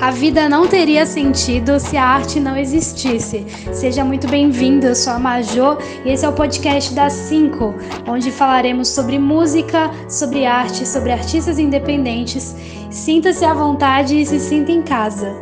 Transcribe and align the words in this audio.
A 0.00 0.10
vida 0.10 0.48
não 0.48 0.66
teria 0.66 1.06
sentido 1.06 1.78
se 1.78 1.96
a 1.96 2.04
arte 2.04 2.40
não 2.40 2.56
existisse. 2.56 3.46
Seja 3.72 4.04
muito 4.04 4.26
bem-vindo, 4.26 4.86
eu 4.86 4.94
sou 4.94 5.12
a 5.12 5.18
Majô 5.18 5.78
e 6.04 6.10
esse 6.10 6.24
é 6.24 6.28
o 6.28 6.32
podcast 6.32 6.92
das 6.92 7.12
5, 7.12 7.74
onde 8.06 8.30
falaremos 8.30 8.88
sobre 8.88 9.18
música, 9.18 9.90
sobre 10.08 10.44
arte, 10.44 10.86
sobre 10.86 11.12
artistas 11.12 11.58
independentes. 11.58 12.54
Sinta-se 12.90 13.44
à 13.44 13.54
vontade 13.54 14.20
e 14.20 14.26
se 14.26 14.40
sinta 14.40 14.72
em 14.72 14.82
casa. 14.82 15.32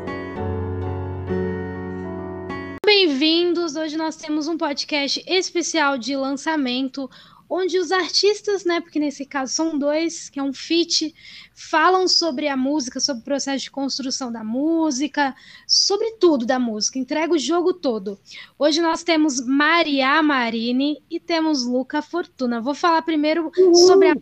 Bem-vindos! 2.85 3.75
Hoje 3.75 3.97
nós 3.97 4.17
temos 4.17 4.47
um 4.49 4.57
podcast 4.57 5.25
especial 5.27 5.97
de 5.97 6.15
lançamento, 6.15 7.11
onde 7.55 7.79
os 7.79 7.93
artistas, 7.93 8.65
né, 8.65 8.81
porque 8.81 8.99
nesse 8.99 9.27
caso 9.27 9.53
são 9.53 9.79
dois, 9.79 10.31
que 10.31 10.41
é 10.41 10.43
um 10.43 10.55
feat, 10.55 11.15
falam 11.55 12.09
sobre 12.09 12.49
a 12.49 12.57
música, 12.57 12.99
sobre 12.99 13.21
o 13.21 13.25
processo 13.25 13.65
de 13.65 13.71
construção 13.71 14.33
da 14.33 14.43
música, 14.43 15.37
sobre 15.67 16.13
tudo 16.13 16.47
da 16.47 16.59
música, 16.59 16.99
entrega 16.99 17.35
o 17.35 17.39
jogo 17.39 17.75
todo. 17.75 18.19
Hoje 18.59 18.81
nós 18.81 19.03
temos 19.03 19.39
Maria 19.45 20.23
Marini 20.23 21.03
e 21.11 21.21
temos 21.21 21.67
Luca 21.67 22.01
Fortuna. 22.01 22.59
Vou 22.59 22.75
falar 22.75 23.03
primeiro 23.03 23.53
uhum. 23.55 23.75
sobre 23.75 24.09
a 24.09 24.15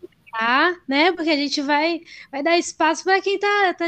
né? 0.86 1.12
Porque 1.12 1.30
a 1.30 1.36
gente 1.36 1.60
vai, 1.60 2.00
vai 2.30 2.42
dar 2.42 2.56
espaço 2.58 3.04
para 3.04 3.20
quem 3.20 3.38
tá, 3.38 3.74
tá, 3.74 3.86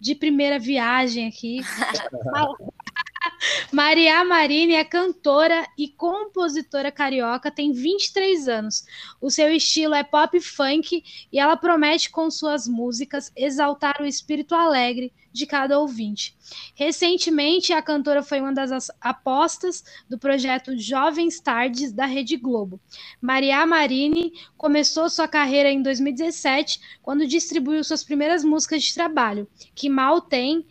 de 0.00 0.14
primeira 0.14 0.58
viagem 0.58 1.26
aqui. 1.26 1.60
Maria 3.72 4.24
Marini 4.24 4.74
é 4.74 4.84
cantora 4.84 5.66
e 5.76 5.88
compositora 5.88 6.90
carioca, 6.90 7.50
tem 7.50 7.72
23 7.72 8.48
anos. 8.48 8.84
O 9.20 9.30
seu 9.30 9.52
estilo 9.52 9.94
é 9.94 10.02
pop 10.02 10.38
funk 10.40 11.02
e 11.32 11.38
ela 11.38 11.56
promete 11.56 12.10
com 12.10 12.30
suas 12.30 12.66
músicas 12.68 13.32
exaltar 13.36 14.00
o 14.00 14.06
espírito 14.06 14.54
alegre 14.54 15.12
de 15.32 15.46
cada 15.46 15.80
ouvinte. 15.80 16.36
Recentemente, 16.76 17.72
a 17.72 17.82
cantora 17.82 18.22
foi 18.22 18.40
uma 18.40 18.52
das 18.52 18.88
apostas 19.00 19.82
do 20.08 20.16
projeto 20.16 20.78
Jovens 20.78 21.40
Tardes 21.40 21.92
da 21.92 22.06
Rede 22.06 22.36
Globo. 22.36 22.80
Maria 23.20 23.66
Marini 23.66 24.32
começou 24.56 25.10
sua 25.10 25.26
carreira 25.26 25.70
em 25.70 25.82
2017, 25.82 26.80
quando 27.02 27.26
distribuiu 27.26 27.82
suas 27.82 28.04
primeiras 28.04 28.44
músicas 28.44 28.84
de 28.84 28.94
trabalho, 28.94 29.48
Que 29.74 29.88
Mal 29.88 30.20
Tem, 30.20 30.64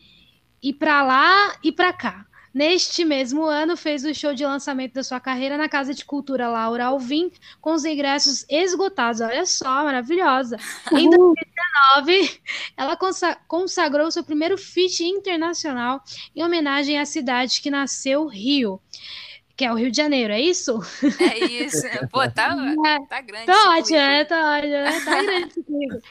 e 0.62 0.72
Pra 0.72 1.04
Lá 1.04 1.58
e 1.62 1.70
Pra 1.70 1.92
Cá. 1.92 2.26
Neste 2.54 3.04
mesmo 3.04 3.44
ano, 3.46 3.76
fez 3.76 4.06
o 4.06 4.14
show 4.14 4.34
de 4.34 4.46
lançamento 4.46 4.94
da 4.94 5.04
sua 5.04 5.20
carreira 5.20 5.58
na 5.58 5.68
Casa 5.68 5.94
de 5.94 6.06
Cultura 6.06 6.48
Laura 6.48 6.86
Alvim, 6.86 7.32
com 7.60 7.74
os 7.74 7.84
ingressos 7.84 8.46
esgotados. 8.48 9.22
Olha 9.22 9.46
só, 9.46 9.84
maravilhosa. 9.84 10.58
Em 10.92 11.10
2019, 11.10 12.42
ela 12.78 12.96
consagrou 13.48 14.12
seu 14.12 14.24
primeiro 14.24 14.58
feat 14.58 15.04
internacional 15.04 16.04
em 16.36 16.44
homenagem 16.44 17.00
à 17.00 17.06
cidade 17.06 17.60
que 17.60 17.72
nasceu, 17.72 18.28
Rio 18.28 18.80
que 19.64 19.68
é 19.68 19.72
o 19.72 19.76
Rio 19.76 19.90
de 19.90 19.96
Janeiro, 19.96 20.34
é 20.34 20.42
isso? 20.42 20.78
É 21.22 21.40
isso. 21.46 21.88
Pô, 22.12 22.20
tá, 22.30 22.54
é, 22.86 23.06
tá 23.08 23.22
grande. 23.22 23.46
Tá 23.46 23.70
ótimo, 23.70 23.98
é, 23.98 24.26
tá 24.26 24.58
ótimo, 24.58 24.74
né? 24.74 25.00
tá 25.00 25.24
grande 25.24 26.02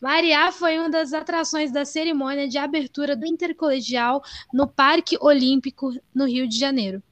Maria 0.00 0.50
foi 0.50 0.78
uma 0.78 0.88
das 0.88 1.12
atrações 1.12 1.70
da 1.70 1.84
cerimônia 1.84 2.48
de 2.48 2.56
abertura 2.56 3.14
do 3.14 3.26
Intercolegial 3.26 4.22
no 4.50 4.66
Parque 4.66 5.18
Olímpico, 5.20 5.92
no 6.14 6.24
Rio 6.24 6.48
de 6.48 6.58
Janeiro. 6.58 7.02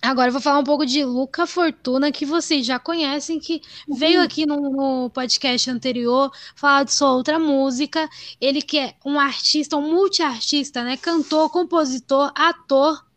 Agora 0.00 0.28
eu 0.28 0.32
vou 0.32 0.40
falar 0.40 0.60
um 0.60 0.64
pouco 0.64 0.86
de 0.86 1.04
Luca 1.04 1.44
Fortuna, 1.48 2.12
que 2.12 2.24
vocês 2.24 2.64
já 2.64 2.78
conhecem, 2.78 3.40
que 3.40 3.60
veio 3.88 4.22
aqui 4.22 4.46
no, 4.46 4.70
no, 4.70 5.10
podcast 5.10 5.68
anterior 5.68 6.30
falar 6.54 6.84
de 6.84 6.92
sua 6.92 7.12
outra 7.12 7.40
música. 7.40 8.08
Ele 8.40 8.62
que 8.62 8.78
é 8.78 8.94
um 9.04 9.18
artista, 9.18 9.76
um 9.76 9.90
multiartista, 9.90 10.84
né? 10.84 10.96
Cantor, 10.96 11.50
compositor, 11.50 12.30
ator, 12.36 13.07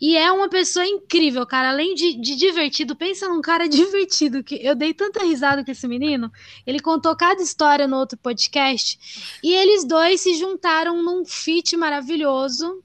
e 0.00 0.16
é 0.16 0.32
uma 0.32 0.48
pessoa 0.48 0.86
incrível, 0.86 1.46
cara. 1.46 1.70
Além 1.70 1.94
de, 1.94 2.14
de, 2.14 2.34
divertido, 2.34 2.96
pensa 2.96 3.28
num 3.28 3.42
cara 3.42 3.68
divertido. 3.68 4.42
que 4.42 4.54
Eu 4.64 4.74
dei 4.74 4.94
tanta 4.94 5.22
risada 5.22 5.62
com 5.62 5.70
esse 5.70 5.86
menino. 5.86 6.32
Ele 6.66 6.80
contou 6.80 7.14
cada 7.14 7.42
história 7.42 7.86
no 7.86 7.96
outro 7.96 8.16
podcast. 8.16 9.38
E 9.42 9.52
eles 9.52 9.84
dois 9.84 10.22
se 10.22 10.34
juntaram 10.36 11.02
num 11.02 11.24
feat 11.26 11.76
maravilhoso. 11.76 12.82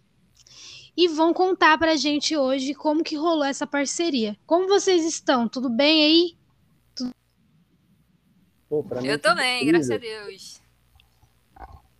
E 0.98 1.08
vão 1.08 1.34
contar 1.34 1.78
pra 1.78 1.96
gente 1.96 2.36
hoje 2.36 2.74
como 2.74 3.04
que 3.04 3.16
rolou 3.16 3.46
essa 3.46 3.66
parceria. 3.66 4.38
Como 4.46 4.68
vocês 4.68 5.06
estão? 5.06 5.48
Tudo 5.48 5.70
bem 5.70 6.04
aí? 6.04 6.38
Tudo... 6.96 7.12
Pô, 8.70 8.86
eu 9.04 9.20
tô 9.20 9.34
bem, 9.36 9.66
graças 9.66 9.92
a 9.92 9.98
Deus. 9.98 10.62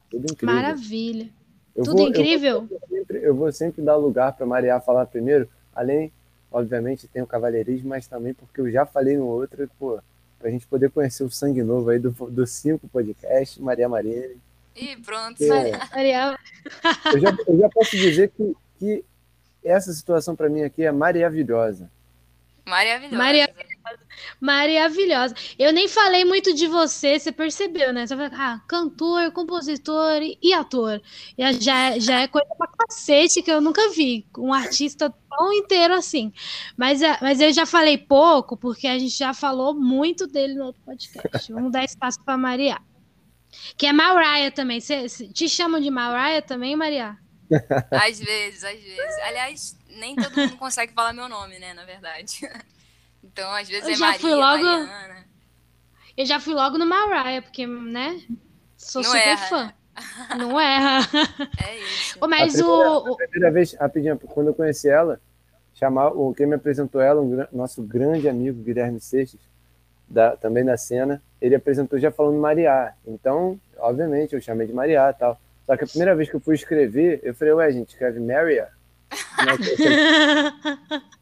Tudo 0.10 0.32
incrível. 0.32 0.56
Maravilha. 0.56 1.34
Eu 1.76 1.84
Tudo 1.84 1.98
vou, 1.98 2.08
incrível? 2.08 2.56
Eu 2.56 2.68
vou, 2.68 2.80
sempre, 2.90 3.18
eu 3.24 3.36
vou 3.36 3.52
sempre 3.52 3.82
dar 3.82 3.96
lugar 3.98 4.34
para 4.34 4.46
Maria 4.46 4.80
falar 4.80 5.06
primeiro, 5.06 5.50
além, 5.76 6.12
obviamente, 6.52 7.08
tem 7.08 7.22
o 7.22 7.28
cavalheirismo, 7.28 7.90
mas 7.90 8.08
também 8.08 8.34
porque 8.34 8.62
eu 8.62 8.72
já 8.72 8.86
falei 8.86 9.18
no 9.18 9.26
outro, 9.26 9.70
pô, 9.78 10.00
para 10.40 10.48
a 10.48 10.52
gente 10.52 10.66
poder 10.68 10.90
conhecer 10.90 11.24
o 11.24 11.30
sangue 11.30 11.64
novo 11.64 11.90
aí 11.90 12.00
do, 12.00 12.12
do 12.12 12.48
cinco 12.48 12.88
podcast, 12.88 13.62
Maria 13.62 13.90
Maria. 13.90 14.32
E 14.76 14.96
pronto, 14.98 15.42
é, 15.44 15.72
Maria. 15.94 16.38
eu, 17.14 17.20
já, 17.20 17.38
eu 17.48 17.60
já 17.60 17.70
posso 17.70 17.92
dizer 17.98 18.32
que, 18.32 18.56
que 18.80 19.06
essa 19.64 19.92
situação 19.92 20.36
para 20.36 20.50
mim 20.50 20.64
aqui 20.64 20.84
é 20.84 20.92
maravilhosa. 20.92 21.90
Maravilhosa. 22.66 23.18
Maravilhosa. 23.18 23.75
Maravilhosa. 24.40 25.36
Eu 25.58 25.72
nem 25.72 25.88
falei 25.88 26.26
muito 26.26 26.54
de 26.54 26.68
você, 26.68 27.20
você 27.20 27.32
percebeu, 27.32 27.94
né? 27.94 28.06
Você 28.06 28.16
falou, 28.16 28.32
ah, 28.34 28.62
cantor, 28.68 29.32
compositor 29.32 30.22
e 30.22 30.54
ator. 30.54 31.02
Já, 31.60 31.98
já 32.00 32.22
é 32.22 32.28
coisa 32.28 32.48
pra 32.58 32.68
cacete 32.68 33.42
que 33.42 33.52
eu 33.52 33.62
nunca 33.62 33.90
vi. 33.92 34.26
Um 34.38 34.54
artista 34.54 35.14
tão 35.30 35.54
inteiro 35.54 35.94
assim. 35.94 36.34
Mas, 36.78 37.02
é, 37.02 37.18
mas 37.22 37.40
eu 37.40 37.52
já 37.52 37.66
falei 37.66 37.98
pouco, 37.98 38.58
porque 38.58 38.88
a 38.88 38.98
gente 38.98 39.18
já 39.18 39.34
falou 39.34 39.74
muito 39.74 40.28
dele 40.28 40.56
no 40.56 40.66
outro 40.66 40.82
podcast. 40.86 41.52
Vamos 41.52 41.72
dar 41.72 41.84
espaço 41.84 42.24
pra 42.24 42.38
Maria. 42.38 42.80
Que 43.78 43.88
é 43.88 43.94
Mariah 43.94 44.52
também. 44.52 44.80
Cê, 44.80 45.08
cê, 45.08 45.28
te 45.28 45.48
chamam 45.48 45.80
de 45.80 45.90
Mariah 45.90 46.42
também, 46.42 46.76
Maria? 46.76 47.18
Às 47.92 48.20
vezes, 48.20 48.64
às 48.64 48.80
vezes. 48.80 49.18
Aliás, 49.24 49.78
nem 49.90 50.16
todo 50.16 50.36
mundo 50.36 50.58
consegue 50.58 50.94
falar 50.94 51.14
meu 51.14 51.30
nome, 51.30 51.60
né? 51.60 51.74
Na 51.74 51.86
verdade. 51.86 52.40
Então, 53.26 53.52
às 53.52 53.68
vezes 53.68 53.86
eu 53.86 53.94
é 53.94 53.96
já 53.96 54.06
Maria, 54.06 54.20
fui 54.20 54.34
logo... 54.34 54.64
Mariana. 54.64 55.26
Eu 56.18 56.26
já 56.26 56.40
fui 56.40 56.54
logo 56.54 56.78
no 56.78 56.86
Mariah, 56.86 57.42
porque, 57.42 57.68
né? 57.68 58.22
Sou 58.78 59.02
Não 59.02 59.10
super 59.10 59.28
erra, 59.28 59.48
fã. 59.48 59.74
Não 60.38 60.60
erra. 60.60 61.00
É 61.62 61.78
isso. 61.80 62.18
mas 62.22 62.56
a 62.56 62.64
primeira, 62.64 62.92
o. 62.92 63.14
A 63.14 63.18
primeira 63.18 63.52
vez, 63.52 63.74
rapidinho, 63.74 64.18
quando 64.20 64.48
eu 64.48 64.54
conheci 64.54 64.90
ela, 64.90 65.20
chamar, 65.74 66.10
o 66.10 66.34
quem 66.34 66.46
me 66.46 66.56
apresentou 66.56 67.02
ela, 67.02 67.22
um 67.22 67.46
nosso 67.52 67.82
grande 67.84 68.30
amigo 68.30 68.64
Guilherme 68.64 69.00
Seixas, 69.02 69.40
da, 70.08 70.38
também 70.38 70.64
da 70.64 70.78
cena, 70.78 71.22
ele 71.42 71.56
apresentou 71.56 72.00
já 72.00 72.12
falando 72.12 72.40
Maria. 72.40 72.94
Então, 73.06 73.60
obviamente, 73.78 74.36
eu 74.36 74.42
chamei 74.42 74.68
de 74.68 74.74
Maria 74.74 75.10
e 75.10 75.14
tal. 75.14 75.40
Só 75.66 75.76
que 75.76 75.84
a 75.84 75.88
primeira 75.88 76.16
vez 76.16 76.30
que 76.30 76.36
eu 76.36 76.40
fui 76.40 76.56
escrever, 76.56 77.20
eu 77.24 77.34
falei, 77.34 77.54
ué, 77.56 77.72
gente, 77.72 77.90
escreve 77.90 78.20
Maria? 78.20 78.70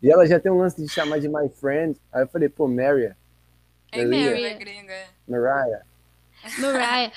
E 0.02 0.10
ela 0.10 0.26
já 0.26 0.40
tem 0.40 0.52
um 0.52 0.58
lance 0.58 0.82
de 0.82 0.92
chamar 0.92 1.20
de 1.20 1.28
my 1.28 1.50
friend. 1.50 2.00
Aí 2.12 2.24
eu 2.24 2.28
falei, 2.28 2.50
pô, 2.50 2.68
Maria. 2.68 3.16
É 3.92 4.04
Maria. 4.06 4.50
É 4.50 4.54
gringa. 4.56 5.06
Mariah. 5.28 5.82
Mariah. 6.60 7.12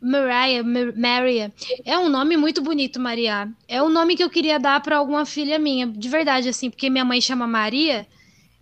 Mariah, 0.00 0.62
Maria. 0.96 1.52
É 1.84 1.98
um 1.98 2.08
nome 2.08 2.36
muito 2.36 2.62
bonito, 2.62 3.00
Maria. 3.00 3.48
É 3.66 3.82
um 3.82 3.88
nome 3.88 4.16
que 4.16 4.22
eu 4.22 4.30
queria 4.30 4.58
dar 4.58 4.80
para 4.80 4.96
alguma 4.96 5.26
filha 5.26 5.58
minha, 5.58 5.86
de 5.86 6.08
verdade, 6.08 6.48
assim, 6.48 6.70
porque 6.70 6.88
minha 6.88 7.04
mãe 7.04 7.20
chama 7.20 7.46
Maria 7.46 8.06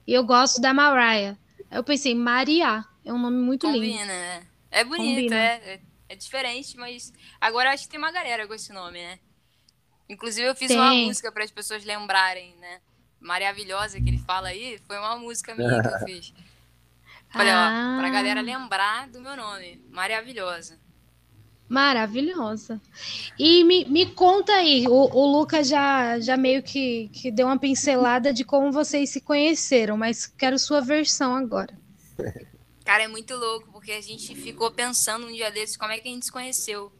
e 0.06 0.14
eu 0.14 0.24
gosto 0.24 0.60
da 0.60 0.72
Mariah. 0.72 1.36
Eu 1.70 1.84
pensei, 1.84 2.14
Maria. 2.14 2.84
É 3.04 3.12
um 3.12 3.18
nome 3.18 3.36
muito 3.36 3.66
Combina, 3.66 3.84
lindo. 3.84 4.06
né? 4.06 4.42
É 4.70 4.84
bonito, 4.84 5.32
é, 5.32 5.60
é, 5.64 5.80
é, 6.08 6.16
diferente, 6.16 6.76
mas 6.76 7.12
agora 7.40 7.70
acho 7.70 7.84
que 7.84 7.90
tem 7.90 7.98
uma 7.98 8.10
galera 8.10 8.46
com 8.46 8.54
esse 8.54 8.72
nome, 8.72 8.98
né? 8.98 9.18
Inclusive, 10.08 10.46
eu 10.46 10.54
fiz 10.54 10.68
Tem. 10.68 10.78
uma 10.78 10.94
música 10.94 11.32
para 11.32 11.44
as 11.44 11.50
pessoas 11.50 11.84
lembrarem, 11.84 12.54
né? 12.60 12.80
Maravilhosa 13.20 14.00
que 14.00 14.08
ele 14.08 14.18
fala 14.18 14.48
aí, 14.48 14.78
foi 14.86 14.98
uma 14.98 15.16
música 15.16 15.54
minha 15.54 15.82
que 15.82 15.88
eu 15.88 15.98
fiz. 16.06 16.32
Falei, 17.30 17.52
ah. 17.52 17.94
ó, 17.96 18.00
pra 18.00 18.08
galera 18.10 18.40
lembrar 18.40 19.08
do 19.08 19.20
meu 19.20 19.36
nome. 19.36 19.82
Maravilhosa. 19.90 20.78
Maravilhosa. 21.68 22.80
E 23.36 23.64
me, 23.64 23.84
me 23.86 24.06
conta 24.06 24.52
aí, 24.52 24.86
o, 24.86 24.92
o 24.92 25.26
Lucas 25.26 25.68
já, 25.68 26.20
já 26.20 26.36
meio 26.36 26.62
que, 26.62 27.08
que 27.12 27.30
deu 27.30 27.46
uma 27.46 27.58
pincelada 27.58 28.32
de 28.32 28.44
como 28.44 28.70
vocês 28.70 29.10
se 29.10 29.20
conheceram, 29.20 29.96
mas 29.96 30.26
quero 30.26 30.58
sua 30.58 30.80
versão 30.80 31.34
agora. 31.34 31.76
Cara, 32.84 33.02
é 33.02 33.08
muito 33.08 33.34
louco, 33.34 33.68
porque 33.72 33.90
a 33.90 34.00
gente 34.00 34.32
ficou 34.36 34.70
pensando 34.70 35.26
um 35.26 35.32
dia 35.32 35.50
desses 35.50 35.76
como 35.76 35.90
é 35.90 35.98
que 35.98 36.08
a 36.08 36.12
gente 36.12 36.26
se 36.26 36.32
conheceu. 36.32 36.92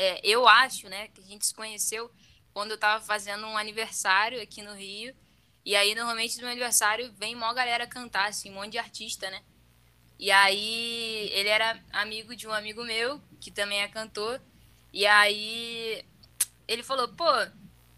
É, 0.00 0.20
eu 0.22 0.46
acho, 0.46 0.88
né, 0.88 1.08
que 1.08 1.20
a 1.20 1.24
gente 1.24 1.44
se 1.44 1.52
conheceu 1.52 2.08
quando 2.54 2.70
eu 2.70 2.78
tava 2.78 3.04
fazendo 3.04 3.44
um 3.44 3.58
aniversário 3.58 4.40
aqui 4.40 4.62
no 4.62 4.72
Rio. 4.72 5.12
E 5.64 5.74
aí, 5.74 5.92
normalmente, 5.92 6.36
no 6.36 6.42
meu 6.42 6.52
aniversário, 6.52 7.12
vem 7.18 7.34
mó 7.34 7.52
galera 7.52 7.84
cantar, 7.84 8.28
assim, 8.28 8.48
um 8.50 8.54
monte 8.54 8.72
de 8.72 8.78
artista, 8.78 9.28
né? 9.28 9.42
E 10.16 10.30
aí, 10.30 11.28
ele 11.32 11.48
era 11.48 11.82
amigo 11.90 12.36
de 12.36 12.46
um 12.46 12.52
amigo 12.52 12.84
meu, 12.84 13.20
que 13.40 13.50
também 13.50 13.82
é 13.82 13.88
cantor. 13.88 14.40
E 14.92 15.04
aí, 15.04 16.04
ele 16.68 16.84
falou, 16.84 17.08
pô, 17.08 17.26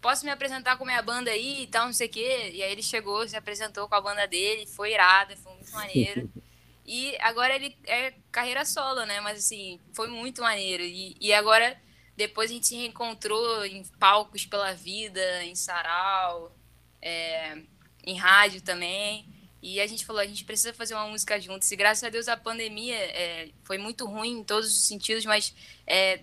posso 0.01 0.25
me 0.25 0.31
apresentar 0.31 0.77
com 0.77 0.85
minha 0.85 1.03
banda 1.03 1.29
aí 1.29 1.63
e 1.63 1.67
tal, 1.67 1.85
não 1.85 1.93
sei 1.93 2.07
o 2.07 2.11
quê. 2.11 2.51
E 2.51 2.63
aí 2.63 2.71
ele 2.71 2.81
chegou, 2.81 3.27
se 3.27 3.37
apresentou 3.37 3.87
com 3.87 3.93
a 3.93 4.01
banda 4.01 4.27
dele, 4.27 4.65
foi 4.65 4.93
irado, 4.93 5.37
foi 5.37 5.53
muito 5.53 5.71
maneiro. 5.71 6.29
E 6.83 7.15
agora 7.21 7.55
ele 7.55 7.77
é 7.85 8.11
carreira 8.31 8.65
solo, 8.65 9.05
né? 9.05 9.21
Mas 9.21 9.37
assim, 9.37 9.79
foi 9.93 10.07
muito 10.09 10.41
maneiro. 10.41 10.83
E, 10.83 11.15
e 11.21 11.31
agora, 11.31 11.79
depois 12.21 12.51
a 12.51 12.53
gente 12.53 12.67
se 12.67 12.75
reencontrou 12.75 13.65
em 13.65 13.83
palcos 13.99 14.45
pela 14.45 14.73
vida, 14.73 15.43
em 15.43 15.55
sarau, 15.55 16.55
é, 17.01 17.57
em 18.03 18.15
rádio 18.15 18.61
também. 18.61 19.25
E 19.61 19.79
a 19.79 19.87
gente 19.87 20.05
falou, 20.05 20.21
a 20.21 20.25
gente 20.25 20.43
precisa 20.43 20.73
fazer 20.73 20.93
uma 20.93 21.07
música 21.07 21.39
juntos. 21.39 21.71
E 21.71 21.75
graças 21.75 22.03
a 22.03 22.09
Deus 22.09 22.27
a 22.27 22.37
pandemia 22.37 22.95
é, 22.95 23.49
foi 23.63 23.77
muito 23.77 24.05
ruim 24.05 24.39
em 24.39 24.43
todos 24.43 24.71
os 24.71 24.87
sentidos, 24.87 25.25
mas 25.25 25.53
é, 25.87 26.21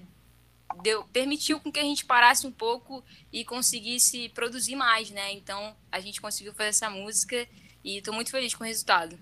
deu, 0.83 1.05
permitiu 1.05 1.59
com 1.59 1.73
que 1.73 1.81
a 1.81 1.85
gente 1.85 2.05
parasse 2.05 2.47
um 2.47 2.53
pouco 2.53 3.05
e 3.33 3.45
conseguisse 3.45 4.29
produzir 4.29 4.77
mais, 4.77 5.11
né? 5.11 5.33
Então 5.33 5.77
a 5.91 5.99
gente 5.99 6.21
conseguiu 6.21 6.55
fazer 6.55 6.71
essa 6.71 6.89
música 6.89 7.49
e 7.83 7.99
estou 7.99 8.15
muito 8.15 8.31
feliz 8.31 8.55
com 8.55 8.63
o 8.63 8.67
resultado. 8.67 9.19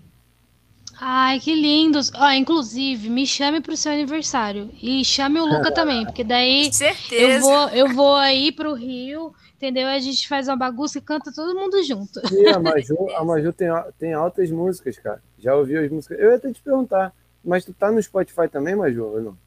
Ai, 0.99 1.39
que 1.39 1.53
lindos. 1.53 2.11
Ó, 2.15 2.31
inclusive, 2.31 3.09
me 3.09 3.25
chame 3.25 3.61
pro 3.61 3.77
seu 3.77 3.91
aniversário. 3.91 4.69
E 4.81 5.03
chame 5.05 5.39
o 5.39 5.45
Luca 5.45 5.71
também, 5.73 6.05
porque 6.05 6.23
daí 6.23 6.73
Certeza. 6.73 7.33
eu 7.35 7.41
vou, 7.41 7.69
eu 7.69 7.93
vou 7.93 8.15
aí 8.15 8.51
pro 8.51 8.73
Rio, 8.73 9.33
entendeu? 9.55 9.87
A 9.87 9.99
gente 9.99 10.27
faz 10.27 10.47
uma 10.47 10.57
bagunça 10.57 10.97
e 10.97 11.01
canta 11.01 11.31
todo 11.31 11.57
mundo 11.57 11.81
junto. 11.83 12.19
E 12.33 12.47
a 12.47 12.59
Maju, 12.59 13.09
a 13.15 13.23
Maju 13.23 13.53
tem, 13.53 13.67
tem 13.99 14.13
altas 14.13 14.49
músicas, 14.49 14.97
cara. 14.97 15.21
Já 15.37 15.55
ouviu 15.55 15.83
as 15.83 15.91
músicas? 15.91 16.19
Eu 16.19 16.31
ia 16.31 16.35
até 16.37 16.51
te 16.51 16.61
perguntar, 16.61 17.13
mas 17.43 17.63
tu 17.63 17.73
tá 17.73 17.91
no 17.91 18.01
Spotify 18.01 18.47
também, 18.51 18.75
Maju, 18.75 19.03
ou 19.05 19.21
não? 19.21 19.37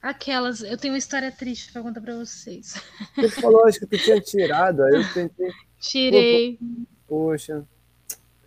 Aquelas, 0.00 0.62
eu 0.62 0.78
tenho 0.78 0.94
uma 0.94 0.98
história 0.98 1.32
triste 1.32 1.72
pra 1.72 1.82
contar 1.82 2.00
pra 2.00 2.14
vocês. 2.14 2.80
Tu 3.16 3.28
falou, 3.32 3.66
acho 3.66 3.80
que 3.80 3.86
tu 3.86 3.98
tinha 3.98 4.20
tirado, 4.20 4.82
aí 4.84 4.94
eu 4.94 5.12
tentei. 5.12 5.50
Tirei. 5.80 6.58
Poxa. 7.06 7.64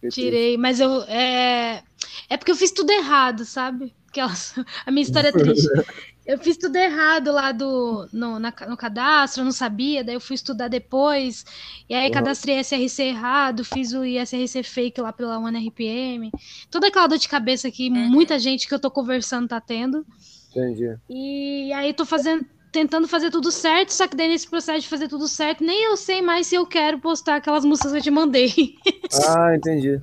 Tirei, 0.10 0.58
mas 0.58 0.80
eu. 0.80 1.04
É, 1.04 1.84
é 2.32 2.38
porque 2.38 2.52
eu 2.52 2.56
fiz 2.56 2.72
tudo 2.72 2.90
errado, 2.92 3.44
sabe? 3.44 3.94
Aquelas, 4.08 4.56
a 4.86 4.90
minha 4.90 5.04
história 5.04 5.28
é 5.28 5.32
triste. 5.34 5.68
Eu 6.24 6.38
fiz 6.38 6.56
tudo 6.56 6.76
errado 6.76 7.32
lá 7.32 7.52
do, 7.52 8.08
no, 8.14 8.38
na, 8.38 8.54
no 8.70 8.78
cadastro, 8.78 9.42
eu 9.42 9.46
não 9.46 9.52
sabia, 9.52 10.04
daí 10.04 10.14
eu 10.14 10.22
fui 10.22 10.36
estudar 10.36 10.68
depois, 10.68 11.44
e 11.90 11.96
aí 11.96 12.06
uhum. 12.06 12.14
cadastrei 12.14 12.64
SRC 12.64 13.02
errado, 13.02 13.66
fiz 13.66 13.92
o 13.92 14.06
ISRC 14.06 14.62
fake 14.62 15.02
lá 15.02 15.12
pela 15.12 15.40
OneRPM. 15.40 16.30
Toda 16.70 16.88
aquela 16.88 17.08
dor 17.08 17.18
de 17.18 17.28
cabeça 17.28 17.72
que 17.72 17.90
uhum. 17.90 18.08
muita 18.12 18.38
gente 18.38 18.68
que 18.68 18.74
eu 18.74 18.80
tô 18.80 18.92
conversando 18.92 19.48
tá 19.48 19.60
tendo. 19.60 20.06
Entendi. 20.52 20.96
E 21.10 21.74
aí 21.74 21.92
tô 21.92 22.06
fazendo, 22.06 22.46
tentando 22.72 23.08
fazer 23.08 23.32
tudo 23.32 23.52
certo, 23.52 23.90
só 23.90 24.08
que 24.08 24.16
daí 24.16 24.30
nesse 24.30 24.48
processo 24.48 24.82
de 24.82 24.88
fazer 24.88 25.08
tudo 25.08 25.28
certo, 25.28 25.64
nem 25.64 25.86
eu 25.86 25.98
sei 25.98 26.22
mais 26.22 26.46
se 26.46 26.54
eu 26.54 26.68
quero 26.68 27.00
postar 27.00 27.38
aquelas 27.38 27.66
músicas 27.66 27.94
que 27.94 27.98
eu 27.98 28.04
te 28.04 28.12
mandei. 28.12 28.76
Ah, 29.28 29.54
entendi. 29.56 30.00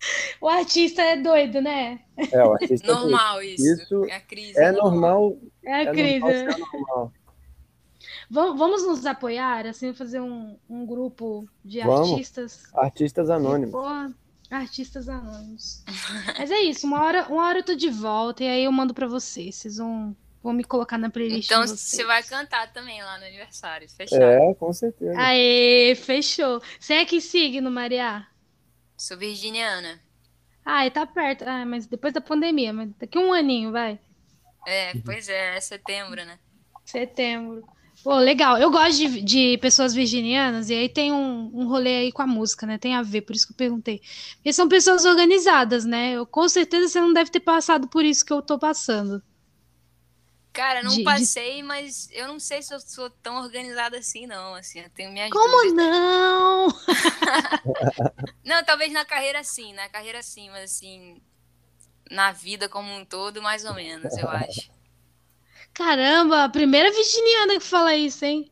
O 0.40 0.48
artista 0.48 1.02
é 1.02 1.16
doido, 1.16 1.60
né? 1.60 2.00
É, 2.30 2.44
o 2.44 2.52
artista 2.52 2.94
normal 2.94 3.40
é 3.40 3.46
isso. 3.46 3.82
Isso 3.82 4.04
é, 4.04 4.16
a 4.16 4.20
crise, 4.20 4.58
é 4.58 4.72
normal. 4.72 5.38
É 5.64 5.72
a 5.72 5.82
é 5.82 5.92
crise. 5.92 6.20
Normal, 6.20 7.12
Vamos 8.30 8.86
nos 8.86 9.06
apoiar, 9.06 9.66
assim, 9.66 9.92
fazer 9.92 10.20
um, 10.20 10.58
um 10.68 10.84
grupo 10.84 11.48
de 11.64 11.80
Vamos. 11.80 12.10
artistas. 12.10 12.64
Artistas 12.74 13.30
anônimos. 13.30 13.72
Porra, 13.72 14.12
artistas 14.50 15.08
anônimos. 15.08 15.84
Mas 16.38 16.50
é 16.50 16.60
isso, 16.60 16.86
uma 16.86 17.04
hora, 17.04 17.26
uma 17.28 17.46
hora 17.46 17.60
eu 17.60 17.64
tô 17.64 17.74
de 17.74 17.88
volta 17.88 18.44
e 18.44 18.48
aí 18.48 18.64
eu 18.64 18.72
mando 18.72 18.92
pra 18.92 19.06
vocês. 19.06 19.54
Vocês 19.56 19.76
vão, 19.76 20.16
vão 20.42 20.52
me 20.52 20.64
colocar 20.64 20.98
na 20.98 21.08
playlist. 21.08 21.50
Então 21.50 21.66
você 21.66 22.04
vai 22.04 22.22
cantar 22.22 22.72
também 22.72 23.02
lá 23.02 23.18
no 23.18 23.24
aniversário, 23.24 23.88
fechado. 23.88 24.22
É, 24.22 24.54
com 24.54 24.72
certeza. 24.72 25.18
Aê, 25.18 25.94
fechou. 25.94 26.60
Você 26.78 26.94
é 26.94 27.04
que 27.04 27.20
signo, 27.20 27.70
Maria? 27.70 28.26
Sou 28.96 29.16
virginiana. 29.16 30.00
Ah, 30.64 30.90
tá 30.90 31.06
perto. 31.06 31.42
Ah, 31.46 31.64
mas 31.64 31.86
depois 31.86 32.12
da 32.12 32.20
pandemia, 32.20 32.72
mas 32.72 32.90
daqui 32.98 33.18
um 33.18 33.32
aninho, 33.32 33.70
vai. 33.70 34.00
É, 34.66 34.94
pois 35.04 35.28
é, 35.28 35.56
é 35.56 35.60
setembro, 35.60 36.16
né? 36.24 36.38
Setembro. 36.84 37.64
Pô, 38.02 38.16
legal. 38.18 38.58
Eu 38.58 38.70
gosto 38.70 38.96
de, 38.98 39.22
de 39.22 39.58
pessoas 39.58 39.94
virginianas, 39.94 40.70
e 40.70 40.74
aí 40.74 40.88
tem 40.88 41.12
um, 41.12 41.50
um 41.54 41.68
rolê 41.68 41.96
aí 41.96 42.12
com 42.12 42.22
a 42.22 42.26
música, 42.26 42.66
né? 42.66 42.78
Tem 42.78 42.94
a 42.94 43.02
ver, 43.02 43.22
por 43.22 43.34
isso 43.34 43.46
que 43.46 43.52
eu 43.52 43.56
perguntei. 43.56 44.00
Porque 44.36 44.52
são 44.52 44.68
pessoas 44.68 45.04
organizadas, 45.04 45.84
né? 45.84 46.12
Eu, 46.12 46.26
com 46.26 46.48
certeza 46.48 46.88
você 46.88 47.00
não 47.00 47.12
deve 47.12 47.30
ter 47.30 47.40
passado 47.40 47.88
por 47.88 48.04
isso 48.04 48.24
que 48.24 48.32
eu 48.32 48.42
tô 48.42 48.58
passando. 48.58 49.22
Cara, 50.56 50.82
não 50.82 50.92
De- 50.96 51.04
de- 51.04 51.06
passei, 51.06 51.62
mas 51.62 52.08
eu 52.12 52.26
não 52.28 52.40
sei 52.40 52.62
se 52.62 52.74
eu 52.74 52.80
sou 52.80 53.10
tão 53.10 53.36
organizada 53.42 53.98
assim, 53.98 54.26
não. 54.26 54.54
Assim, 54.54 54.80
eu 54.80 54.90
tenho 54.90 55.12
minhas 55.12 55.30
Como 55.30 55.40
dúvidas. 55.40 55.74
não? 55.74 56.68
Não, 58.44 58.64
talvez 58.64 58.92
na 58.92 59.04
carreira 59.04 59.42
sim, 59.44 59.72
na 59.74 59.88
carreira 59.88 60.22
sim, 60.22 60.48
mas 60.50 60.70
assim, 60.72 61.20
na 62.10 62.32
vida 62.32 62.68
como 62.68 62.92
um 62.94 63.04
todo, 63.04 63.42
mais 63.42 63.64
ou 63.64 63.74
menos, 63.74 64.16
eu 64.16 64.28
acho. 64.30 64.70
Caramba, 65.72 66.42
a 66.44 66.48
primeira 66.48 66.90
virginiana 66.90 67.54
que 67.54 67.60
fala 67.60 67.94
isso, 67.94 68.24
hein? 68.24 68.50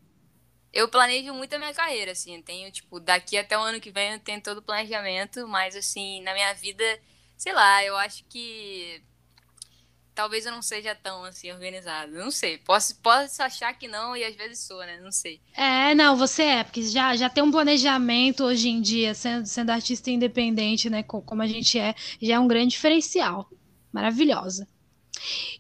Eu 0.73 0.89
planejo 0.89 1.33
muito 1.33 1.55
a 1.55 1.59
minha 1.59 1.73
carreira, 1.73 2.13
assim, 2.13 2.43
tenho, 2.43 2.71
tipo, 2.73 2.99
daqui 2.99 3.37
até 3.39 3.57
o 3.57 3.63
ano 3.63 3.81
que 3.81 3.91
vem 3.93 4.15
eu 4.15 4.19
tenho 4.21 4.43
todo 4.43 4.59
o 4.59 4.63
planejamento, 4.63 5.47
mas 5.47 5.77
assim, 5.77 6.21
na 6.23 6.33
minha 6.35 6.53
vida, 6.55 6.83
sei 7.37 7.53
lá, 7.53 7.85
eu 7.85 7.97
acho 7.97 8.25
que 8.29 9.01
talvez 10.15 10.47
eu 10.47 10.53
não 10.53 10.63
seja 10.63 10.95
tão 10.95 11.25
assim 11.25 11.51
organizado. 11.53 12.13
Não 12.13 12.31
sei. 12.31 12.59
Posso, 12.59 12.97
posso 13.01 13.43
achar 13.43 13.73
que 13.75 13.89
não 13.89 14.17
e 14.17 14.25
às 14.25 14.35
vezes 14.35 14.61
sou, 14.61 14.79
né? 14.79 14.99
Não 15.01 15.13
sei. 15.13 15.41
É, 15.57 15.95
não, 15.95 16.17
você 16.17 16.43
é, 16.43 16.65
porque 16.65 16.83
já, 16.83 17.15
já 17.17 17.29
tem 17.29 17.43
um 17.43 17.51
planejamento 17.51 18.45
hoje 18.45 18.69
em 18.69 18.81
dia, 18.81 19.15
sendo, 19.15 19.47
sendo 19.47 19.71
artista 19.71 20.11
independente, 20.11 20.89
né? 20.91 21.03
co- 21.03 21.23
Como 21.23 21.43
a 21.43 21.47
gente 21.47 21.79
é, 21.79 21.95
já 22.21 22.35
é 22.35 22.39
um 22.39 22.49
grande 22.49 22.71
diferencial. 22.73 23.49
Maravilhosa. 23.93 24.67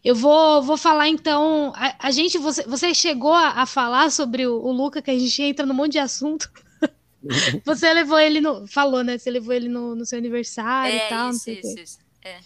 Eu 0.03 0.15
vou, 0.15 0.63
vou 0.63 0.77
falar 0.77 1.09
então. 1.09 1.73
A, 1.77 2.09
a 2.09 2.11
gente, 2.11 2.39
você, 2.39 2.63
você 2.65 2.93
chegou 2.95 3.33
a, 3.33 3.63
a 3.63 3.67
falar 3.67 4.11
sobre 4.11 4.47
o, 4.47 4.61
o 4.61 4.73
Luca, 4.73 5.01
que 5.01 5.11
a 5.11 5.19
gente 5.19 5.43
entra 5.43 5.65
num 5.65 5.75
monte 5.75 5.93
de 5.93 5.99
assunto. 5.99 6.51
Você 7.65 7.93
levou 7.95 8.19
ele 8.19 8.41
no. 8.41 8.67
Falou, 8.69 9.03
né? 9.03 9.17
Você 9.17 9.31
levou 9.31 9.55
ele 9.55 9.69
no, 9.69 9.95
no 9.97 10.05
seu 10.05 10.19
aniversário 10.19 11.01
é 11.01 11.07
e 11.07 11.09
tal, 11.09 11.31
não 11.31 11.37
isso, 11.37 11.39
sei 11.39 11.55
o 11.55 11.61
quê. 11.61 11.69
isso, 11.69 11.81
isso. 11.81 11.99
É. 12.25 12.41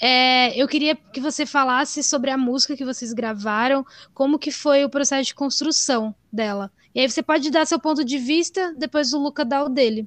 É, 0.00 0.62
eu 0.62 0.68
queria 0.68 0.94
que 0.94 1.18
você 1.20 1.46
falasse 1.46 2.02
sobre 2.02 2.30
a 2.30 2.36
música 2.36 2.76
que 2.76 2.84
vocês 2.84 3.12
gravaram, 3.14 3.84
como 4.12 4.38
que 4.38 4.52
foi 4.52 4.84
o 4.84 4.90
processo 4.90 5.28
de 5.28 5.34
construção 5.34 6.14
dela. 6.30 6.70
E 6.94 7.00
aí 7.00 7.10
você 7.10 7.22
pode 7.22 7.50
dar 7.50 7.66
seu 7.66 7.80
ponto 7.80 8.04
de 8.04 8.18
vista, 8.18 8.74
depois 8.76 9.14
o 9.14 9.18
Luca 9.18 9.44
dá 9.44 9.64
o 9.64 9.68
dele. 9.68 10.06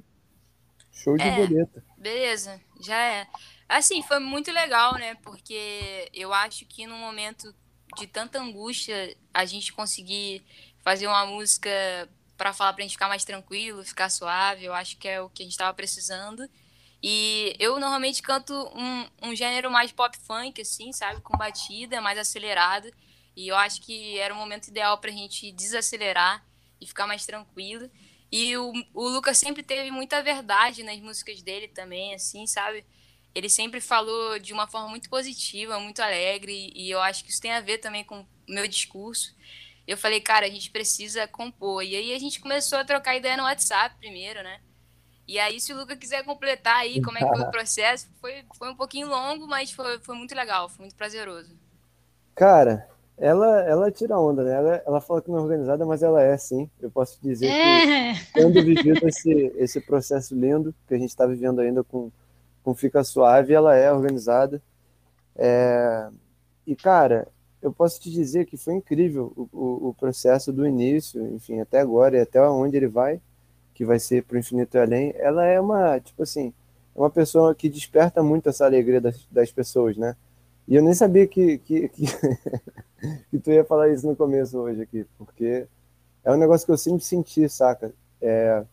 Show 0.92 1.16
de 1.16 1.22
É. 1.24 1.34
boleta. 1.46 1.84
Beleza, 1.96 2.60
já 2.80 2.96
é. 2.96 3.26
Assim, 3.68 4.02
foi 4.02 4.20
muito 4.20 4.50
legal, 4.52 4.94
né? 4.94 5.16
Porque 5.16 6.08
eu 6.14 6.32
acho 6.32 6.64
que 6.64 6.86
num 6.86 6.98
momento 6.98 7.52
de 7.96 8.06
tanta 8.06 8.40
angústia, 8.40 9.16
a 9.34 9.44
gente 9.44 9.72
conseguir 9.72 10.42
fazer 10.82 11.06
uma 11.06 11.26
música 11.26 11.68
para 12.36 12.52
falar 12.52 12.72
pra 12.72 12.82
gente 12.82 12.92
ficar 12.92 13.08
mais 13.08 13.24
tranquilo, 13.24 13.84
ficar 13.84 14.08
suave, 14.08 14.64
eu 14.64 14.72
acho 14.72 14.96
que 14.96 15.08
é 15.08 15.20
o 15.20 15.28
que 15.28 15.42
a 15.42 15.44
gente 15.44 15.58
tava 15.58 15.74
precisando. 15.74 16.48
E 17.02 17.54
eu 17.58 17.78
normalmente 17.78 18.22
canto 18.22 18.52
um, 18.74 19.28
um 19.28 19.34
gênero 19.34 19.70
mais 19.70 19.92
pop 19.92 20.16
funk, 20.18 20.60
assim, 20.60 20.92
sabe? 20.92 21.20
Com 21.20 21.36
batida, 21.36 22.00
mais 22.00 22.18
acelerado. 22.18 22.90
E 23.36 23.48
eu 23.48 23.56
acho 23.56 23.80
que 23.82 24.18
era 24.18 24.34
o 24.34 24.36
momento 24.36 24.68
ideal 24.68 24.98
pra 24.98 25.12
gente 25.12 25.52
desacelerar 25.52 26.44
e 26.80 26.86
ficar 26.86 27.06
mais 27.06 27.24
tranquilo. 27.24 27.88
E 28.30 28.56
o, 28.56 28.72
o 28.92 29.08
Lucas 29.08 29.38
sempre 29.38 29.62
teve 29.62 29.90
muita 29.90 30.22
verdade 30.22 30.82
nas 30.82 30.98
músicas 30.98 31.40
dele 31.40 31.68
também, 31.68 32.14
assim, 32.14 32.46
sabe? 32.46 32.84
Ele 33.34 33.48
sempre 33.48 33.80
falou 33.80 34.38
de 34.38 34.52
uma 34.52 34.66
forma 34.66 34.88
muito 34.88 35.08
positiva, 35.08 35.78
muito 35.78 36.00
alegre, 36.00 36.72
e 36.74 36.90
eu 36.90 37.00
acho 37.00 37.24
que 37.24 37.30
isso 37.30 37.40
tem 37.40 37.52
a 37.52 37.60
ver 37.60 37.78
também 37.78 38.04
com 38.04 38.20
o 38.20 38.26
meu 38.48 38.66
discurso. 38.66 39.34
Eu 39.86 39.96
falei, 39.96 40.20
cara, 40.20 40.46
a 40.46 40.50
gente 40.50 40.70
precisa 40.70 41.26
compor. 41.28 41.82
E 41.82 41.96
aí 41.96 42.12
a 42.12 42.18
gente 42.18 42.40
começou 42.40 42.78
a 42.78 42.84
trocar 42.84 43.16
ideia 43.16 43.36
no 43.36 43.44
WhatsApp 43.44 43.96
primeiro, 43.98 44.42
né? 44.42 44.60
E 45.28 45.38
aí, 45.38 45.60
se 45.60 45.72
o 45.72 45.76
Lucas 45.78 45.98
quiser 45.98 46.24
completar 46.24 46.76
aí 46.78 47.00
como 47.00 47.18
é 47.18 47.24
que 47.24 47.30
foi 47.30 47.42
o 47.42 47.46
processo, 47.50 48.08
foi, 48.20 48.44
foi 48.58 48.70
um 48.70 48.76
pouquinho 48.76 49.08
longo, 49.08 49.46
mas 49.46 49.70
foi, 49.72 50.00
foi 50.00 50.16
muito 50.16 50.34
legal, 50.34 50.68
foi 50.70 50.84
muito 50.84 50.96
prazeroso. 50.96 51.56
Cara, 52.34 52.88
ela, 53.16 53.62
ela 53.64 53.90
tira 53.90 54.18
onda, 54.18 54.44
né? 54.44 54.54
Ela, 54.54 54.82
ela 54.86 55.00
fala 55.00 55.20
que 55.22 55.30
não 55.30 55.38
é 55.38 55.42
organizada, 55.42 55.84
mas 55.84 56.02
ela 56.02 56.22
é 56.22 56.36
sim. 56.36 56.70
Eu 56.80 56.90
posso 56.90 57.18
dizer 57.22 57.56
que 57.56 57.56
É, 57.56 58.14
tendo 58.34 58.62
vivido 58.64 59.08
esse, 59.08 59.30
esse 59.56 59.80
processo 59.80 60.34
lindo 60.34 60.74
que 60.88 60.94
a 60.94 60.98
gente 60.98 61.10
está 61.10 61.26
vivendo 61.26 61.60
ainda 61.60 61.84
com, 61.84 62.12
com 62.64 62.74
Fica 62.74 63.04
Suave, 63.04 63.54
ela 63.54 63.74
é 63.76 63.92
organizada. 63.92 64.62
É, 65.36 66.08
e, 66.66 66.76
cara, 66.76 67.28
eu 67.62 67.72
posso 67.72 68.00
te 68.00 68.10
dizer 68.10 68.46
que 68.46 68.56
foi 68.56 68.74
incrível 68.74 69.32
o, 69.36 69.48
o, 69.52 69.88
o 69.90 69.94
processo 69.94 70.52
do 70.52 70.66
início, 70.66 71.26
enfim, 71.34 71.60
até 71.60 71.80
agora 71.80 72.18
e 72.18 72.20
até 72.20 72.42
onde 72.42 72.76
ele 72.76 72.88
vai, 72.88 73.20
que 73.78 73.84
vai 73.84 74.00
ser 74.00 74.24
pro 74.24 74.36
infinito 74.36 74.76
e 74.76 74.80
além. 74.80 75.14
Ela 75.16 75.46
é 75.46 75.60
uma, 75.60 76.00
tipo 76.00 76.24
assim, 76.24 76.52
é 76.96 76.98
uma 76.98 77.08
pessoa 77.08 77.54
que 77.54 77.68
desperta 77.68 78.24
muito 78.24 78.48
essa 78.48 78.64
alegria 78.64 79.00
das, 79.00 79.24
das 79.30 79.52
pessoas, 79.52 79.96
né? 79.96 80.16
E 80.66 80.74
eu 80.74 80.82
nem 80.82 80.92
sabia 80.92 81.28
que, 81.28 81.58
que, 81.58 81.88
que, 81.88 82.06
que 83.30 83.38
tu 83.38 83.52
ia 83.52 83.64
falar 83.64 83.88
isso 83.90 84.04
no 84.04 84.16
começo 84.16 84.58
hoje 84.58 84.82
aqui, 84.82 85.06
porque 85.16 85.68
é 86.24 86.32
um 86.32 86.36
negócio 86.36 86.66
que 86.66 86.72
eu 86.72 86.76
sempre 86.76 87.04
senti, 87.04 87.48
saca? 87.48 87.94
É, 88.20 88.64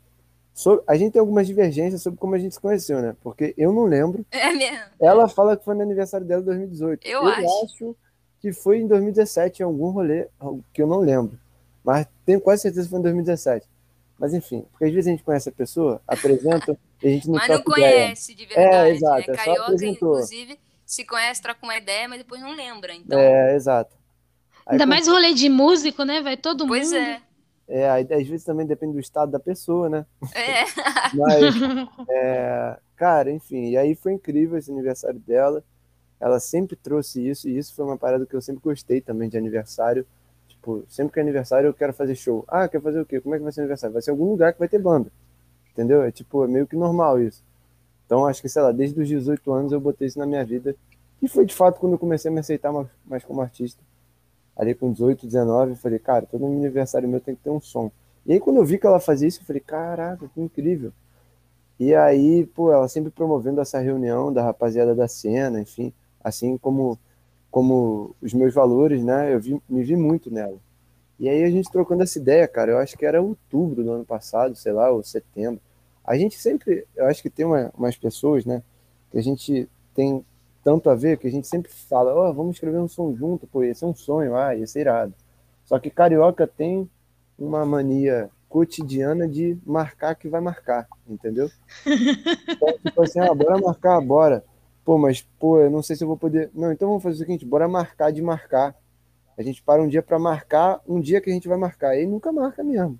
so, 0.55 0.81
a 0.87 0.95
gente 0.95 1.13
tem 1.13 1.19
algumas 1.19 1.45
divergências 1.45 2.01
sobre 2.01 2.19
como 2.19 2.33
a 2.33 2.39
gente 2.39 2.55
se 2.55 2.59
conheceu, 2.59 2.99
né? 2.99 3.15
Porque 3.21 3.53
eu 3.59 3.71
não 3.71 3.85
lembro. 3.85 4.25
É 4.31 4.51
mesmo. 4.51 4.85
Ela 4.99 5.29
fala 5.29 5.55
que 5.55 5.63
foi 5.63 5.75
no 5.75 5.83
aniversário 5.83 6.25
dela 6.25 6.41
em 6.41 6.45
2018. 6.45 7.05
Eu 7.07 7.27
acho. 7.27 7.63
acho 7.63 7.95
que 8.39 8.51
foi 8.51 8.79
em 8.79 8.87
2017, 8.87 9.61
em 9.61 9.65
algum 9.65 9.91
rolê, 9.91 10.27
que 10.73 10.81
eu 10.81 10.87
não 10.87 10.97
lembro. 10.97 11.37
Mas 11.83 12.07
tenho 12.25 12.41
quase 12.41 12.63
certeza 12.63 12.85
que 12.87 12.89
foi 12.89 12.99
em 12.99 13.03
2017. 13.03 13.67
Mas 14.17 14.33
enfim, 14.33 14.65
porque 14.71 14.85
às 14.85 14.91
vezes 14.93 15.07
a 15.07 15.11
gente 15.11 15.23
conhece 15.23 15.49
a 15.49 15.51
pessoa, 15.51 16.01
apresenta, 16.07 16.77
e 17.03 17.07
a 17.07 17.09
gente 17.11 17.27
não 17.27 17.35
Mas 17.35 17.49
não 17.49 17.61
troca 17.61 17.79
ideia. 17.79 18.03
conhece 18.05 18.33
de 18.33 18.45
verdade. 18.45 18.75
É, 18.75 18.89
exato, 18.89 19.17
né? 19.17 19.23
é 19.27 19.37
só 19.37 19.43
Carioca, 19.43 19.61
apresentou. 19.63 20.13
inclusive, 20.13 20.59
se 20.85 21.03
conhece, 21.05 21.41
troca 21.41 21.59
uma 21.63 21.75
ideia, 21.77 22.07
mas 22.07 22.19
depois 22.19 22.39
não 22.41 22.55
lembra. 22.55 22.93
Então, 22.93 23.19
É, 23.19 23.55
exato. 23.55 23.95
Aí, 24.65 24.73
Ainda 24.73 24.83
quando- 24.85 24.89
mais 24.89 25.07
rolê 25.07 25.33
de 25.33 25.49
músico, 25.49 26.03
né? 26.03 26.21
Vai 26.21 26.37
todo 26.37 26.65
pois 26.65 26.91
mundo. 26.91 26.97
é. 27.01 27.21
É, 27.67 27.89
aí, 27.89 28.03
às 28.11 28.27
vezes 28.27 28.43
também 28.45 28.65
depende 28.65 28.93
do 28.93 28.99
estado 28.99 29.31
da 29.31 29.39
pessoa, 29.39 29.89
né? 29.89 30.05
É. 30.33 30.63
Mas, 31.13 31.41
é, 32.09 32.77
cara, 32.95 33.31
enfim, 33.31 33.69
e 33.71 33.77
aí 33.77 33.95
foi 33.95 34.13
incrível 34.13 34.57
esse 34.57 34.71
aniversário 34.71 35.19
dela. 35.19 35.63
Ela 36.19 36.39
sempre 36.39 36.75
trouxe 36.75 37.27
isso, 37.27 37.49
e 37.49 37.57
isso 37.57 37.75
foi 37.75 37.83
uma 37.85 37.97
parada 37.97 38.25
que 38.25 38.33
eu 38.35 38.41
sempre 38.41 38.61
gostei 38.63 39.01
também 39.01 39.27
de 39.27 39.37
aniversário. 39.37 40.05
Tipo, 40.65 40.83
sempre 40.89 41.13
que 41.13 41.19
é 41.19 41.21
aniversário 41.21 41.67
eu 41.67 41.73
quero 41.75 41.93
fazer 41.93 42.15
show. 42.15 42.43
Ah, 42.47 42.67
quer 42.67 42.81
fazer 42.81 42.99
o 42.99 43.05
quê? 43.05 43.21
Como 43.21 43.35
é 43.35 43.37
que 43.37 43.43
vai 43.43 43.53
ser 43.53 43.61
aniversário? 43.61 43.93
Vai 43.93 44.01
ser 44.01 44.09
algum 44.09 44.31
lugar 44.31 44.51
que 44.51 44.57
vai 44.57 44.67
ter 44.67 44.79
banda. 44.79 45.11
Entendeu? 45.71 46.01
É 46.01 46.11
tipo, 46.11 46.43
é 46.43 46.47
meio 46.47 46.65
que 46.65 46.75
normal 46.75 47.21
isso. 47.21 47.43
Então, 48.03 48.25
acho 48.25 48.41
que, 48.41 48.49
sei 48.49 48.63
lá, 48.63 48.71
desde 48.71 48.99
os 48.99 49.07
18 49.07 49.53
anos 49.53 49.71
eu 49.71 49.79
botei 49.79 50.07
isso 50.07 50.17
na 50.17 50.25
minha 50.25 50.43
vida. 50.43 50.75
E 51.21 51.27
foi 51.27 51.45
de 51.45 51.53
fato 51.53 51.79
quando 51.79 51.93
eu 51.93 51.99
comecei 51.99 52.31
a 52.31 52.33
me 52.33 52.39
aceitar 52.39 52.71
mais, 52.71 52.87
mais 53.05 53.23
como 53.23 53.41
artista. 53.41 53.79
Ali 54.57 54.73
com 54.73 54.91
18, 54.91 55.27
19, 55.27 55.73
eu 55.73 55.75
falei, 55.75 55.99
cara, 55.99 56.25
todo 56.25 56.43
aniversário 56.47 57.07
meu 57.07 57.19
tem 57.19 57.35
que 57.35 57.43
ter 57.43 57.51
um 57.51 57.61
som. 57.61 57.91
E 58.25 58.33
aí, 58.33 58.39
quando 58.39 58.57
eu 58.57 58.65
vi 58.65 58.79
que 58.79 58.87
ela 58.87 58.99
fazia 58.99 59.27
isso, 59.27 59.41
eu 59.41 59.45
falei, 59.45 59.59
caraca, 59.59 60.27
que 60.33 60.41
incrível. 60.41 60.91
E 61.79 61.93
aí, 61.93 62.43
pô, 62.55 62.71
ela 62.73 62.87
sempre 62.87 63.11
promovendo 63.11 63.61
essa 63.61 63.77
reunião 63.79 64.33
da 64.33 64.41
rapaziada 64.41 64.95
da 64.95 65.07
cena, 65.07 65.61
enfim, 65.61 65.93
assim 66.23 66.57
como 66.57 66.97
como 67.55 68.13
os 68.21 68.33
meus 68.33 68.53
valores, 68.53 69.01
né? 69.01 69.33
Eu 69.33 69.39
vi, 69.39 69.61
me 69.69 69.81
vi 69.81 69.95
muito 69.95 70.29
nela. 70.29 70.57
E 71.17 71.29
aí 71.29 71.41
a 71.41 71.49
gente 71.49 71.71
trocando 71.71 72.03
essa 72.03 72.19
ideia, 72.19 72.45
cara, 72.49 72.71
eu 72.71 72.77
acho 72.77 72.97
que 72.97 73.05
era 73.05 73.21
outubro 73.21 73.81
do 73.81 73.93
ano 73.93 74.03
passado, 74.03 74.57
sei 74.57 74.73
lá, 74.73 74.91
ou 74.91 75.01
setembro. 75.01 75.61
A 76.03 76.17
gente 76.17 76.37
sempre, 76.37 76.85
eu 76.93 77.05
acho 77.05 77.21
que 77.21 77.29
tem 77.29 77.45
uma, 77.45 77.71
umas 77.77 77.95
pessoas, 77.95 78.43
né, 78.43 78.61
que 79.09 79.17
a 79.17 79.23
gente 79.23 79.69
tem 79.93 80.25
tanto 80.65 80.89
a 80.89 80.95
ver 80.95 81.17
que 81.17 81.27
a 81.27 81.31
gente 81.31 81.47
sempre 81.47 81.71
fala, 81.71 82.13
ó, 82.13 82.33
vamos 82.33 82.57
escrever 82.57 82.77
um 82.77 82.89
som 82.89 83.15
junto, 83.15 83.47
pô, 83.47 83.63
esse 83.63 83.85
é 83.85 83.87
um 83.87 83.95
sonho, 83.95 84.35
ah, 84.35 84.53
ia 84.53 84.67
ser 84.67 84.81
irado. 84.81 85.13
Só 85.63 85.79
que 85.79 85.89
carioca 85.89 86.45
tem 86.45 86.89
uma 87.39 87.65
mania 87.65 88.29
cotidiana 88.49 89.29
de 89.29 89.57
marcar 89.65 90.13
que 90.15 90.27
vai 90.27 90.41
marcar, 90.41 90.89
entendeu? 91.07 91.49
Então, 92.49 92.77
tipo 92.83 93.01
assim, 93.01 93.21
ah, 93.21 93.33
bora 93.33 93.57
marcar, 93.61 94.01
bora. 94.01 94.43
Pô, 94.85 94.97
mas, 94.99 95.23
pô, 95.39 95.59
eu 95.59 95.69
não 95.71 95.81
sei 95.81 95.95
se 95.95 96.03
eu 96.03 96.07
vou 96.07 96.15
poder. 96.15 96.51
Não, 96.53 96.71
então 96.71 96.87
vamos 96.87 97.01
fazer 97.03 97.15
o 97.15 97.19
seguinte, 97.19 97.43
bora 97.43 97.67
marcar 97.67 98.11
de 98.11 98.21
marcar. 98.21 98.75
A 99.37 99.41
gente 99.41 99.61
para 99.61 99.81
um 99.81 99.87
dia 99.87 100.01
pra 100.03 100.17
marcar 100.19 100.79
um 100.87 101.01
dia 101.01 101.19
que 101.19 101.29
a 101.29 101.33
gente 101.33 101.47
vai 101.47 101.57
marcar. 101.57 101.89
Aí 101.89 102.05
nunca 102.05 102.31
marca 102.31 102.63
mesmo. 102.63 102.97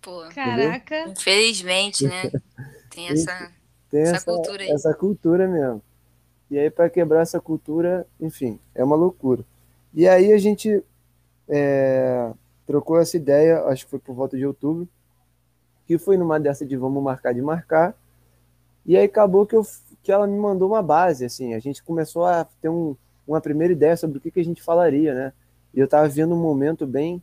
Pô, 0.00 0.22
Caraca. 0.32 1.08
infelizmente, 1.08 2.06
né? 2.06 2.30
Tem 2.88 3.08
essa. 3.08 3.50
Tem 3.90 4.02
Essa 4.02 4.16
essa, 4.16 4.24
cultura 4.24 4.62
aí. 4.62 4.70
essa 4.70 4.94
cultura 4.94 5.48
mesmo. 5.48 5.82
E 6.50 6.58
aí, 6.58 6.70
para 6.70 6.88
quebrar 6.88 7.22
essa 7.22 7.40
cultura, 7.40 8.06
enfim, 8.20 8.58
é 8.74 8.84
uma 8.84 8.96
loucura. 8.96 9.44
E 9.92 10.06
aí 10.06 10.32
a 10.32 10.38
gente 10.38 10.82
é, 11.48 12.30
trocou 12.66 13.00
essa 13.00 13.16
ideia, 13.16 13.64
acho 13.64 13.84
que 13.84 13.90
foi 13.90 13.98
por 13.98 14.14
volta 14.14 14.36
de 14.36 14.46
outubro, 14.46 14.88
que 15.86 15.98
foi 15.98 16.16
numa 16.16 16.38
dessa 16.38 16.64
de 16.64 16.76
vamos 16.76 17.02
marcar 17.02 17.32
de 17.34 17.42
marcar. 17.42 17.94
E 18.86 18.96
aí 18.96 19.04
acabou 19.04 19.46
que, 19.46 19.56
eu, 19.56 19.66
que 20.04 20.12
ela 20.12 20.26
me 20.26 20.38
mandou 20.38 20.68
uma 20.68 20.82
base, 20.82 21.24
assim, 21.24 21.54
a 21.54 21.58
gente 21.58 21.82
começou 21.82 22.26
a 22.26 22.44
ter 22.60 22.68
um, 22.68 22.94
uma 23.26 23.40
primeira 23.40 23.72
ideia 23.72 23.96
sobre 23.96 24.18
o 24.18 24.20
que, 24.20 24.30
que 24.30 24.38
a 24.38 24.44
gente 24.44 24.62
falaria, 24.62 25.14
né? 25.14 25.32
E 25.72 25.80
eu 25.80 25.86
estava 25.86 26.06
vendo 26.06 26.34
um 26.34 26.40
momento 26.40 26.86
bem, 26.86 27.22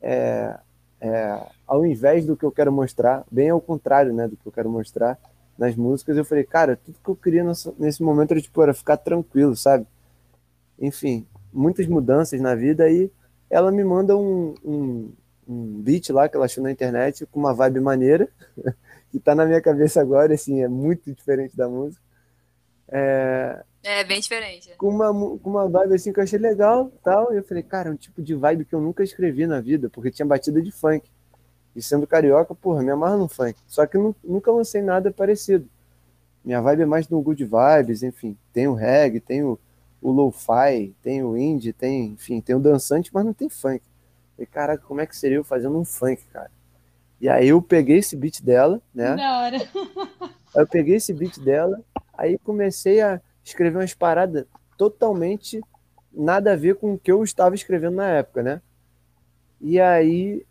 é, 0.00 0.54
é, 1.00 1.40
ao 1.66 1.86
invés 1.86 2.26
do 2.26 2.36
que 2.36 2.44
eu 2.44 2.52
quero 2.52 2.70
mostrar, 2.70 3.24
bem 3.30 3.48
ao 3.48 3.60
contrário, 3.62 4.12
né, 4.12 4.28
do 4.28 4.36
que 4.36 4.46
eu 4.46 4.52
quero 4.52 4.70
mostrar 4.70 5.18
nas 5.56 5.74
músicas, 5.74 6.18
eu 6.18 6.24
falei, 6.24 6.44
cara, 6.44 6.76
tudo 6.76 6.98
que 7.02 7.08
eu 7.08 7.16
queria 7.16 7.42
nesse 7.78 8.02
momento 8.02 8.32
era, 8.32 8.40
tipo, 8.42 8.62
era 8.62 8.74
ficar 8.74 8.98
tranquilo, 8.98 9.56
sabe? 9.56 9.86
Enfim, 10.78 11.26
muitas 11.52 11.86
mudanças 11.86 12.40
na 12.42 12.54
vida 12.54 12.88
e 12.90 13.10
ela 13.48 13.72
me 13.72 13.82
manda 13.82 14.14
um, 14.16 14.54
um, 14.62 15.10
um 15.48 15.80
beat 15.80 16.10
lá 16.10 16.28
que 16.28 16.36
ela 16.36 16.44
achou 16.44 16.62
na 16.62 16.70
internet 16.70 17.24
com 17.26 17.40
uma 17.40 17.54
vibe 17.54 17.80
maneira, 17.80 18.28
que 19.10 19.18
tá 19.18 19.34
na 19.34 19.46
minha 19.46 19.62
cabeça 19.62 20.00
agora, 20.00 20.34
assim, 20.34 20.62
é 20.62 20.68
muito 20.68 21.10
diferente 21.12 21.56
da 21.56 21.66
música. 21.68 22.07
É, 22.90 23.62
É 23.82 24.04
bem 24.04 24.20
diferente. 24.20 24.70
com 24.78 24.88
uma, 24.88 25.08
com 25.12 25.50
uma 25.50 25.68
vibe 25.68 25.94
assim 25.94 26.12
que 26.12 26.18
eu 26.20 26.24
achei 26.24 26.38
legal 26.38 26.90
tal. 27.02 27.32
E 27.32 27.36
eu 27.36 27.44
falei, 27.44 27.62
cara, 27.62 27.88
é 27.88 27.92
um 27.92 27.96
tipo 27.96 28.22
de 28.22 28.34
vibe 28.34 28.64
que 28.64 28.74
eu 28.74 28.80
nunca 28.80 29.02
escrevi 29.02 29.46
na 29.46 29.60
vida, 29.60 29.88
porque 29.90 30.10
tinha 30.10 30.26
batida 30.26 30.60
de 30.62 30.70
funk. 30.72 31.08
E 31.76 31.82
sendo 31.82 32.06
carioca, 32.06 32.54
porra, 32.54 32.82
me 32.82 32.90
amarra 32.90 33.16
no 33.16 33.28
funk. 33.28 33.58
Só 33.66 33.86
que 33.86 33.96
eu 33.96 34.02
nu- 34.02 34.16
nunca 34.24 34.50
lancei 34.50 34.82
nada 34.82 35.12
parecido. 35.12 35.68
Minha 36.44 36.60
vibe 36.62 36.82
é 36.82 36.86
mais 36.86 37.08
no 37.08 37.20
good 37.20 37.44
vibes, 37.44 38.02
enfim. 38.02 38.36
Tem 38.52 38.66
o 38.66 38.74
reggae, 38.74 39.20
tem 39.20 39.42
o, 39.44 39.58
o 40.00 40.10
lo-fi, 40.10 40.94
tem 41.02 41.22
o 41.22 41.36
indie, 41.36 41.72
tem, 41.72 42.06
enfim, 42.12 42.40
tem 42.40 42.56
o 42.56 42.60
dançante, 42.60 43.10
mas 43.12 43.24
não 43.24 43.34
tem 43.34 43.48
funk. 43.48 43.82
E 44.38 44.46
caraca, 44.46 44.82
como 44.86 45.00
é 45.00 45.06
que 45.06 45.16
seria 45.16 45.36
eu 45.36 45.44
fazendo 45.44 45.78
um 45.78 45.84
funk, 45.84 46.24
cara? 46.32 46.50
E 47.20 47.28
aí 47.28 47.48
eu 47.48 47.60
peguei 47.60 47.98
esse 47.98 48.16
beat 48.16 48.40
dela, 48.42 48.80
né? 48.94 49.14
Da 49.16 49.38
hora. 49.42 49.56
Aí 49.58 50.62
eu 50.62 50.66
peguei 50.66 50.96
esse 50.96 51.12
beat 51.12 51.38
dela, 51.40 51.80
aí 52.18 52.36
comecei 52.38 53.00
a 53.00 53.20
escrever 53.44 53.78
umas 53.78 53.94
paradas 53.94 54.44
totalmente 54.76 55.62
nada 56.12 56.52
a 56.52 56.56
ver 56.56 56.74
com 56.74 56.94
o 56.94 56.98
que 56.98 57.12
eu 57.12 57.22
estava 57.22 57.54
escrevendo 57.54 57.96
na 57.96 58.06
época, 58.06 58.42
né? 58.42 58.60
E 59.60 59.80
aí 59.80 60.44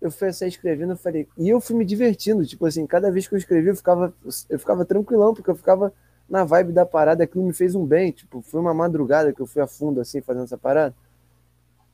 eu 0.00 0.10
fui 0.10 0.28
assim, 0.28 0.46
escrevendo, 0.46 0.92
eu 0.92 0.96
falei, 0.96 1.26
e 1.38 1.48
eu 1.48 1.60
fui 1.60 1.74
me 1.74 1.84
divertindo, 1.84 2.44
tipo 2.44 2.66
assim, 2.66 2.86
cada 2.86 3.10
vez 3.10 3.26
que 3.26 3.34
eu 3.34 3.38
escrevi 3.38 3.68
eu 3.68 3.76
ficava, 3.76 4.12
eu 4.50 4.58
ficava 4.58 4.84
tranquilão, 4.84 5.32
porque 5.32 5.50
eu 5.50 5.56
ficava 5.56 5.92
na 6.28 6.44
vibe 6.44 6.72
da 6.72 6.84
parada, 6.84 7.24
aquilo 7.24 7.44
me 7.44 7.54
fez 7.54 7.74
um 7.74 7.86
bem, 7.86 8.12
tipo, 8.12 8.42
foi 8.42 8.60
uma 8.60 8.74
madrugada 8.74 9.32
que 9.32 9.40
eu 9.40 9.46
fui 9.46 9.62
a 9.62 9.66
fundo 9.66 10.00
assim, 10.00 10.20
fazendo 10.20 10.44
essa 10.44 10.58
parada. 10.58 10.94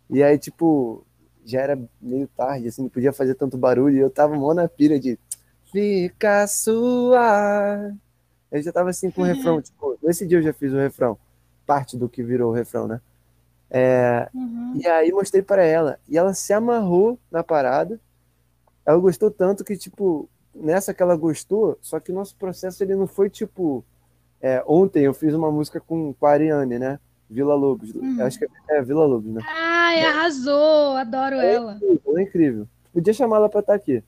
E 0.08 0.22
aí, 0.22 0.36
tipo, 0.38 1.04
já 1.44 1.60
era 1.60 1.78
meio 2.00 2.26
tarde, 2.36 2.68
assim, 2.68 2.82
não 2.82 2.88
podia 2.88 3.12
fazer 3.12 3.34
tanto 3.34 3.56
barulho, 3.56 3.96
e 3.96 4.00
eu 4.00 4.10
tava 4.10 4.34
mó 4.34 4.52
na 4.52 4.68
pira 4.68 4.98
de 4.98 5.18
Fica 5.72 6.48
suave. 6.48 7.96
Eu 8.50 8.62
já 8.62 8.72
tava 8.72 8.90
assim 8.90 9.10
com 9.10 9.22
o 9.22 9.24
refrão, 9.24 9.60
tipo, 9.62 9.96
nesse 10.02 10.26
dia 10.26 10.38
eu 10.38 10.42
já 10.42 10.52
fiz 10.52 10.72
o 10.72 10.76
refrão, 10.76 11.16
parte 11.66 11.96
do 11.96 12.08
que 12.08 12.22
virou 12.22 12.50
o 12.50 12.54
refrão, 12.54 12.86
né? 12.88 13.00
É, 13.70 14.28
Uhum. 14.34 14.72
e 14.74 14.86
aí 14.88 15.12
mostrei 15.12 15.42
para 15.42 15.64
ela, 15.64 15.98
e 16.08 16.18
ela 16.18 16.34
se 16.34 16.52
amarrou 16.52 17.18
na 17.30 17.44
parada. 17.44 18.00
Ela 18.84 18.98
gostou 18.98 19.30
tanto 19.30 19.62
que, 19.64 19.76
tipo, 19.76 20.28
nessa 20.54 20.92
que 20.92 21.02
ela 21.02 21.16
gostou, 21.16 21.78
só 21.80 22.00
que 22.00 22.10
o 22.10 22.14
nosso 22.14 22.34
processo 22.36 22.82
ele 22.82 22.96
não 22.96 23.06
foi 23.06 23.30
tipo. 23.30 23.84
é, 24.42 24.64
ontem 24.66 25.04
eu 25.04 25.12
fiz 25.14 25.34
uma 25.34 25.52
música 25.52 25.78
com, 25.80 26.12
com 26.14 26.26
a 26.26 26.30
Ariane, 26.30 26.78
né? 26.78 26.98
Vila 27.28 27.54
Lobos. 27.54 27.94
Uhum. 27.94 28.16
Acho 28.24 28.38
que 28.40 28.46
é, 28.68 28.78
é 28.78 28.82
Vila 28.82 29.04
Lobos, 29.06 29.30
né? 29.32 29.40
Ai, 29.46 30.00
arrasou. 30.04 30.96
Adoro 30.96 31.36
ela. 31.36 31.78
Ela 32.06 32.20
é 32.20 32.22
incrível. 32.22 32.66
Podia 32.92 33.12
chamar 33.12 33.36
ela 33.36 33.48
pra 33.48 33.60
estar 33.60 33.74
aqui. 33.74 34.02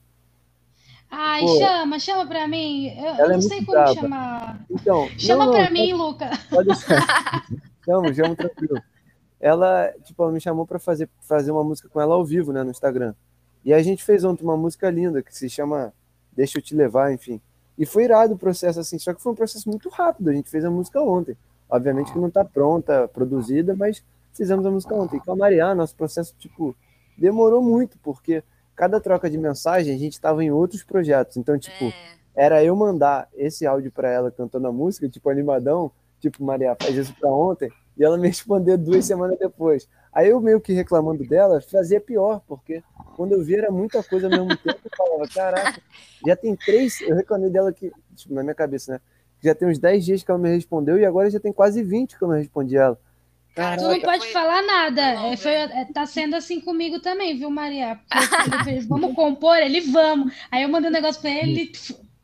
Ai, 1.15 1.41
Pô. 1.41 1.57
chama, 1.59 1.99
chama 1.99 2.25
pra 2.25 2.47
mim. 2.47 2.87
Eu, 2.87 3.05
Ela 3.05 3.19
é 3.19 3.21
não 3.21 3.29
muito 3.33 3.47
sei 3.47 3.59
como 3.59 3.71
brava. 3.71 3.93
chamar. 3.93 4.65
Então, 4.67 5.07
Chama 5.15 5.45
não, 5.45 5.53
não, 5.53 5.59
pra 5.61 5.69
mim, 5.69 5.93
Luca. 5.93 6.29
Pode 6.49 6.69
deixar. 6.69 7.45
Chamo, 7.85 8.13
chamo 8.15 8.33
tranquilo. 8.35 8.81
Ela, 9.41 9.91
tipo, 10.05 10.23
ela 10.23 10.31
me 10.31 10.39
chamou 10.39 10.65
pra 10.65 10.79
fazer, 10.79 11.09
fazer 11.19 11.51
uma 11.51 11.63
música 11.65 11.89
com 11.89 11.99
ela 11.99 12.15
ao 12.15 12.23
vivo, 12.23 12.53
né, 12.53 12.63
no 12.63 12.71
Instagram. 12.71 13.13
E 13.63 13.73
a 13.73 13.83
gente 13.83 14.03
fez 14.03 14.23
ontem 14.23 14.43
uma 14.43 14.55
música 14.55 14.89
linda 14.89 15.21
que 15.21 15.35
se 15.37 15.49
chama 15.49 15.93
Deixa 16.31 16.57
Eu 16.57 16.61
Te 16.61 16.73
Levar, 16.73 17.11
enfim. 17.13 17.41
E 17.77 17.85
foi 17.85 18.05
irado 18.05 18.33
o 18.35 18.37
processo, 18.37 18.79
assim, 18.79 18.97
só 18.97 19.13
que 19.13 19.21
foi 19.21 19.33
um 19.33 19.35
processo 19.35 19.69
muito 19.69 19.89
rápido. 19.89 20.29
A 20.29 20.33
gente 20.33 20.49
fez 20.49 20.63
a 20.63 20.71
música 20.71 20.99
ontem. 21.01 21.35
Obviamente 21.69 22.11
que 22.13 22.17
não 22.19 22.29
tá 22.31 22.45
pronta, 22.45 23.07
produzida, 23.09 23.75
mas 23.75 24.01
fizemos 24.33 24.65
a 24.65 24.71
música 24.71 24.95
ontem. 24.95 25.17
E 25.17 25.19
com 25.19 25.33
a 25.33 25.35
Mariana, 25.35 25.75
nosso 25.75 25.95
processo, 25.95 26.33
tipo, 26.39 26.73
demorou 27.17 27.61
muito, 27.61 27.97
porque 28.01 28.41
cada 28.75 28.99
troca 28.99 29.29
de 29.29 29.37
mensagem 29.37 29.93
a 29.95 29.97
gente 29.97 30.19
tava 30.19 30.43
em 30.43 30.51
outros 30.51 30.83
projetos. 30.83 31.37
Então, 31.37 31.57
tipo, 31.57 31.85
É, 31.85 32.45
era 32.45 32.63
eu 32.63 32.75
mandar 32.75 33.27
esse 33.35 33.65
áudio 33.65 33.91
pra 33.91 34.09
ela 34.09 34.31
cantando 34.31 34.67
a 34.67 34.71
música, 34.71 35.07
tipo 35.07 35.29
animadão, 35.29 35.91
tipo 36.19 36.43
Maria, 36.43 36.75
faz 36.81 36.95
isso 36.95 37.13
pra 37.19 37.29
ontem, 37.29 37.71
e 37.95 38.03
ela 38.03 38.17
me 38.17 38.27
responder 38.29 38.77
duas 38.77 39.05
semanas 39.05 39.37
depois. 39.37 39.87
Aí 40.11 40.29
eu 40.29 40.39
meio 40.39 40.59
que 40.61 40.73
reclamando 40.73 41.27
dela, 41.27 41.61
fazia 41.61 41.99
pior, 41.99 42.41
porque 42.47 42.83
quando 43.15 43.33
eu 43.33 43.43
vi 43.43 43.55
era 43.55 43.71
muita 43.71 44.03
coisa 44.03 44.27
ao 44.27 44.31
mesmo 44.31 44.55
tempo, 44.57 44.79
eu 44.83 44.91
falava, 44.95 45.27
caraca, 45.27 45.81
já 46.25 46.35
tem 46.35 46.55
três, 46.55 47.01
eu 47.01 47.15
reclamei 47.15 47.49
dela 47.49 47.71
que, 47.73 47.91
tipo, 48.15 48.33
na 48.33 48.41
minha 48.43 48.55
cabeça, 48.55 48.93
né? 48.93 49.01
Já 49.41 49.53
tem 49.53 49.67
uns 49.67 49.77
10 49.77 50.05
dias 50.05 50.23
que 50.23 50.31
ela 50.31 50.39
me 50.39 50.49
respondeu 50.49 50.97
e 50.97 51.05
agora 51.05 51.29
já 51.29 51.39
tem 51.39 51.51
quase 51.51 51.83
20 51.83 52.17
que 52.17 52.23
eu 52.23 52.27
não 52.29 52.35
respondi 52.35 52.77
ela. 52.77 52.97
Cara, 53.55 53.77
tu 53.77 53.87
não 53.87 53.99
pode 53.99 54.23
foi... 54.23 54.31
falar 54.31 54.63
nada. 54.63 55.13
Não, 55.13 55.33
é, 55.33 55.37
foi, 55.37 55.51
é, 55.51 55.85
tá 55.93 56.05
sendo 56.05 56.35
assim 56.35 56.59
comigo 56.59 56.99
também, 56.99 57.37
viu, 57.37 57.51
Maria? 57.51 57.99
Fez, 58.63 58.85
vamos 58.85 59.13
compor, 59.13 59.57
ele 59.57 59.81
vamos. 59.81 60.33
Aí 60.51 60.63
eu 60.63 60.69
mandei 60.69 60.89
um 60.89 60.93
negócio 60.93 61.21
pra 61.21 61.29
ele, 61.29 61.51
ele 61.51 61.71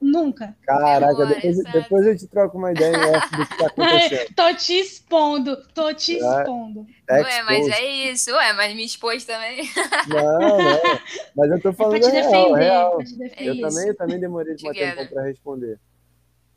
nunca. 0.01 0.55
Caraca, 0.63 1.25
depois, 1.27 1.63
depois 1.63 2.05
eu 2.07 2.17
te 2.17 2.27
troco 2.27 2.57
uma 2.57 2.71
ideia 2.71 2.91
do 2.91 3.47
que 3.47 3.57
tá 3.57 3.67
acontecendo. 3.67 4.27
tô 4.35 4.53
te 4.55 4.79
expondo, 4.79 5.57
tô 5.73 5.93
te 5.93 6.17
expondo. 6.17 6.87
É, 7.07 7.21
Ué, 7.21 7.43
mas 7.43 7.67
é 7.67 7.85
isso. 8.11 8.31
Ué, 8.31 8.53
mas 8.53 8.75
me 8.75 8.85
expôs 8.85 9.23
também. 9.25 9.69
Não, 10.07 10.57
não. 10.57 10.99
Mas 11.35 11.51
eu 11.51 11.61
tô 11.61 11.73
falando 11.73 11.97
é 11.97 11.99
pra 11.99 12.09
te 12.09 12.15
real, 12.15 12.31
defender, 12.31 12.59
real. 12.59 12.95
Pra 12.95 13.05
te 13.05 13.17
defender. 13.17 13.49
Eu, 13.49 13.69
também, 13.69 13.87
eu 13.87 13.95
também 13.95 14.19
demorei 14.19 14.55
de 14.55 14.65
uma 14.65 14.73
tempo 14.73 15.09
pra 15.09 15.23
responder. 15.23 15.79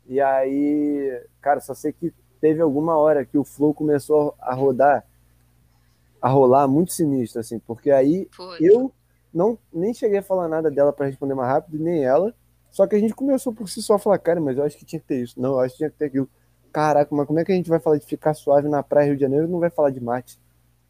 E 0.07 0.19
aí, 0.19 1.21
cara, 1.41 1.59
só 1.59 1.73
sei 1.73 1.93
que 1.93 2.11
teve 2.43 2.61
alguma 2.61 2.97
hora 2.97 3.23
que 3.23 3.37
o 3.37 3.43
flow 3.45 3.73
começou 3.73 4.35
a 4.37 4.53
rodar, 4.53 5.05
a 6.21 6.27
rolar 6.27 6.67
muito 6.67 6.91
sinistro, 6.91 7.39
assim, 7.39 7.57
porque 7.57 7.89
aí 7.89 8.27
Foi. 8.35 8.57
eu 8.59 8.91
não 9.33 9.57
nem 9.71 9.93
cheguei 9.93 10.17
a 10.17 10.21
falar 10.21 10.49
nada 10.49 10.69
dela 10.69 10.91
para 10.91 11.05
responder 11.05 11.35
mais 11.35 11.47
rápido, 11.47 11.81
nem 11.81 12.03
ela. 12.03 12.35
Só 12.69 12.85
que 12.85 12.97
a 12.97 12.99
gente 12.99 13.15
começou 13.15 13.53
por 13.53 13.69
si 13.69 13.81
só 13.81 13.93
a 13.93 13.99
falar, 13.99 14.19
cara, 14.19 14.41
mas 14.41 14.57
eu 14.57 14.65
acho 14.65 14.77
que 14.77 14.83
tinha 14.83 14.99
que 14.99 15.07
ter 15.07 15.21
isso. 15.21 15.39
Não, 15.39 15.51
eu 15.51 15.59
acho 15.61 15.71
que 15.71 15.77
tinha 15.77 15.89
que 15.89 15.95
ter 15.95 16.05
aquilo. 16.07 16.29
Caraca, 16.69 17.15
mas 17.15 17.25
como 17.25 17.39
é 17.39 17.45
que 17.45 17.51
a 17.53 17.55
gente 17.55 17.69
vai 17.69 17.79
falar 17.79 17.97
de 17.97 18.05
ficar 18.05 18.33
suave 18.33 18.67
na 18.67 18.83
praia 18.83 19.05
Rio 19.05 19.15
de 19.15 19.21
Janeiro 19.21 19.47
e 19.47 19.49
não 19.49 19.59
vai 19.61 19.69
falar 19.69 19.91
de 19.91 20.01
mate? 20.01 20.37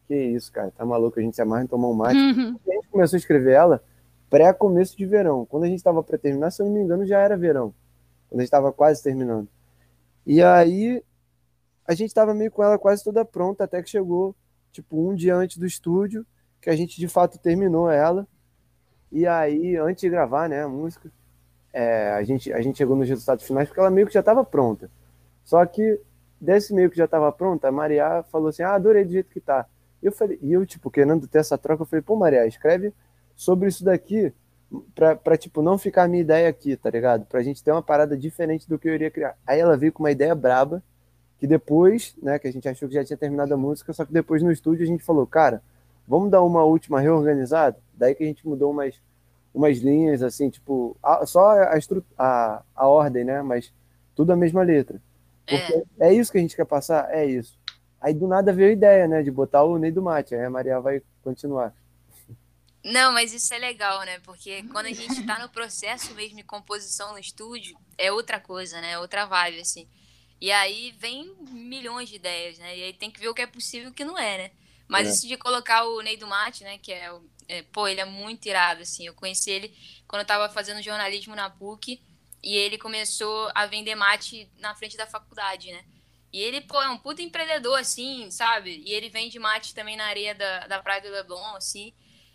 Que 0.08 0.16
isso, 0.16 0.50
cara, 0.50 0.72
tá 0.76 0.84
maluco, 0.84 1.20
a 1.20 1.22
gente 1.22 1.36
se 1.36 1.42
amarra 1.42 1.62
em 1.62 1.68
tomar 1.68 1.86
um 1.86 1.94
mate. 1.94 2.18
Uhum. 2.18 2.58
A 2.68 2.72
gente 2.72 2.88
começou 2.88 3.16
a 3.16 3.20
escrever 3.20 3.52
ela 3.52 3.80
pré-começo 4.28 4.96
de 4.96 5.06
verão. 5.06 5.46
Quando 5.46 5.62
a 5.62 5.68
gente 5.68 5.84
tava 5.84 6.02
para 6.02 6.18
terminar, 6.18 6.50
se 6.50 6.60
eu 6.60 6.66
não 6.66 6.72
me 6.72 6.80
engano, 6.80 7.06
já 7.06 7.20
era 7.20 7.36
verão. 7.36 7.72
Quando 8.28 8.40
a 8.40 8.42
gente 8.42 8.50
tava 8.50 8.72
quase 8.72 9.00
terminando. 9.00 9.46
E 10.26 10.42
aí 10.42 11.00
a 11.86 11.94
gente 11.94 12.08
estava 12.08 12.34
meio 12.34 12.50
com 12.50 12.62
ela 12.62 12.78
quase 12.78 13.04
toda 13.04 13.24
pronta, 13.24 13.64
até 13.64 13.82
que 13.82 13.90
chegou, 13.90 14.34
tipo, 14.72 15.08
um 15.08 15.14
dia 15.14 15.34
antes 15.34 15.56
do 15.58 15.66
estúdio, 15.66 16.26
que 16.60 16.70
a 16.70 16.76
gente 16.76 16.98
de 16.98 17.08
fato 17.08 17.38
terminou 17.38 17.90
ela. 17.90 18.26
E 19.12 19.26
aí, 19.26 19.76
antes 19.76 20.00
de 20.00 20.08
gravar, 20.08 20.48
né, 20.48 20.62
a 20.62 20.68
música, 20.68 21.10
é, 21.72 22.12
a, 22.12 22.22
gente, 22.22 22.52
a 22.52 22.60
gente 22.60 22.78
chegou 22.78 22.96
nos 22.96 23.08
resultados 23.08 23.44
finais 23.44 23.68
porque 23.68 23.80
ela 23.80 23.90
meio 23.90 24.06
que 24.06 24.14
já 24.14 24.20
estava 24.20 24.44
pronta. 24.44 24.90
Só 25.44 25.64
que 25.66 26.00
desse 26.40 26.72
meio 26.74 26.90
que 26.90 26.96
já 26.96 27.04
estava 27.04 27.30
pronta, 27.32 27.68
a 27.68 27.72
Maria 27.72 28.22
falou 28.30 28.48
assim: 28.48 28.62
Ah, 28.62 28.74
adorei 28.74 29.04
do 29.04 29.12
jeito 29.12 29.30
que 29.30 29.40
tá. 29.40 29.66
Eu 30.02 30.12
falei, 30.12 30.38
e 30.42 30.52
eu, 30.52 30.66
tipo, 30.66 30.90
querendo 30.90 31.26
ter 31.26 31.38
essa 31.38 31.56
troca, 31.56 31.82
eu 31.82 31.86
falei, 31.86 32.02
pô, 32.02 32.14
Maria, 32.14 32.46
escreve 32.46 32.92
sobre 33.34 33.68
isso 33.68 33.82
daqui 33.82 34.32
pra, 34.94 35.16
pra, 35.16 35.36
tipo, 35.36 35.62
não 35.62 35.78
ficar 35.78 36.04
a 36.04 36.08
minha 36.08 36.20
ideia 36.20 36.46
aqui, 36.48 36.76
tá 36.76 36.90
ligado? 36.90 37.24
Pra 37.24 37.42
gente 37.42 37.64
ter 37.64 37.72
uma 37.72 37.82
parada 37.82 38.14
diferente 38.16 38.68
do 38.68 38.78
que 38.78 38.86
eu 38.86 38.94
iria 38.94 39.10
criar. 39.10 39.34
Aí 39.46 39.58
ela 39.58 39.78
veio 39.78 39.92
com 39.92 40.02
uma 40.02 40.10
ideia 40.10 40.34
braba, 40.34 40.82
que 41.44 41.48
depois, 41.48 42.16
né, 42.22 42.38
que 42.38 42.48
a 42.48 42.50
gente 42.50 42.66
achou 42.66 42.88
que 42.88 42.94
já 42.94 43.04
tinha 43.04 43.18
terminado 43.18 43.52
a 43.52 43.56
música, 43.58 43.92
só 43.92 44.02
que 44.06 44.12
depois 44.14 44.42
no 44.42 44.50
estúdio 44.50 44.82
a 44.82 44.86
gente 44.86 45.04
falou, 45.04 45.26
cara, 45.26 45.62
vamos 46.08 46.30
dar 46.30 46.40
uma 46.40 46.64
última 46.64 46.98
reorganizada? 46.98 47.78
Daí 47.92 48.14
que 48.14 48.24
a 48.24 48.26
gente 48.26 48.48
mudou 48.48 48.70
umas, 48.70 48.98
umas 49.52 49.76
linhas, 49.76 50.22
assim, 50.22 50.48
tipo, 50.48 50.96
a, 51.02 51.26
só 51.26 51.50
a, 51.50 51.78
a, 52.16 52.62
a 52.74 52.88
ordem, 52.88 53.24
né, 53.24 53.42
mas 53.42 53.70
tudo 54.16 54.32
a 54.32 54.36
mesma 54.36 54.62
letra. 54.62 54.98
Porque 55.46 55.84
é. 56.00 56.08
é 56.08 56.14
isso 56.14 56.32
que 56.32 56.38
a 56.38 56.40
gente 56.40 56.56
quer 56.56 56.64
passar? 56.64 57.10
É 57.10 57.26
isso. 57.26 57.58
Aí 58.00 58.14
do 58.14 58.26
nada 58.26 58.50
veio 58.50 58.70
a 58.70 58.72
ideia, 58.72 59.06
né, 59.06 59.22
de 59.22 59.30
botar 59.30 59.64
o 59.64 59.76
Ney 59.76 59.92
do 59.92 60.00
Mate, 60.00 60.34
aí 60.34 60.46
a 60.46 60.48
Maria 60.48 60.80
vai 60.80 61.02
continuar. 61.22 61.74
Não, 62.82 63.12
mas 63.12 63.34
isso 63.34 63.52
é 63.52 63.58
legal, 63.58 64.00
né? 64.06 64.18
Porque 64.20 64.62
quando 64.72 64.86
a 64.86 64.92
gente 64.94 65.26
tá 65.26 65.38
no 65.40 65.50
processo 65.50 66.14
mesmo 66.14 66.38
de 66.38 66.42
composição 66.42 67.12
no 67.12 67.18
estúdio, 67.18 67.76
é 67.98 68.10
outra 68.10 68.40
coisa, 68.40 68.80
né? 68.80 68.92
É 68.92 68.98
outra 68.98 69.26
vibe, 69.26 69.60
assim. 69.60 69.86
E 70.44 70.52
aí 70.52 70.94
vem 70.98 71.34
milhões 71.48 72.06
de 72.06 72.16
ideias, 72.16 72.58
né? 72.58 72.76
E 72.76 72.82
aí 72.82 72.92
tem 72.92 73.10
que 73.10 73.18
ver 73.18 73.30
o 73.30 73.34
que 73.34 73.40
é 73.40 73.46
possível 73.46 73.88
e 73.88 73.90
o 73.90 73.94
que 73.94 74.04
não 74.04 74.18
é, 74.18 74.36
né? 74.36 74.50
Mas 74.86 75.08
é. 75.08 75.10
isso 75.10 75.26
de 75.26 75.38
colocar 75.38 75.84
o 75.86 76.02
Ney 76.02 76.18
do 76.18 76.26
Mate, 76.26 76.62
né? 76.64 76.76
Que 76.76 76.92
é, 76.92 77.10
é, 77.48 77.62
Pô, 77.62 77.88
ele 77.88 78.02
é 78.02 78.04
muito 78.04 78.44
irado, 78.44 78.82
assim. 78.82 79.06
Eu 79.06 79.14
conheci 79.14 79.50
ele 79.50 79.74
quando 80.06 80.20
eu 80.20 80.26
tava 80.26 80.52
fazendo 80.52 80.82
jornalismo 80.82 81.34
na 81.34 81.48
PUC. 81.48 81.98
E 82.42 82.54
ele 82.54 82.76
começou 82.76 83.50
a 83.54 83.64
vender 83.64 83.94
mate 83.94 84.46
na 84.58 84.74
frente 84.74 84.98
da 84.98 85.06
faculdade, 85.06 85.72
né? 85.72 85.82
E 86.30 86.42
ele, 86.42 86.60
pô, 86.60 86.82
é 86.82 86.90
um 86.90 86.98
puta 86.98 87.22
empreendedor, 87.22 87.78
assim, 87.78 88.30
sabe? 88.30 88.82
E 88.84 88.92
ele 88.92 89.08
vende 89.08 89.38
mate 89.38 89.74
também 89.74 89.96
na 89.96 90.04
areia 90.04 90.34
da, 90.34 90.66
da 90.66 90.82
Praia 90.82 91.00
do 91.00 91.08
Leblon, 91.08 91.56
assim. 91.56 91.94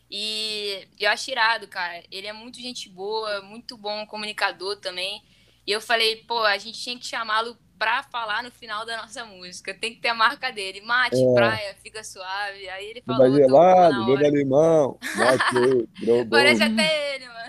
E 0.10 0.88
eu 1.00 1.12
acho 1.12 1.30
irado, 1.30 1.68
cara. 1.68 2.04
Ele 2.10 2.26
é 2.26 2.34
muito 2.34 2.60
gente 2.60 2.90
boa, 2.90 3.44
muito 3.44 3.78
bom 3.78 4.04
comunicador 4.08 4.78
também. 4.78 5.24
E 5.68 5.72
eu 5.72 5.80
falei, 5.80 6.24
pô, 6.24 6.40
a 6.40 6.58
gente 6.58 6.82
tinha 6.82 6.98
que 6.98 7.06
chamá-lo 7.06 7.56
pra 7.80 8.04
falar 8.04 8.44
no 8.44 8.52
final 8.52 8.86
da 8.86 8.98
nossa 8.98 9.24
música. 9.24 9.74
Tem 9.74 9.96
que 9.96 10.02
ter 10.02 10.10
a 10.10 10.14
marca 10.14 10.52
dele. 10.52 10.82
Mate, 10.82 11.24
é. 11.24 11.34
praia, 11.34 11.76
fica 11.82 12.04
suave. 12.04 12.68
Aí 12.70 12.90
ele 12.90 13.02
falou. 13.02 13.32
Vai 13.32 13.42
gelado, 13.42 14.06
beba 14.06 14.28
limão. 14.28 15.00
Mate, 15.16 15.88
Parece 16.30 16.62
até 16.62 17.16
ele, 17.16 17.26
mano. 17.28 17.40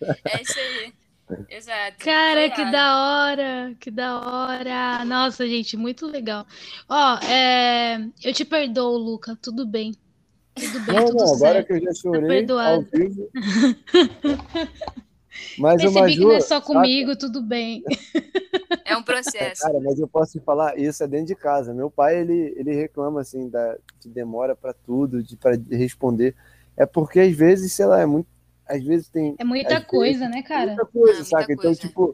É 0.24 0.42
isso 0.42 0.58
aí. 0.58 0.92
Exato. 1.48 2.04
Cara, 2.04 2.50
que 2.50 2.70
da 2.70 2.98
hora, 2.98 3.76
que 3.80 3.90
da 3.90 4.20
hora. 4.20 5.04
Nossa, 5.04 5.46
gente, 5.46 5.76
muito 5.76 6.06
legal. 6.06 6.46
Ó, 6.88 7.18
é... 7.24 7.98
eu 8.22 8.32
te 8.32 8.44
perdoo, 8.44 8.96
Luca, 8.96 9.36
tudo 9.40 9.66
bem. 9.66 9.94
Tudo 10.54 10.80
bem, 10.80 10.94
não, 10.94 11.06
tudo 11.06 11.18
não, 11.18 11.26
certo. 11.26 11.44
agora 11.44 11.64
que 11.64 11.72
eu 11.72 11.80
já 11.80 11.86
tá 11.86 11.94
chorei 11.94 12.46
tá 12.46 12.68
ao 12.68 12.82
vivo. 12.82 13.30
Mas 15.58 15.82
Percebi 15.82 16.14
que 16.14 16.20
não 16.20 16.32
é 16.32 16.40
só 16.40 16.60
comigo, 16.60 17.10
saca? 17.10 17.20
tudo 17.20 17.42
bem. 17.42 17.82
É 18.84 18.96
um 18.96 19.02
processo. 19.02 19.62
Cara, 19.62 19.80
mas 19.80 19.98
eu 19.98 20.06
posso 20.06 20.32
te 20.32 20.40
falar, 20.40 20.78
isso 20.78 21.02
é 21.02 21.06
dentro 21.06 21.26
de 21.26 21.34
casa. 21.34 21.72
Meu 21.72 21.90
pai, 21.90 22.18
ele, 22.18 22.54
ele 22.56 22.74
reclama, 22.74 23.20
assim, 23.20 23.48
da, 23.48 23.76
de 24.00 24.08
demora 24.08 24.54
para 24.54 24.72
tudo, 24.72 25.22
de 25.22 25.36
para 25.36 25.56
responder. 25.70 26.34
É 26.76 26.84
porque, 26.84 27.20
às 27.20 27.34
vezes, 27.34 27.72
sei 27.72 27.86
lá, 27.86 28.00
é 28.00 28.06
muito... 28.06 28.26
Às 28.66 28.82
vezes 28.82 29.08
tem... 29.08 29.34
É 29.38 29.44
muita 29.44 29.80
coisa, 29.80 30.20
vezes, 30.20 30.34
né, 30.34 30.42
cara? 30.42 30.66
Muita 30.66 30.86
coisa, 30.86 31.20
é, 31.20 31.24
saca? 31.24 31.46
Muita 31.48 31.62
então, 31.62 31.74
tipo, 31.74 32.12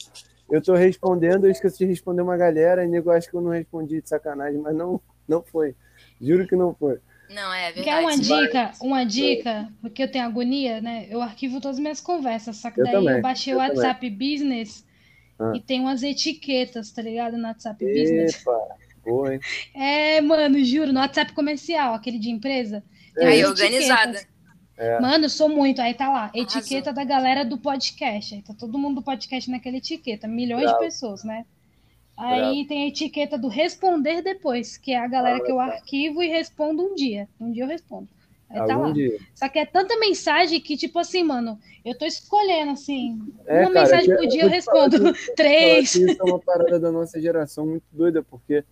eu 0.51 0.61
tô 0.61 0.75
respondendo, 0.75 1.45
eu 1.45 1.51
esqueci 1.51 1.79
de 1.79 1.87
responder 1.87 2.23
uma 2.23 2.37
galera, 2.37 2.85
e 2.85 2.89
nego 2.89 3.11
acho 3.11 3.31
que 3.31 3.37
eu 3.37 3.41
não 3.41 3.53
respondi 3.53 4.01
de 4.01 4.09
sacanagem, 4.09 4.61
mas 4.61 4.75
não, 4.75 5.01
não 5.27 5.43
foi. 5.43 5.77
Juro 6.21 6.47
que 6.47 6.57
não 6.57 6.75
foi. 6.75 6.99
Não, 7.31 7.53
é 7.55 7.73
verdade. 7.73 7.85
Quer 7.85 8.01
uma 8.01 8.19
dica? 8.19 8.73
Uma 8.81 9.05
dica, 9.05 9.69
porque 9.81 10.03
eu 10.03 10.11
tenho 10.11 10.25
agonia, 10.25 10.81
né? 10.81 11.07
Eu 11.09 11.23
arquivo 11.23 11.61
todas 11.61 11.77
as 11.77 11.81
minhas 11.81 12.01
conversas, 12.01 12.57
só 12.57 12.71
que 12.71 12.81
eu 12.81 12.85
daí 12.85 12.95
também, 12.95 13.17
eu 13.17 13.23
baixei 13.23 13.53
eu 13.53 13.59
o 13.59 13.61
WhatsApp 13.61 14.11
também. 14.11 14.35
Business 14.35 14.85
ah. 15.39 15.53
e 15.55 15.61
tem 15.61 15.81
umas 15.81 16.03
etiquetas, 16.03 16.91
tá 16.91 17.01
ligado? 17.01 17.37
No 17.37 17.45
WhatsApp 17.45 17.85
Epa, 17.85 18.01
Business. 18.01 18.45
Boa, 19.05 19.35
hein? 19.35 19.41
É, 19.75 20.21
mano, 20.21 20.63
juro, 20.65 20.93
no 20.93 20.99
WhatsApp 20.99 21.33
comercial, 21.33 21.95
aquele 21.95 22.19
de 22.19 22.31
empresa. 22.31 22.83
É. 23.17 23.27
Aí, 23.27 23.45
organizada. 23.45 24.21
É. 24.77 24.99
Mano, 24.99 25.27
eu 25.27 25.31
sou 25.31 25.49
muito. 25.49 25.81
Aí 25.81 25.95
tá 25.95 26.11
lá, 26.11 26.33
etiqueta 26.35 26.91
Arrasou. 26.91 26.95
da 26.95 27.05
galera 27.05 27.45
do 27.45 27.59
podcast. 27.59 28.35
Aí 28.35 28.43
tá 28.43 28.55
todo 28.55 28.77
mundo 28.77 28.97
do 28.97 29.03
podcast 29.03 29.49
naquela 29.49 29.77
etiqueta, 29.77 30.27
milhões 30.27 30.65
Bravo. 30.65 30.79
de 30.79 30.85
pessoas, 30.85 31.23
né? 31.23 31.45
Aí 32.21 32.67
tem 32.67 32.85
a 32.85 32.89
etiqueta 32.89 33.39
do 33.39 33.49
responder 33.49 34.21
depois, 34.21 34.77
que 34.77 34.93
é 34.93 34.99
a 34.99 35.09
galera 35.09 35.39
ah, 35.39 35.43
que 35.43 35.51
eu 35.51 35.57
tá. 35.57 35.65
arquivo 35.65 36.23
e 36.23 36.29
respondo 36.29 36.83
um 36.83 36.95
dia. 36.95 37.27
Um 37.41 37.51
dia 37.51 37.65
eu 37.65 37.69
respondo. 37.69 38.09
Aí 38.51 38.59
tá 38.59 38.63
Algum 38.75 38.75
tá 38.75 38.89
lá. 38.89 38.93
Dia. 38.93 39.19
Só 39.35 39.49
que 39.49 39.59
é 39.59 39.65
tanta 39.65 39.99
mensagem 39.99 40.61
que, 40.61 40.77
tipo 40.77 40.99
assim, 40.99 41.23
mano, 41.25 41.59
eu 41.83 41.97
tô 41.97 42.05
escolhendo, 42.05 42.73
assim, 42.73 43.19
é, 43.47 43.63
uma 43.63 43.73
cara, 43.73 43.81
mensagem 43.81 44.17
por 44.17 44.27
dia 44.27 44.43
eu 44.43 44.51
respondo 44.51 44.99
três. 45.35 45.95
Isso 45.95 46.21
é 46.21 46.25
uma 46.25 46.39
parada 46.39 46.79
da 46.79 46.93
nossa 46.93 47.19
geração 47.19 47.65
muito 47.65 47.85
doida, 47.91 48.23
porque, 48.23 48.65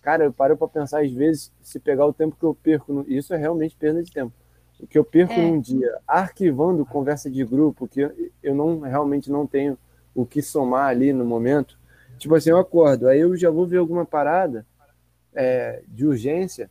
cara, 0.00 0.24
eu 0.24 0.32
paro 0.32 0.56
pra 0.56 0.66
pensar, 0.66 1.02
às 1.02 1.12
vezes, 1.12 1.52
se 1.60 1.78
pegar 1.78 2.06
o 2.06 2.12
tempo 2.12 2.36
que 2.38 2.44
eu 2.44 2.54
perco, 2.54 2.90
no... 2.90 3.04
isso 3.06 3.34
é 3.34 3.36
realmente 3.36 3.76
perda 3.76 4.02
de 4.02 4.10
tempo. 4.10 4.32
O 4.80 4.86
que 4.86 4.96
eu 4.96 5.04
perco 5.04 5.34
é. 5.34 5.42
num 5.42 5.60
dia 5.60 5.98
arquivando 6.06 6.86
conversa 6.86 7.30
de 7.30 7.44
grupo, 7.44 7.86
que 7.86 8.32
eu 8.42 8.54
não 8.54 8.80
realmente 8.80 9.30
não 9.30 9.46
tenho 9.46 9.76
o 10.14 10.24
que 10.24 10.40
somar 10.40 10.88
ali 10.88 11.12
no 11.12 11.24
momento, 11.24 11.78
Tipo 12.24 12.36
assim, 12.36 12.48
eu 12.48 12.56
acordo, 12.56 13.06
aí 13.06 13.20
eu 13.20 13.36
já 13.36 13.50
vou 13.50 13.66
ver 13.66 13.76
alguma 13.76 14.06
parada 14.06 14.64
é, 15.34 15.82
de 15.86 16.06
urgência, 16.06 16.70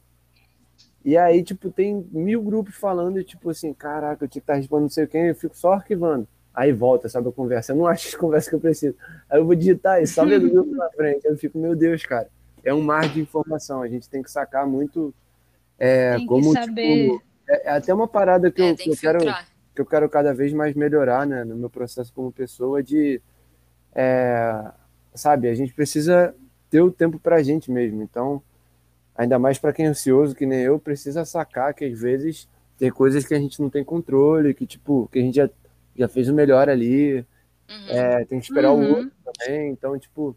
e 1.05 1.15
aí, 1.15 1.43
tipo, 1.43 1.69
tem 1.69 2.07
mil 2.11 2.41
grupos 2.41 2.73
falando, 2.73 3.19
e 3.19 3.23
tipo 3.23 3.51
assim, 3.51 3.71
caraca, 3.71 4.25
eu 4.25 4.27
tinha 4.27 4.41
que 4.41 4.45
estar 4.45 4.55
respondendo 4.55 4.85
não 4.85 4.89
sei 4.89 5.05
quem, 5.05 5.27
eu 5.27 5.35
fico 5.35 5.55
só 5.55 5.73
arquivando. 5.73 6.27
Aí 6.51 6.73
volta, 6.73 7.07
sabe, 7.07 7.29
a 7.29 7.31
conversa. 7.31 7.71
Eu 7.71 7.75
não 7.75 7.85
acho 7.85 8.09
que 8.09 8.17
conversa 8.17 8.49
que 8.49 8.55
eu 8.55 8.59
preciso. 8.59 8.95
Aí 9.29 9.39
eu 9.39 9.45
vou 9.45 9.53
digitar 9.53 10.01
e 10.01 10.07
só 10.07 10.25
ver 10.25 10.43
o 10.43 10.49
grupo 10.49 10.73
na 10.73 10.89
frente. 10.89 11.27
Aí 11.27 11.33
eu 11.33 11.37
fico, 11.37 11.59
meu 11.59 11.75
Deus, 11.75 12.03
cara, 12.03 12.27
é 12.63 12.73
um 12.73 12.81
mar 12.81 13.07
de 13.07 13.21
informação. 13.21 13.83
A 13.83 13.87
gente 13.87 14.09
tem 14.09 14.23
que 14.23 14.31
sacar 14.31 14.65
muito 14.65 15.13
é, 15.77 16.15
tem 16.15 16.25
como, 16.25 16.51
saber. 16.51 17.11
Tipo, 17.11 17.23
é, 17.47 17.67
é, 17.67 17.69
até 17.69 17.93
uma 17.93 18.07
parada 18.07 18.49
que, 18.49 18.61
é, 18.63 18.71
eu, 18.71 18.75
que 18.75 18.89
eu 18.89 18.97
quero 18.97 19.19
que 19.75 19.81
eu 19.81 19.85
quero 19.85 20.09
cada 20.09 20.33
vez 20.33 20.51
mais 20.51 20.73
melhorar, 20.73 21.27
né, 21.27 21.43
no 21.43 21.55
meu 21.55 21.69
processo 21.69 22.11
como 22.13 22.31
pessoa 22.31 22.81
de 22.81 23.21
é, 23.93 24.71
sabe, 25.15 25.47
a 25.47 25.55
gente 25.55 25.73
precisa 25.73 26.35
ter 26.69 26.81
o 26.81 26.91
tempo 26.91 27.19
para 27.19 27.37
a 27.37 27.43
gente 27.43 27.71
mesmo. 27.71 28.01
Então, 28.01 28.41
ainda 29.15 29.37
mais 29.37 29.57
para 29.57 29.73
quem 29.73 29.85
é 29.85 29.89
ansioso, 29.89 30.35
que 30.35 30.45
nem 30.45 30.61
eu, 30.61 30.79
precisa 30.79 31.25
sacar 31.25 31.73
que 31.73 31.85
às 31.85 31.99
vezes 31.99 32.47
tem 32.77 32.89
coisas 32.91 33.25
que 33.25 33.33
a 33.33 33.39
gente 33.39 33.61
não 33.61 33.69
tem 33.69 33.83
controle, 33.83 34.53
que 34.53 34.65
tipo, 34.65 35.07
que 35.11 35.19
a 35.19 35.21
gente 35.21 35.35
já, 35.35 35.49
já 35.95 36.07
fez 36.07 36.29
o 36.29 36.33
melhor 36.33 36.69
ali, 36.69 37.19
uhum. 37.19 37.89
é, 37.89 38.25
tem 38.25 38.39
que 38.39 38.45
esperar 38.45 38.71
uhum. 38.71 38.83
o 38.83 38.97
outro 38.97 39.11
também. 39.23 39.69
Então, 39.71 39.97
tipo, 39.97 40.35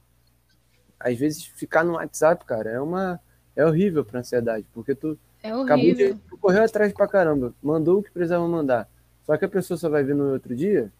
às 1.01 1.17
vezes 1.17 1.45
ficar 1.45 1.85
no 1.85 1.95
WhatsApp, 1.95 2.45
cara, 2.45 2.71
é 2.71 2.81
uma 2.81 3.21
é 3.55 3.65
horrível 3.65 4.05
pra 4.05 4.21
ansiedade, 4.21 4.67
porque 4.75 4.95
tu 4.95 5.19
É 5.43 5.49
acabou 5.49 5.73
horrível. 5.73 6.15
de 6.15 6.21
tu 6.21 6.37
correu 6.37 6.63
atrás 6.63 6.93
pra 6.93 7.09
caramba, 7.09 7.55
mandou 7.63 8.01
o 8.01 8.03
que 8.03 8.11
precisava 8.11 8.47
mandar. 8.47 8.89
Só 9.25 9.37
que 9.37 9.45
a 9.45 9.49
pessoa 9.49 9.79
só 9.79 9.89
vai 9.89 10.05
vir 10.05 10.15
no 10.15 10.33
outro 10.33 10.55
dia, 10.55 10.93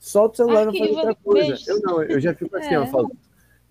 solta 0.00 0.32
o 0.32 0.36
celular 0.38 0.62
e 0.62 0.64
vai 0.66 0.88
fazer 0.88 0.90
outra 0.98 1.14
coisa. 1.14 1.46
beijo. 1.48 1.64
Eu 1.70 1.80
não, 1.82 2.02
eu 2.02 2.18
já 2.18 2.34
fico 2.34 2.56
assim, 2.56 2.74
É. 2.74 2.80
ó, 2.80 2.86
falo, 2.86 3.12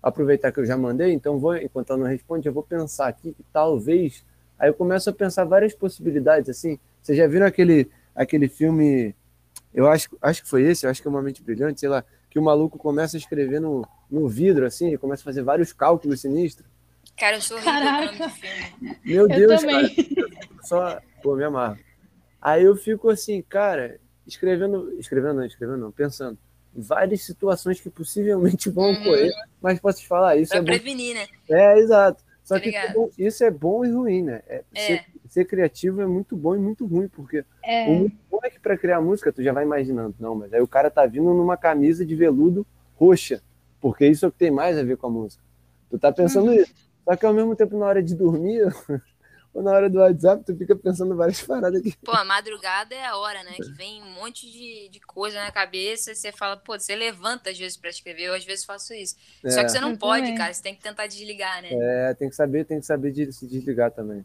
aproveitar 0.02 0.50
que 0.52 0.60
eu 0.60 0.64
já 0.64 0.76
mandei, 0.78 1.12
então 1.12 1.38
vou, 1.38 1.54
enquanto 1.56 1.90
ela 1.90 1.98
não 1.98 2.06
responde, 2.06 2.48
eu 2.48 2.52
vou 2.52 2.62
pensar 2.62 3.08
aqui 3.08 3.32
que 3.34 3.42
talvez. 3.52 4.24
Aí 4.58 4.70
eu 4.70 4.74
começo 4.74 5.10
a 5.10 5.12
pensar 5.12 5.44
várias 5.44 5.74
possibilidades, 5.74 6.48
assim. 6.48 6.78
Vocês 7.02 7.18
já 7.18 7.26
viram 7.26 7.44
aquele, 7.46 7.90
aquele 8.14 8.48
filme, 8.48 9.14
eu 9.74 9.86
acho, 9.88 10.08
acho 10.22 10.42
que 10.42 10.48
foi 10.48 10.62
esse, 10.62 10.86
eu 10.86 10.90
acho 10.90 11.02
que 11.02 11.08
é 11.08 11.10
uma 11.10 11.20
mente 11.22 11.42
brilhante, 11.42 11.80
sei 11.80 11.88
lá, 11.88 12.04
que 12.30 12.38
o 12.38 12.42
maluco 12.42 12.78
começa 12.78 13.16
a 13.16 13.18
escrever 13.18 13.60
no, 13.60 13.86
no 14.10 14.28
vidro, 14.28 14.64
assim, 14.64 14.92
e 14.92 14.98
começa 14.98 15.22
a 15.22 15.24
fazer 15.24 15.42
vários 15.42 15.72
cálculos 15.72 16.20
sinistros. 16.20 16.68
Cara, 17.18 17.36
eu 17.36 17.40
sou 17.42 17.58
Caraca. 17.60 18.28
filme. 18.30 18.96
Meu 19.04 19.22
Eu 19.22 19.28
Deus, 19.28 19.60
também. 19.60 19.94
cara, 19.94 20.28
só, 20.62 21.00
pô, 21.22 21.34
me 21.34 21.44
amarro. 21.44 21.78
Aí 22.40 22.64
eu 22.64 22.74
fico 22.76 23.10
assim, 23.10 23.42
cara, 23.42 23.98
escrevendo, 24.26 24.92
escrevendo 24.98 25.34
não, 25.34 25.44
escrevendo 25.44 25.78
não, 25.78 25.92
pensando 25.92 26.38
em 26.74 26.80
várias 26.80 27.22
situações 27.22 27.80
que 27.80 27.90
possivelmente 27.90 28.70
vão 28.70 28.90
Uhum. 28.90 29.00
ocorrer, 29.00 29.32
mas 29.60 29.80
posso 29.80 30.00
te 30.00 30.06
falar, 30.08 30.36
isso 30.36 30.50
Pra 30.50 30.58
é 30.58 30.60
bom. 30.60 30.66
prevenir, 30.66 31.14
né? 31.14 31.26
É, 31.48 31.78
exato. 31.78 32.22
Só 32.44 32.54
Tá 32.54 32.60
que 32.60 32.66
ligado. 32.70 33.10
isso 33.18 33.44
é 33.44 33.50
bom 33.50 33.84
e 33.84 33.90
ruim, 33.90 34.22
né? 34.22 34.42
É, 34.46 34.64
É. 34.74 34.80
Ser, 34.86 35.04
ser 35.28 35.44
criativo 35.44 36.00
é 36.00 36.06
muito 36.06 36.36
bom 36.36 36.54
e 36.54 36.58
muito 36.58 36.86
ruim, 36.86 37.08
porque 37.08 37.44
É, 37.62 37.88
o 37.88 37.94
muito 37.94 38.16
bom 38.30 38.38
é 38.42 38.50
que 38.50 38.58
pra 38.58 38.76
criar 38.78 39.00
música 39.00 39.32
tu 39.32 39.42
já 39.42 39.52
vai 39.52 39.64
imaginando, 39.64 40.14
não, 40.18 40.34
mas 40.34 40.52
aí 40.52 40.60
o 40.60 40.66
cara 40.68 40.90
tá 40.90 41.06
vindo 41.06 41.32
numa 41.34 41.56
camisa 41.56 42.04
de 42.04 42.14
veludo 42.16 42.66
roxa, 42.96 43.40
porque 43.80 44.06
isso 44.06 44.24
é 44.24 44.28
o 44.28 44.32
que 44.32 44.38
tem 44.38 44.50
mais 44.50 44.76
a 44.78 44.82
ver 44.82 44.96
com 44.96 45.06
a 45.06 45.10
música. 45.10 45.42
Tu 45.90 45.98
tá 45.98 46.12
pensando 46.12 46.52
isso. 46.52 46.72
Só 47.04 47.16
que 47.16 47.26
ao 47.26 47.32
mesmo 47.34 47.56
tempo, 47.56 47.76
na 47.78 47.86
hora 47.86 48.02
de 48.02 48.14
dormir, 48.14 48.62
ou 49.52 49.62
na 49.62 49.72
hora 49.72 49.90
do 49.90 49.98
WhatsApp, 49.98 50.44
tu 50.44 50.56
fica 50.56 50.76
pensando 50.76 51.16
várias 51.16 51.40
paradas 51.42 51.80
aqui. 51.80 51.94
Pô, 52.04 52.12
a 52.12 52.24
madrugada 52.24 52.94
é 52.94 53.04
a 53.04 53.16
hora, 53.16 53.42
né? 53.42 53.52
Que 53.56 53.72
vem 53.72 54.02
um 54.02 54.10
monte 54.12 54.50
de, 54.50 54.88
de 54.88 55.00
coisa 55.00 55.40
na 55.42 55.50
cabeça. 55.50 56.14
Você 56.14 56.30
fala, 56.32 56.56
pô, 56.56 56.78
você 56.78 56.94
levanta 56.94 57.50
às 57.50 57.58
vezes 57.58 57.76
pra 57.76 57.90
escrever. 57.90 58.24
Eu 58.24 58.34
às 58.34 58.44
vezes 58.44 58.64
faço 58.64 58.94
isso. 58.94 59.16
Só 59.46 59.60
É. 59.60 59.64
que 59.64 59.70
você 59.70 59.80
não 59.80 59.90
Eu 59.92 59.98
pode, 59.98 60.22
também. 60.22 60.36
cara. 60.38 60.52
Você 60.54 60.62
tem 60.62 60.74
que 60.74 60.82
tentar 60.82 61.06
desligar, 61.06 61.62
né? 61.62 61.68
É, 61.72 62.14
tem 62.14 62.28
que 62.28 62.36
saber, 62.36 62.64
tem 62.64 62.78
que 62.80 62.86
saber 62.86 63.10
de 63.12 63.32
se 63.32 63.46
desligar 63.46 63.90
também. 63.90 64.24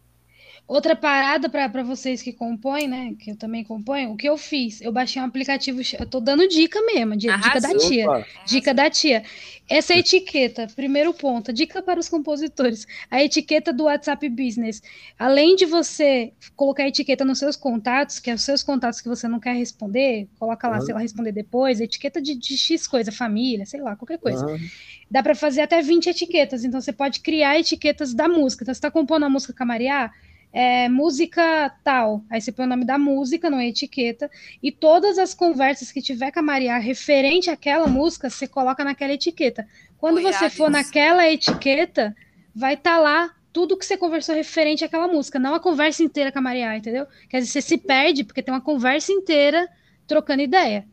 Outra 0.67 0.95
parada 0.95 1.47
para 1.47 1.83
vocês 1.83 2.23
que 2.23 2.33
compõem, 2.33 2.87
né? 2.87 3.13
Que 3.19 3.31
eu 3.31 3.37
também 3.37 3.63
componho, 3.63 4.11
o 4.11 4.17
que 4.17 4.27
eu 4.27 4.35
fiz? 4.35 4.81
Eu 4.81 4.91
baixei 4.91 5.21
um 5.21 5.25
aplicativo, 5.25 5.79
eu 5.99 6.07
tô 6.07 6.19
dando 6.19 6.47
dica 6.47 6.81
mesmo, 6.81 7.15
di- 7.15 7.33
dica 7.33 7.61
da 7.61 7.75
tia. 7.75 8.11
Opa, 8.11 8.25
Dica 8.43 8.73
da 8.73 8.89
tia. 8.89 9.23
Essa 9.69 9.93
etiqueta, 9.95 10.65
primeiro 10.75 11.13
ponto, 11.13 11.53
dica 11.53 11.83
para 11.83 11.99
os 11.99 12.09
compositores. 12.09 12.87
A 13.11 13.23
etiqueta 13.23 13.71
do 13.71 13.83
WhatsApp 13.83 14.27
Business. 14.27 14.81
Além 15.19 15.55
de 15.55 15.65
você 15.67 16.33
colocar 16.55 16.83
a 16.83 16.87
etiqueta 16.87 17.23
nos 17.23 17.37
seus 17.37 17.55
contatos, 17.55 18.19
que 18.19 18.31
é 18.31 18.33
os 18.33 18.41
seus 18.41 18.63
contatos 18.63 18.99
que 19.01 19.07
você 19.07 19.27
não 19.27 19.39
quer 19.39 19.53
responder, 19.55 20.27
coloca 20.39 20.67
lá, 20.67 20.79
Aham. 20.79 20.81
sei 20.81 20.95
lá, 20.95 20.99
responder 21.01 21.31
depois, 21.31 21.79
etiqueta 21.79 22.19
de, 22.19 22.35
de 22.35 22.57
X 22.57 22.87
coisa, 22.87 23.11
família, 23.11 23.67
sei 23.67 23.81
lá, 23.81 23.95
qualquer 23.95 24.17
coisa. 24.17 24.43
aham, 24.43 24.71
Dá 25.09 25.21
para 25.23 25.35
fazer 25.35 25.61
até 25.61 25.81
20 25.81 26.07
etiquetas, 26.09 26.63
então 26.63 26.81
você 26.81 26.91
pode 26.93 27.19
criar 27.21 27.59
etiquetas 27.59 28.13
da 28.13 28.27
música. 28.27 28.63
Então, 28.63 28.73
você 28.73 28.77
está 28.77 28.91
compondo 28.91 29.25
a 29.25 29.29
música 29.29 29.53
com 29.53 29.63
a 29.63 29.65
Mariá, 29.65 30.11
é, 30.55 30.87
música 30.87 31.69
tal. 31.83 32.23
Aí 32.29 32.39
você 32.39 32.49
põe 32.49 32.63
o 32.63 32.69
nome 32.69 32.85
da 32.85 32.97
música 32.97 33.49
numa 33.49 33.65
etiqueta, 33.65 34.31
e 34.63 34.71
todas 34.71 35.17
as 35.17 35.33
conversas 35.33 35.91
que 35.91 36.01
tiver 36.01 36.31
com 36.31 36.39
a 36.39 36.41
Mariá 36.41 36.77
referente 36.77 37.49
àquela 37.49 37.87
música, 37.87 38.29
você 38.29 38.47
coloca 38.47 38.81
naquela 38.81 39.11
etiqueta. 39.11 39.67
Quando 39.97 40.21
você 40.21 40.49
for 40.49 40.71
naquela 40.71 41.29
etiqueta, 41.29 42.15
vai 42.55 42.75
estar 42.75 42.97
lá 42.99 43.35
tudo 43.51 43.77
que 43.77 43.85
você 43.85 43.97
conversou 43.97 44.33
referente 44.33 44.85
àquela 44.85 45.09
música, 45.09 45.37
não 45.37 45.53
a 45.53 45.59
conversa 45.59 46.01
inteira 46.01 46.31
com 46.31 46.39
a 46.39 46.41
Mariá, 46.41 46.77
entendeu? 46.77 47.05
Quer 47.29 47.39
dizer, 47.39 47.51
você 47.51 47.61
se 47.61 47.77
perde, 47.77 48.23
porque 48.23 48.41
tem 48.41 48.53
uma 48.53 48.61
conversa 48.61 49.11
inteira 49.11 49.67
trocando 50.07 50.41
ideia. 50.41 50.87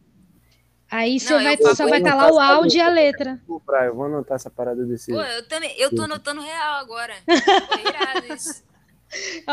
Aí 0.91 1.21
você 1.21 1.35
eu 1.35 1.41
vai, 1.41 1.57
só 1.57 1.89
vai 1.89 2.01
isso. 2.01 2.09
estar 2.09 2.15
lá 2.17 2.33
o 2.33 2.41
áudio 2.41 2.79
e 2.79 2.81
a 2.81 2.89
letra. 2.89 3.41
Eu 3.49 3.95
vou 3.95 4.07
anotar 4.07 4.35
essa 4.35 4.51
parada 4.51 4.85
desse. 4.85 5.13
Pô, 5.13 5.21
eu 5.23 5.47
também. 5.49 5.73
Eu 5.79 5.95
tô 5.95 6.03
anotando 6.03 6.41
real 6.41 6.81
agora. 6.81 7.15
Pô, 7.25 7.89
irado 7.89 8.35
isso. 8.35 8.72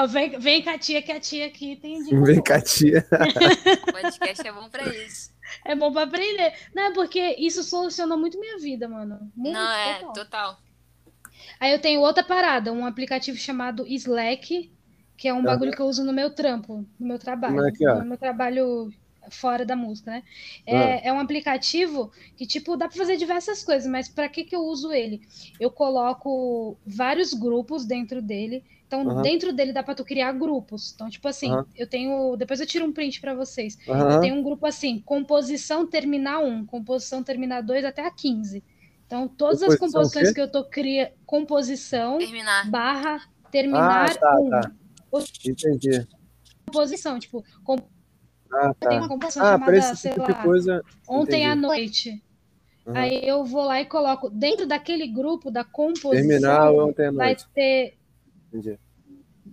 Vem, 0.09 0.39
vem 0.39 0.63
com 0.63 0.69
a 0.69 0.77
tia, 0.77 1.01
que 1.01 1.11
a 1.11 1.19
tia 1.19 1.47
aqui 1.47 1.75
tem 1.75 2.01
dica 2.03 2.15
Vem 2.21 2.35
boa. 2.35 2.43
cá, 2.43 2.61
tia. 2.61 3.05
O 3.87 3.91
podcast 3.91 4.47
é 4.47 4.51
bom 4.51 4.69
pra 4.69 4.85
isso. 4.87 5.31
É 5.65 5.75
bom 5.75 5.91
pra 5.91 6.03
aprender. 6.03 6.53
Não, 6.73 6.83
é 6.83 6.93
porque 6.93 7.35
isso 7.37 7.63
solucionou 7.63 8.17
muito 8.17 8.39
minha 8.39 8.57
vida, 8.57 8.87
mano. 8.87 9.19
Muito, 9.35 9.53
Não, 9.53 9.71
é, 9.71 9.93
total. 9.99 10.13
total. 10.13 10.59
Aí 11.59 11.71
eu 11.73 11.79
tenho 11.79 11.99
outra 12.01 12.23
parada, 12.23 12.71
um 12.71 12.85
aplicativo 12.85 13.37
chamado 13.37 13.85
Slack, 13.87 14.71
que 15.17 15.27
é 15.27 15.33
um 15.33 15.43
bagulho 15.43 15.71
que 15.71 15.81
eu 15.81 15.87
uso 15.87 16.03
no 16.03 16.13
meu 16.13 16.29
trampo, 16.33 16.85
no 16.99 17.07
meu 17.07 17.19
trabalho. 17.19 17.55
Como 17.55 17.67
é 17.67 17.71
que 17.71 17.85
é? 17.85 17.93
No 17.95 18.05
meu 18.05 18.17
trabalho 18.17 18.93
fora 19.29 19.65
da 19.65 19.75
música, 19.75 20.11
né? 20.11 20.23
É, 20.65 21.07
é 21.07 21.13
um 21.13 21.19
aplicativo 21.19 22.11
que, 22.35 22.45
tipo, 22.45 22.75
dá 22.77 22.87
pra 22.87 22.97
fazer 22.97 23.17
diversas 23.17 23.63
coisas, 23.63 23.89
mas 23.89 24.09
pra 24.09 24.29
que 24.29 24.43
que 24.43 24.55
eu 24.55 24.61
uso 24.61 24.91
ele? 24.91 25.21
Eu 25.59 25.71
coloco 25.71 26.77
vários 26.85 27.33
grupos 27.33 27.85
dentro 27.85 28.21
dele. 28.21 28.63
Então, 28.87 29.05
Aham. 29.07 29.21
dentro 29.21 29.53
dele 29.53 29.71
dá 29.71 29.83
pra 29.83 29.93
tu 29.93 30.03
criar 30.03 30.31
grupos. 30.31 30.91
Então, 30.95 31.09
tipo 31.09 31.27
assim, 31.27 31.51
Aham. 31.51 31.65
eu 31.75 31.87
tenho. 31.87 32.35
Depois 32.35 32.59
eu 32.59 32.65
tiro 32.65 32.85
um 32.85 32.91
print 32.91 33.21
pra 33.21 33.35
vocês. 33.35 33.77
Eu 33.87 33.93
Aham. 33.93 34.19
tenho 34.21 34.35
um 34.35 34.43
grupo 34.43 34.65
assim, 34.65 34.99
composição 35.01 35.87
terminar 35.87 36.39
1, 36.39 36.65
composição 36.65 37.23
terminar 37.23 37.61
2 37.61 37.85
até 37.85 38.05
a 38.05 38.09
15. 38.11 38.63
Então, 39.05 39.27
todas 39.27 39.61
as 39.61 39.75
Composição 39.75 39.87
o 39.87 40.03
composições 40.03 40.33
que 40.33 40.41
eu 40.41 40.51
tô 40.51 40.63
criando, 40.65 41.11
composição 41.25 42.17
Terminar. 42.19 42.69
barra 42.69 43.19
terminar 43.51 44.09
Ah, 44.11 44.19
tá, 44.19 44.39
1. 44.39 44.49
tá. 44.49 44.71
Entendi. 45.45 46.07
Composição, 46.67 47.19
tipo, 47.19 47.43
Ah, 48.51 48.73
tem 48.79 48.97
uma 48.97 49.07
tá. 49.07 49.07
composição 49.07 49.43
Ah, 49.43 49.51
chamada, 49.53 49.95
sei 49.95 50.11
tipo 50.11 50.21
lá, 50.21 50.43
coisa. 50.43 50.83
ontem 51.07 51.45
à 51.45 51.49
entendi. 51.49 51.61
noite. 51.61 52.23
Aham. 52.87 52.95
Aí 52.95 53.21
eu 53.23 53.43
vou 53.45 53.63
lá 53.63 53.81
e 53.81 53.85
coloco, 53.85 54.29
dentro 54.29 54.65
daquele 54.67 55.07
grupo 55.07 55.51
da 55.51 55.63
composição, 55.63 56.15
Terminar 56.17 56.71
ontem 56.71 57.05
à 57.05 57.11
vai 57.11 57.35
noite. 57.35 57.45
ter 57.53 57.97
Entendi. 58.51 58.79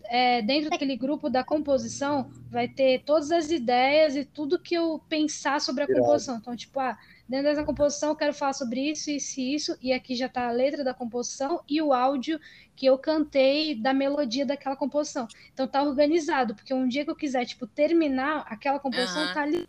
é, 0.04 0.42
dentro 0.42 0.70
daquele 0.70 0.96
grupo 0.96 1.28
da 1.28 1.44
composição, 1.44 2.30
vai 2.50 2.68
ter 2.68 3.02
todas 3.04 3.30
as 3.30 3.50
ideias 3.50 4.16
e 4.16 4.24
tudo 4.24 4.58
que 4.58 4.74
eu 4.74 5.00
pensar 5.08 5.60
sobre 5.60 5.84
a 5.84 5.88
Irado. 5.88 6.02
composição. 6.02 6.36
Então, 6.36 6.56
tipo, 6.56 6.78
ah, 6.80 6.96
dentro 7.28 7.46
dessa 7.46 7.64
composição 7.64 8.10
eu 8.10 8.16
quero 8.16 8.32
falar 8.34 8.52
sobre 8.52 8.90
isso, 8.90 9.10
isso 9.10 9.40
e 9.40 9.54
isso, 9.54 9.76
e 9.80 9.92
aqui 9.92 10.14
já 10.14 10.28
tá 10.28 10.48
a 10.48 10.52
letra 10.52 10.84
da 10.84 10.94
composição 10.94 11.62
e 11.68 11.80
o 11.82 11.92
áudio 11.92 12.38
que 12.74 12.86
eu 12.86 12.98
cantei 12.98 13.74
da 13.74 13.92
melodia 13.92 14.44
daquela 14.46 14.76
composição. 14.76 15.26
Então 15.52 15.66
tá 15.66 15.82
organizado, 15.82 16.54
porque 16.54 16.72
um 16.72 16.86
dia 16.86 17.04
que 17.04 17.10
eu 17.10 17.16
quiser, 17.16 17.44
tipo, 17.44 17.66
terminar 17.66 18.44
aquela 18.48 18.78
composição, 18.78 19.22
Aham. 19.22 19.34
tá 19.34 19.42
ali. 19.42 19.66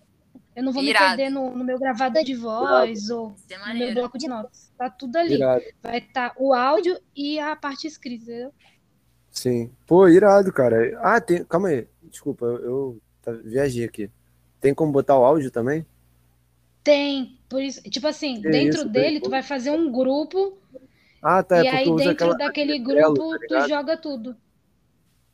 Eu 0.55 0.63
não 0.63 0.73
vou 0.73 0.81
me 0.81 0.89
Irado. 0.89 1.15
perder 1.15 1.29
no, 1.29 1.55
no 1.55 1.63
meu 1.63 1.77
gravador 1.77 2.23
de 2.23 2.33
voz 2.33 3.11
ou 3.11 3.35
é 3.49 3.73
no 3.73 3.79
meu 3.79 3.93
bloco 3.93 4.17
de 4.17 4.27
notas. 4.27 4.71
Tá 4.75 4.89
tudo 4.89 5.15
ali. 5.15 5.35
Irado. 5.35 5.63
Vai 5.83 5.99
estar 5.99 6.33
o 6.35 6.51
áudio 6.51 6.99
e 7.15 7.39
a 7.39 7.55
parte 7.55 7.85
escrita, 7.85 8.23
entendeu? 8.23 8.51
Sim. 9.29 9.71
Pô, 9.85 10.07
irado, 10.07 10.51
cara. 10.51 10.99
Ah, 11.03 11.21
tem. 11.21 11.43
Calma 11.45 11.67
aí. 11.67 11.87
Desculpa, 12.01 12.43
eu, 12.45 12.57
eu 12.63 13.01
tá- 13.21 13.33
viajei 13.33 13.85
aqui. 13.85 14.09
Tem 14.59 14.73
como 14.73 14.91
botar 14.91 15.17
o 15.19 15.23
áudio 15.23 15.51
também? 15.51 15.85
Tem, 16.83 17.36
por 17.49 17.61
isso, 17.61 17.81
tipo 17.83 18.07
assim, 18.07 18.41
Que 18.41 18.49
dentro 18.49 18.79
isso, 18.79 18.89
dele 18.89 19.19
tu 19.21 19.29
vai 19.29 19.43
fazer 19.43 19.71
um 19.71 19.91
grupo 19.91 20.57
Ah, 21.21 21.43
tá. 21.43 21.57
e 21.57 21.65
É 21.65 21.69
aí 21.69 21.91
dentro 21.91 22.09
aquela. 22.11 22.37
daquele 22.37 22.79
Trello, 22.87 23.15
grupo 23.15 23.37
tá 23.37 23.37
tu 23.47 23.59
joga 23.61 23.97
tudo. 23.97 24.37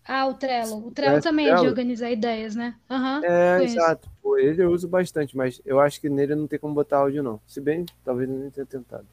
Ah, 0.06 0.26
o 0.28 0.34
Trello. 0.38 0.86
O 0.88 0.92
Trello 0.92 1.20
Conhece 1.20 1.22
também 1.22 1.50
é 1.50 1.54
de 1.54 1.66
organizar 1.68 2.12
ideias, 2.12 2.56
né? 2.56 2.80
Aham, 2.90 3.22
É, 3.22 3.56
conheço. 3.56 3.64
exato. 3.64 4.10
Pô, 4.22 4.38
ele 4.38 4.62
eu 4.62 4.72
uso 4.72 4.88
bastante, 4.88 5.36
mas 5.36 5.62
eu 5.66 5.80
acho 5.80 6.00
que 6.00 6.10
nele 6.10 6.36
não 6.36 6.48
tem 6.48 6.60
como 6.60 6.74
botar 6.74 6.98
áudio, 7.00 7.24
não. 7.24 7.40
Se 7.48 7.62
bem, 7.62 7.86
talvez 8.04 8.30
eu 8.30 8.38
nem 8.38 8.50
tenha 8.52 8.66
tentado. 8.66 9.08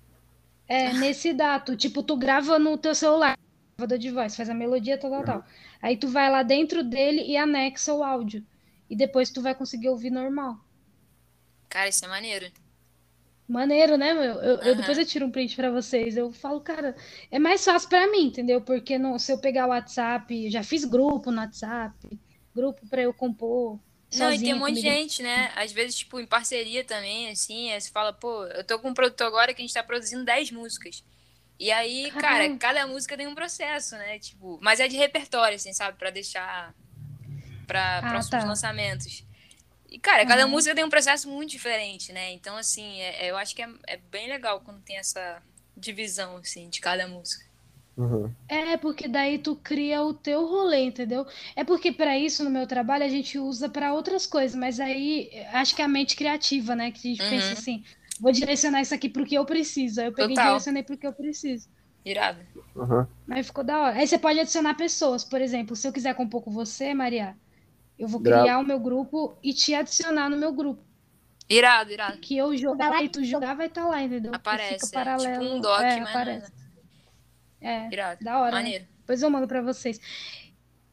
É, 0.66 0.92
nesse 0.94 1.32
dado, 1.34 1.76
tipo, 1.76 2.02
tu 2.02 2.16
grava 2.16 2.58
no 2.58 2.78
teu 2.78 2.94
celular, 2.94 3.34
gravador 3.78 3.98
de 3.98 4.10
voz, 4.10 4.36
faz 4.36 4.48
a 4.48 4.54
melodia, 4.54 4.98
tal, 4.98 5.10
tal, 5.10 5.24
tal. 5.24 5.44
Aí 5.82 5.96
tu 5.96 6.08
vai 6.08 6.30
lá 6.30 6.42
dentro 6.42 6.82
dele 6.84 7.22
e 7.22 7.36
anexa 7.36 7.92
o 7.94 8.02
áudio. 8.04 8.46
E 8.88 8.96
depois 8.96 9.30
tu 9.30 9.42
vai 9.42 9.54
conseguir 9.54 9.88
ouvir 9.88 10.10
normal. 10.10 10.56
Cara, 11.70 11.88
isso 11.88 12.04
é 12.04 12.08
maneiro. 12.08 12.52
Maneiro, 13.50 13.96
né, 13.98 14.14
meu? 14.14 14.22
Eu, 14.22 14.40
eu- 14.42 14.56
Aham. 14.72 14.74
depois 14.76 14.96
eu 14.96 15.04
tiro 15.04 15.26
um 15.26 15.30
print 15.30 15.56
pra 15.56 15.70
vocês. 15.72 16.16
Eu 16.16 16.30
falo, 16.32 16.60
cara, 16.60 16.94
é 17.32 17.38
mais 17.38 17.64
fácil 17.64 17.88
pra 17.88 18.08
mim, 18.08 18.26
entendeu? 18.26 18.60
Porque 18.60 18.96
no, 18.96 19.18
se 19.18 19.32
eu 19.32 19.38
pegar 19.38 19.66
o 19.66 19.70
WhatsApp, 19.70 20.44
eu 20.44 20.50
já 20.52 20.62
fiz 20.62 20.84
grupo 20.84 21.32
no 21.32 21.38
WhatsApp, 21.40 21.96
grupo 22.54 22.86
pra 22.88 23.02
eu 23.02 23.12
compor. 23.12 23.80
Não, 24.14 24.28
e 24.28 24.30
tem 24.30 24.38
sozinha 24.38 24.54
um 24.56 24.58
monte 24.60 24.74
de 24.74 24.80
gente, 24.82 25.20
né? 25.22 25.50
Às 25.56 25.72
vezes, 25.72 25.96
tipo, 25.96 26.20
em 26.20 26.26
parceria 26.26 26.84
também, 26.84 27.28
assim, 27.30 27.72
aí 27.72 27.80
você 27.80 27.90
fala, 27.90 28.12
pô, 28.12 28.44
eu 28.46 28.62
tô 28.62 28.78
com 28.78 28.90
um 28.90 28.94
produtor 28.94 29.26
agora 29.26 29.52
que 29.52 29.60
a 29.60 29.64
gente 29.64 29.74
tá 29.74 29.82
produzindo 29.82 30.24
10 30.24 30.52
músicas. 30.52 31.02
E 31.58 31.72
aí, 31.72 32.08
cara, 32.12 32.22
Caramba. 32.22 32.58
cada 32.58 32.86
música 32.86 33.16
tem 33.16 33.26
um 33.26 33.34
processo, 33.34 33.96
né? 33.96 34.18
Tipo, 34.20 34.58
mas 34.62 34.78
é 34.78 34.86
de 34.86 34.96
repertório, 34.96 35.56
assim, 35.56 35.72
sabe? 35.72 35.98
Pra 35.98 36.10
deixar 36.10 36.72
pra 37.66 37.98
Ah, 37.98 38.10
próximos 38.10 38.42
tá. 38.42 38.48
lançamentos. 38.48 39.24
E, 39.90 39.98
cara, 39.98 40.24
cada 40.26 40.44
Aham. 40.44 40.50
música 40.50 40.74
tem 40.74 40.84
um 40.84 40.88
processo 40.90 41.28
muito 41.28 41.50
diferente, 41.50 42.12
né? 42.12 42.32
Então, 42.32 42.56
assim, 42.56 43.00
é- 43.00 43.26
é- 43.26 43.30
eu 43.30 43.36
acho 43.36 43.54
que 43.54 43.62
é, 43.62 43.68
é 43.88 43.96
bem 43.96 44.28
legal 44.28 44.60
quando 44.60 44.82
tem 44.82 44.96
essa 44.98 45.42
divisão, 45.76 46.36
assim, 46.36 46.68
de 46.70 46.80
cada 46.80 47.08
música. 47.08 47.44
Uhum. 47.96 48.34
É, 48.48 48.76
porque 48.76 49.06
daí 49.08 49.38
tu 49.38 49.56
cria 49.56 50.02
o 50.02 50.14
teu 50.14 50.46
rolê, 50.46 50.84
entendeu? 50.84 51.26
É 51.54 51.64
porque 51.64 51.92
para 51.92 52.18
isso, 52.18 52.42
no 52.42 52.50
meu 52.50 52.66
trabalho, 52.66 53.04
a 53.04 53.08
gente 53.08 53.38
usa 53.38 53.68
para 53.68 53.92
outras 53.94 54.26
coisas, 54.26 54.56
mas 54.56 54.80
aí 54.80 55.30
acho 55.52 55.74
que 55.76 55.82
é 55.82 55.84
a 55.84 55.88
mente 55.88 56.16
criativa, 56.16 56.74
né? 56.74 56.90
Que 56.90 56.98
a 57.08 57.10
gente 57.14 57.26
pensa 57.28 57.52
Uhum. 57.52 57.52
assim, 57.52 57.84
vou 58.18 58.32
direcionar 58.32 58.80
isso 58.80 58.94
aqui 58.94 59.08
pro 59.08 59.24
que 59.26 59.34
eu 59.36 59.44
preciso. 59.44 60.00
Aí 60.00 60.06
eu 60.08 60.14
peguei 60.14 60.36
e 60.36 60.38
Total. 60.38 60.44
direcionei 60.46 60.82
pro 60.82 60.96
que 60.98 61.06
eu 61.06 61.12
preciso. 61.12 61.68
Irado. 62.04 62.46
Uhum. 62.74 63.06
Mas 63.26 63.46
ficou 63.46 63.64
da 63.64 63.78
hora. 63.80 63.98
Aí 63.98 64.06
você 64.06 64.18
pode 64.18 64.40
adicionar 64.40 64.74
pessoas, 64.74 65.24
por 65.24 65.40
exemplo, 65.40 65.76
se 65.76 65.86
eu 65.86 65.92
quiser 65.92 66.14
compor 66.14 66.42
com 66.42 66.50
você, 66.50 66.94
Maria, 66.94 67.36
eu 68.00 68.08
vou 68.08 68.20
criar 68.20 68.58
o 68.58 68.64
meu 68.64 68.80
grupo 68.80 69.36
e 69.42 69.52
te 69.52 69.74
adicionar 69.74 70.30
no 70.30 70.36
meu 70.36 70.52
grupo. 70.52 70.82
Irado, 71.46 71.92
irado. 71.92 72.18
Que 72.18 72.36
eu 72.36 72.56
jogar 72.56 73.04
e 73.04 73.08
tu 73.10 73.22
jogar 73.22 73.54
vai 73.54 73.66
estar 73.66 73.86
lá, 73.86 74.02
entendeu? 74.02 74.32
Aparece. 74.34 74.86
Fica 74.86 75.00
é, 75.00 75.04
paralelo. 75.04 75.42
tipo 75.42 75.54
um 75.54 75.60
doc, 75.60 75.80
é, 75.82 76.00
mas 76.00 76.08
aparece. 76.08 76.52
É, 77.60 77.92
irado. 77.92 78.24
da 78.24 78.38
hora, 78.38 78.52
né? 78.52 78.62
Maneiro. 78.62 78.86
Depois 79.00 79.20
eu 79.20 79.28
mando 79.28 79.46
pra 79.46 79.60
vocês. 79.60 80.00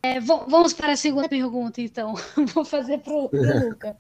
É, 0.04 0.20
vamos 0.20 0.74
para 0.74 0.92
a 0.92 0.98
segunda 0.98 1.30
pergunta, 1.30 1.80
então. 1.80 2.16
Vou 2.54 2.66
fazer 2.66 2.98
pro, 2.98 3.30
pro 3.30 3.40
Luca. 3.70 3.96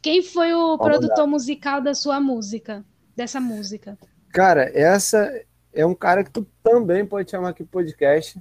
Quem 0.00 0.22
foi 0.22 0.52
o 0.52 0.76
Vamos 0.76 0.86
produtor 0.86 1.26
musical 1.26 1.80
da 1.80 1.94
sua 1.94 2.20
música? 2.20 2.84
Dessa 3.16 3.40
música? 3.40 3.98
Cara, 4.30 4.70
essa 4.72 5.44
é 5.72 5.84
um 5.84 5.94
cara 5.94 6.22
que 6.22 6.30
tu 6.30 6.46
também 6.62 7.04
pode 7.04 7.30
chamar 7.30 7.48
aqui 7.48 7.64
pro 7.64 7.80
podcast. 7.80 8.40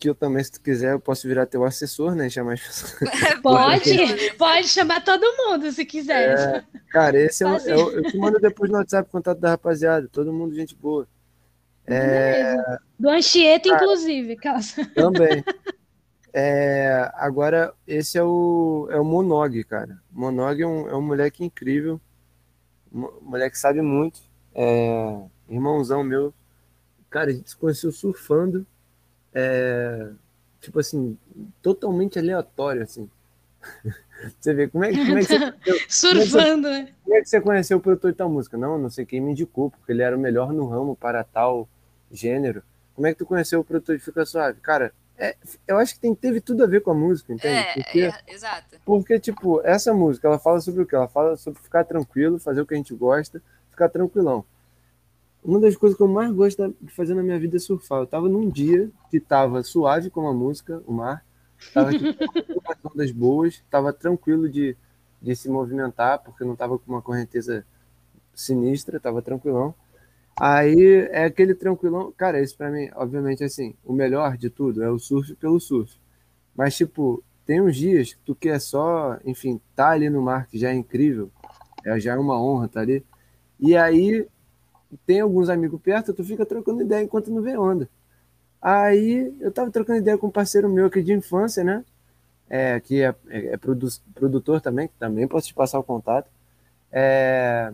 Que 0.00 0.08
eu 0.08 0.14
também, 0.14 0.42
se 0.42 0.52
tu 0.52 0.62
quiser, 0.62 0.92
eu 0.94 0.98
posso 1.00 1.28
virar 1.28 1.44
teu 1.44 1.62
assessor, 1.62 2.14
né? 2.14 2.28
Chamar 2.30 2.54
as 2.54 2.60
pessoas. 2.62 2.94
Pode, 3.42 4.32
pode 4.38 4.66
chamar 4.68 5.04
todo 5.04 5.22
mundo 5.36 5.70
se 5.70 5.84
quiser. 5.84 6.38
É, 6.38 6.64
cara, 6.90 7.18
esse 7.18 7.44
é, 7.44 7.46
o- 7.46 7.56
é 7.56 7.76
o- 7.76 7.90
eu 7.90 8.02
te 8.04 8.16
mando 8.16 8.40
depois 8.40 8.70
no 8.70 8.78
WhatsApp 8.78 9.06
o 9.08 9.12
contato 9.12 9.38
da 9.38 9.50
rapaziada. 9.50 10.08
Todo 10.10 10.32
mundo, 10.32 10.54
gente 10.54 10.74
boa. 10.74 11.06
É, 11.86 12.54
Beleza. 12.54 12.80
Do 12.98 13.08
Anchieta, 13.10 13.68
inclusive. 13.68 14.32
aquelas- 14.32 14.74
Também. 14.94 15.44
É, 16.32 17.10
agora, 17.14 17.74
esse 17.84 18.16
é 18.16 18.22
o, 18.22 18.86
é 18.92 18.96
o 19.00 19.04
Monog, 19.04 19.64
cara. 19.64 19.98
Monog 20.12 20.62
é 20.62 20.66
um, 20.66 20.88
é 20.88 20.94
um 20.96 21.02
moleque 21.02 21.44
incrível. 21.44 22.00
Um 22.92 23.08
moleque 23.22 23.52
que 23.56 23.58
sabe 23.58 23.82
muito. 23.82 24.20
É, 24.54 25.20
irmãozão 25.48 26.04
meu. 26.04 26.32
Cara, 27.10 27.30
a 27.30 27.34
gente 27.34 27.50
se 27.50 27.56
conheceu 27.56 27.90
surfando. 27.90 28.64
É, 29.34 30.10
tipo 30.60 30.78
assim, 30.80 31.16
totalmente 31.62 32.18
aleatório, 32.18 32.82
assim. 32.82 33.08
Você 34.38 34.52
vê, 34.52 34.68
como 34.68 34.84
é, 34.84 34.92
como 34.92 35.18
é 35.18 35.20
que 35.20 35.26
você 35.26 35.86
Surfando, 35.88 36.68
né? 36.68 36.92
como 37.02 37.16
é 37.16 37.20
que 37.22 37.28
você 37.28 37.40
conheceu 37.40 37.78
o 37.78 37.80
produtor 37.80 38.12
de 38.12 38.18
tal 38.18 38.28
música? 38.28 38.56
Não, 38.58 38.76
não 38.76 38.90
sei 38.90 39.06
quem 39.06 39.18
me 39.18 39.32
indicou, 39.32 39.70
porque 39.70 39.92
ele 39.92 40.02
era 40.02 40.14
o 40.14 40.20
melhor 40.20 40.52
no 40.52 40.66
ramo 40.66 40.94
para 40.94 41.24
tal 41.24 41.66
gênero. 42.12 42.62
Como 42.94 43.06
é 43.06 43.12
que 43.12 43.18
tu 43.18 43.24
conheceu 43.24 43.60
o 43.60 43.64
produtor 43.64 43.96
de 43.96 44.04
Fica 44.04 44.26
Suave? 44.26 44.60
Cara, 44.60 44.92
é, 45.16 45.36
eu 45.68 45.76
acho 45.76 45.94
que 45.94 46.00
tem, 46.00 46.14
teve 46.14 46.40
tudo 46.40 46.64
a 46.64 46.66
ver 46.66 46.80
com 46.80 46.90
a 46.90 46.94
música, 46.94 47.32
entende? 47.32 47.54
É, 47.54 47.74
Porque, 47.74 48.00
é, 48.00 48.12
exato. 48.26 48.76
porque, 48.86 49.20
tipo, 49.20 49.60
essa 49.62 49.92
música, 49.92 50.26
ela 50.26 50.38
fala 50.38 50.60
sobre 50.60 50.82
o 50.82 50.86
quê? 50.86 50.96
Ela 50.96 51.08
fala 51.08 51.36
sobre 51.36 51.62
ficar 51.62 51.84
tranquilo, 51.84 52.38
fazer 52.38 52.62
o 52.62 52.66
que 52.66 52.72
a 52.72 52.76
gente 52.76 52.94
gosta, 52.94 53.42
ficar 53.70 53.90
tranquilão. 53.90 54.44
Uma 55.42 55.58
das 55.58 55.74
coisas 55.76 55.96
que 55.96 56.02
eu 56.02 56.08
mais 56.08 56.30
gosto 56.32 56.74
de 56.80 56.92
fazer 56.92 57.14
na 57.14 57.22
minha 57.22 57.38
vida 57.38 57.56
é 57.56 57.60
surfar. 57.60 58.00
Eu 58.00 58.06
tava 58.06 58.28
num 58.28 58.48
dia 58.48 58.90
que 59.10 59.18
tava 59.18 59.62
suave 59.62 60.10
com 60.10 60.28
a 60.28 60.34
música, 60.34 60.82
o 60.86 60.92
mar, 60.92 61.24
tava 61.72 61.90
com 62.82 62.88
ondas 62.88 63.10
boas, 63.10 63.62
tava 63.70 63.92
tranquilo 63.92 64.48
de, 64.48 64.76
de 65.20 65.34
se 65.34 65.48
movimentar, 65.48 66.22
porque 66.22 66.44
não 66.44 66.54
tava 66.54 66.78
com 66.78 66.92
uma 66.92 67.00
correnteza 67.00 67.64
sinistra, 68.34 69.00
tava 69.00 69.22
tranquilão. 69.22 69.74
Aí 70.38 71.08
é 71.10 71.24
aquele 71.24 71.54
tranquilão, 71.54 72.12
cara, 72.16 72.40
isso 72.40 72.56
pra 72.56 72.70
mim, 72.70 72.88
obviamente, 72.94 73.44
assim, 73.44 73.74
o 73.84 73.92
melhor 73.92 74.36
de 74.36 74.48
tudo 74.48 74.82
é 74.82 74.90
o 74.90 74.98
surf 74.98 75.34
pelo 75.36 75.60
surf. 75.60 75.94
Mas, 76.54 76.76
tipo, 76.76 77.22
tem 77.46 77.60
uns 77.60 77.76
dias 77.76 78.14
que 78.14 78.20
tu 78.24 78.34
quer 78.34 78.60
só, 78.60 79.18
enfim, 79.24 79.60
tá 79.74 79.90
ali 79.90 80.08
no 80.08 80.22
mar, 80.22 80.46
que 80.46 80.58
já 80.58 80.70
é 80.70 80.74
incrível, 80.74 81.30
é, 81.84 81.98
já 81.98 82.12
é 82.12 82.16
uma 82.16 82.40
honra 82.40 82.68
tá 82.68 82.80
ali. 82.80 83.04
E 83.58 83.76
aí 83.76 84.26
tem 85.06 85.20
alguns 85.20 85.48
amigos 85.48 85.80
perto, 85.80 86.12
tu 86.12 86.24
fica 86.24 86.44
trocando 86.44 86.82
ideia 86.82 87.02
enquanto 87.02 87.30
não 87.30 87.42
vem 87.42 87.56
onda. 87.56 87.88
Aí 88.60 89.34
eu 89.40 89.50
tava 89.50 89.70
trocando 89.70 90.00
ideia 90.00 90.18
com 90.18 90.26
um 90.26 90.30
parceiro 90.30 90.68
meu 90.68 90.86
aqui 90.86 91.02
de 91.02 91.12
infância, 91.12 91.64
né? 91.64 91.84
É, 92.48 92.80
que 92.80 93.02
é, 93.02 93.14
é, 93.28 93.54
é 93.54 93.56
produ 93.56 93.88
produtor 94.14 94.60
também, 94.60 94.88
que 94.88 94.94
também 94.98 95.26
posso 95.26 95.46
te 95.46 95.54
passar 95.54 95.78
o 95.78 95.84
contato. 95.84 96.28
É, 96.92 97.72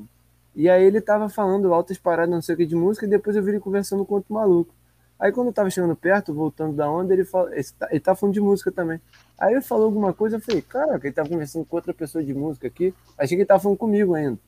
e 0.55 0.68
aí 0.68 0.85
ele 0.85 1.00
tava 1.00 1.29
falando 1.29 1.72
altas 1.74 1.98
paradas, 1.98 2.35
não 2.35 2.42
sei 2.42 2.55
o 2.55 2.59
que, 2.59 2.66
de 2.66 2.76
música, 2.76 3.07
e 3.07 3.09
depois 3.09 3.37
eu 3.37 3.42
vi 3.42 3.52
ele 3.52 3.61
conversando 3.61 4.05
com 4.05 4.14
outro 4.14 4.33
maluco. 4.35 4.74
Aí 5.18 5.33
quando 5.33 5.48
eu 5.48 5.52
tava 5.52 5.70
chegando 5.70 5.96
perto, 5.96 6.33
voltando 6.35 6.76
da 6.76 6.90
onda, 6.90 7.12
ele 7.14 7.26
ele 7.52 7.64
tá, 7.79 7.88
ele 7.90 8.00
tá 8.00 8.14
falando 8.14 8.35
de 8.35 8.40
música 8.40 8.70
também. 8.70 9.00
Aí 9.38 9.55
ele 9.55 9.62
falou 9.62 9.87
alguma 9.87 10.12
coisa, 10.12 10.37
eu 10.37 10.40
falei, 10.40 10.62
caraca, 10.62 11.07
ele 11.07 11.14
tava 11.14 11.29
conversando 11.29 11.64
com 11.64 11.76
outra 11.76 11.94
pessoa 11.94 12.22
de 12.22 12.35
música 12.35 12.66
aqui, 12.66 12.94
achei 13.18 13.37
que 13.37 13.42
ele 13.42 13.46
tava 13.46 13.61
falando 13.61 13.79
comigo 13.79 14.14
ainda. 14.14 14.38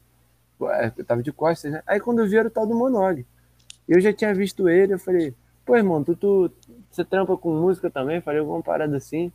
Ué, 0.61 0.92
Eu 0.97 1.05
tava 1.05 1.23
de 1.23 1.33
costas, 1.33 1.73
né? 1.73 1.83
Aí 1.87 2.01
quando 2.01 2.21
eu 2.21 2.29
vi 2.29 2.37
era 2.37 2.49
o 2.49 2.51
tal 2.51 2.66
do 2.66 2.75
Monog. 2.75 3.25
Eu 3.88 4.01
já 4.01 4.12
tinha 4.12 4.35
visto 4.35 4.68
ele, 4.68 4.94
eu 4.94 4.99
falei, 4.99 5.35
pô, 5.64 5.77
irmão, 5.77 6.05
tu, 6.05 6.14
tu 6.14 6.51
você 6.90 7.05
trampa 7.05 7.37
com 7.37 7.53
música 7.55 7.90
também? 7.90 8.21
Falei 8.21 8.40
alguma 8.40 8.62
parada 8.62 8.97
assim. 8.97 9.33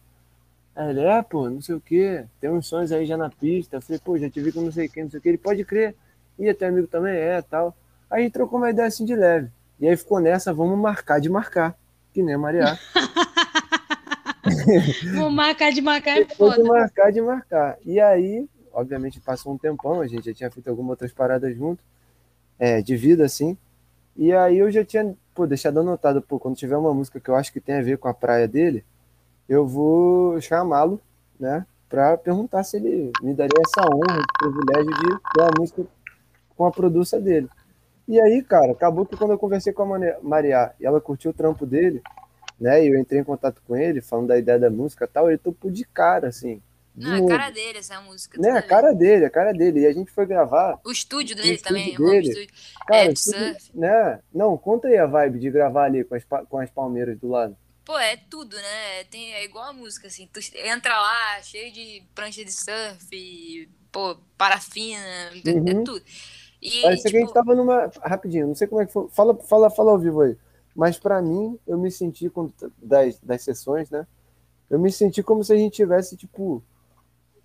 Aí 0.75 0.89
ele, 0.89 1.01
é, 1.01 1.21
pô, 1.21 1.49
não 1.49 1.61
sei 1.61 1.75
o 1.75 1.81
quê, 1.81 2.25
tem 2.39 2.49
uns 2.49 2.67
sons 2.67 2.91
aí 2.91 3.05
já 3.05 3.17
na 3.17 3.29
pista. 3.29 3.77
Eu 3.77 3.81
falei, 3.81 3.99
pô, 4.03 4.17
já 4.17 4.29
te 4.29 4.41
vi 4.41 4.51
com 4.51 4.61
não 4.61 4.71
sei 4.71 4.87
quem, 4.87 5.03
não 5.03 5.09
sei 5.11 5.19
o 5.19 5.23
quê. 5.23 5.29
Ele 5.29 5.37
pode 5.37 5.63
crer. 5.63 5.95
E 6.37 6.49
até 6.49 6.67
amigo 6.67 6.87
também 6.87 7.15
é, 7.15 7.41
tal. 7.41 7.75
Aí 8.09 8.29
trocou 8.29 8.59
uma 8.59 8.69
ideia 8.69 8.87
assim 8.87 9.05
de 9.05 9.15
leve. 9.15 9.49
E 9.79 9.87
aí 9.87 9.97
ficou 9.97 10.19
nessa, 10.19 10.53
vamos 10.53 10.77
marcar 10.77 11.19
de 11.19 11.29
marcar. 11.29 11.75
Que 12.13 12.21
nem 12.21 12.35
a 12.35 12.37
Maria. 12.37 12.77
Vou 15.15 15.29
marcar 15.29 15.71
de 15.71 15.81
marcar 15.81 16.17
é 16.19 16.25
Ficou 16.25 16.49
de 16.49 16.55
foda. 16.57 16.67
marcar 16.67 17.11
de 17.11 17.21
marcar. 17.21 17.77
E 17.85 17.99
aí, 17.99 18.47
obviamente, 18.73 19.19
passou 19.21 19.53
um 19.53 19.57
tempão, 19.57 20.01
a 20.01 20.07
gente 20.07 20.25
já 20.25 20.33
tinha 20.33 20.51
feito 20.51 20.69
algumas 20.69 20.91
outras 20.91 21.13
paradas 21.13 21.55
junto, 21.55 21.83
é, 22.59 22.81
de 22.81 22.95
vida, 22.97 23.23
assim. 23.23 23.57
E 24.15 24.33
aí 24.33 24.57
eu 24.57 24.71
já 24.71 24.83
tinha, 24.83 25.15
pô, 25.33 25.47
deixado 25.47 25.79
anotado, 25.79 26.21
pô, 26.21 26.39
quando 26.39 26.55
tiver 26.55 26.77
uma 26.77 26.93
música 26.93 27.19
que 27.19 27.29
eu 27.29 27.35
acho 27.35 27.51
que 27.51 27.59
tem 27.59 27.75
a 27.75 27.81
ver 27.81 27.97
com 27.97 28.07
a 28.07 28.13
praia 28.13 28.47
dele, 28.47 28.83
eu 29.47 29.67
vou 29.67 30.39
chamá-lo, 30.41 30.99
né, 31.39 31.65
pra 31.89 32.17
perguntar 32.17 32.63
se 32.63 32.77
ele 32.77 33.11
me 33.21 33.33
daria 33.33 33.59
essa 33.65 33.87
honra, 33.87 34.19
esse 34.19 34.37
privilégio 34.37 34.91
de 34.91 35.19
ter 35.33 35.41
uma 35.41 35.51
música 35.59 35.85
com 36.55 36.65
a 36.65 36.71
produção 36.71 37.21
dele. 37.21 37.49
E 38.07 38.19
aí, 38.19 38.43
cara, 38.43 38.71
acabou 38.71 39.05
que 39.05 39.15
quando 39.15 39.31
eu 39.31 39.37
conversei 39.39 39.71
com 39.73 39.83
a 39.83 39.99
Maria 40.21 40.73
e 40.79 40.85
ela 40.85 40.99
curtiu 40.99 41.31
o 41.31 41.33
trampo 41.33 41.65
dele, 41.65 42.01
né, 42.59 42.83
e 42.83 42.89
eu 42.89 42.99
entrei 42.99 43.21
em 43.21 43.23
contato 43.23 43.61
com 43.67 43.75
ele, 43.75 44.01
falando 44.01 44.27
da 44.27 44.37
ideia 44.37 44.59
da 44.59 44.69
música 44.69 45.07
tal, 45.07 45.29
ele 45.29 45.37
topou 45.37 45.71
de 45.71 45.85
cara, 45.85 46.27
assim. 46.27 46.61
Não, 46.95 47.13
é 47.15 47.17
a 47.17 47.27
cara 47.27 47.49
dele 47.49 47.79
essa 47.79 47.99
música. 48.01 48.39
Né, 48.39 48.51
a 48.51 48.61
cara 48.61 48.93
dele, 48.93 49.25
a 49.25 49.29
cara 49.29 49.51
dele. 49.51 49.81
E 49.81 49.85
a 49.87 49.93
gente 49.93 50.11
foi 50.11 50.25
gravar. 50.25 50.79
O 50.83 50.91
estúdio 50.91 51.33
O 51.33 51.37
dele 51.37 51.55
estúdio 51.55 51.69
também, 51.69 51.97
dele. 51.97 52.03
o 52.03 52.09
home 52.09 52.25
studio. 52.25 52.55
Cara, 52.87 53.11
É, 53.11 53.15
surf. 53.15 53.71
né? 53.73 54.19
Não, 54.33 54.57
conta 54.57 54.87
aí 54.87 54.97
a 54.97 55.05
vibe 55.05 55.39
de 55.39 55.49
gravar 55.49 55.85
ali 55.85 56.03
com 56.03 56.15
as, 56.15 56.23
com 56.23 56.57
as 56.59 56.69
palmeiras 56.69 57.17
do 57.19 57.27
lado. 57.29 57.55
Pô, 57.85 57.97
é 57.97 58.15
tudo, 58.15 58.55
né? 58.55 59.03
Tem, 59.09 59.33
é 59.33 59.43
igual 59.43 59.65
a 59.65 59.73
música, 59.73 60.07
assim. 60.07 60.27
Tu 60.31 60.39
entra 60.57 60.97
lá, 60.99 61.41
cheio 61.41 61.71
de 61.71 62.03
prancha 62.15 62.43
de 62.45 62.51
surf, 62.51 63.69
pô, 63.91 64.15
parafina, 64.37 65.03
é- 65.45 65.49
é 65.49 65.51
Uhum. 65.51 65.83
tudo. 65.83 66.03
E, 66.61 66.81
Parece 66.81 67.01
que 67.03 67.07
a 67.09 67.11
tipo, 67.11 67.25
gente 67.25 67.33
tava 67.33 67.55
numa. 67.55 67.91
Rapidinho, 68.01 68.47
não 68.47 68.55
sei 68.55 68.67
como 68.67 68.81
é 68.81 68.85
que 68.85 68.93
foi. 68.93 69.09
Fala, 69.09 69.35
fala, 69.35 69.69
fala 69.69 69.91
ao 69.91 69.99
vivo 69.99 70.21
aí. 70.21 70.37
Mas 70.75 70.97
pra 70.97 71.21
mim, 71.21 71.59
eu 71.67 71.77
me 71.77 71.91
senti, 71.91 72.31
das, 72.81 73.19
das 73.19 73.41
sessões, 73.43 73.89
né? 73.89 74.07
Eu 74.69 74.79
me 74.79 74.91
senti 74.91 75.21
como 75.23 75.43
se 75.43 75.53
a 75.53 75.57
gente 75.57 75.73
tivesse, 75.75 76.17
tipo. 76.17 76.63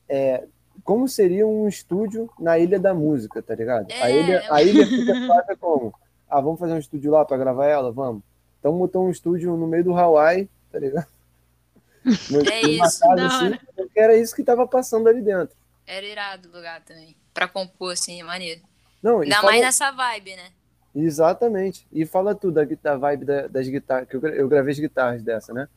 É, 0.09 0.45
como 0.85 1.07
seria 1.09 1.47
um 1.47 1.69
estúdio 1.69 2.31
na 2.39 2.59
Ilha 2.59 2.79
da 2.79 2.95
Música, 2.95 3.43
tá 3.43 3.55
ligado? 3.55 3.91
a, 3.93 4.11
É, 4.11 4.21
ilha, 4.23 4.35
é. 4.37 4.49
a 4.53 4.63
ilha 4.63 4.87
fica 4.87 5.15
suave 5.27 5.57
como? 5.57 5.95
Ah, 6.29 6.41
vamos 6.41 6.59
fazer 6.59 6.73
um 6.75 6.79
estúdio 6.79 7.11
lá 7.11 7.25
pra 7.25 7.37
gravar 7.37 7.67
ela? 7.67 7.91
Vamos. 7.93 8.23
Então 8.59 8.77
botou 8.77 9.07
um 9.07 9.11
estúdio 9.11 9.57
no 9.57 9.67
meio 9.67 9.85
do 9.85 9.95
Hawaii, 9.95 10.49
tá 10.73 10.79
ligado? 10.79 11.07
É 12.51 12.61
isso, 12.67 13.01
casa 13.01 13.27
assim, 13.27 13.59
era 13.95 14.17
isso 14.17 14.35
que 14.35 14.43
tava 14.43 14.67
passando 14.67 15.09
ali 15.09 15.21
dentro. 15.21 15.55
era 15.87 16.07
irado 16.07 16.49
o 16.49 16.57
lugar 16.57 16.81
também. 16.83 17.15
Pra 17.35 17.47
compor, 17.47 17.93
assim, 17.93 18.21
é 18.21 18.25
maneiro. 18.25 18.63
Não, 19.03 19.21
Ainda 19.21 19.37
fala- 19.37 19.49
mais 19.53 19.61
nessa 19.63 19.91
vibe, 19.91 20.37
né? 20.37 20.49
Exatamente. 20.95 21.87
E 21.93 22.07
fala 22.07 22.35
tudo 22.35 22.55
da, 22.55 22.65
da 22.83 22.97
vibe 22.97 23.25
da- 23.27 23.47
das 23.47 23.69
guitarras, 23.69 24.09
que 24.09 24.17
eu, 24.17 24.21
eu 24.29 24.49
gravei 24.49 24.73
as 24.73 24.79
guitarras 24.79 25.23
dessa, 25.23 25.53
né? 25.53 25.69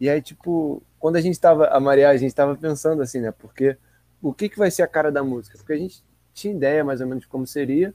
E 0.00 0.08
aí, 0.08 0.22
tipo, 0.22 0.82
quando 1.02 1.16
a 1.16 1.20
gente 1.20 1.40
tava, 1.40 1.66
a 1.66 1.80
Maria, 1.80 2.10
a 2.10 2.16
gente 2.16 2.32
tava 2.32 2.54
pensando 2.54 3.02
assim, 3.02 3.18
né? 3.18 3.32
Porque 3.32 3.76
o 4.22 4.32
que 4.32 4.48
que 4.48 4.56
vai 4.56 4.70
ser 4.70 4.84
a 4.84 4.86
cara 4.86 5.10
da 5.10 5.20
música? 5.24 5.58
Porque 5.58 5.72
a 5.72 5.76
gente 5.76 6.00
tinha 6.32 6.54
ideia 6.54 6.84
mais 6.84 7.00
ou 7.00 7.08
menos 7.08 7.22
de 7.22 7.28
como 7.28 7.44
seria, 7.44 7.92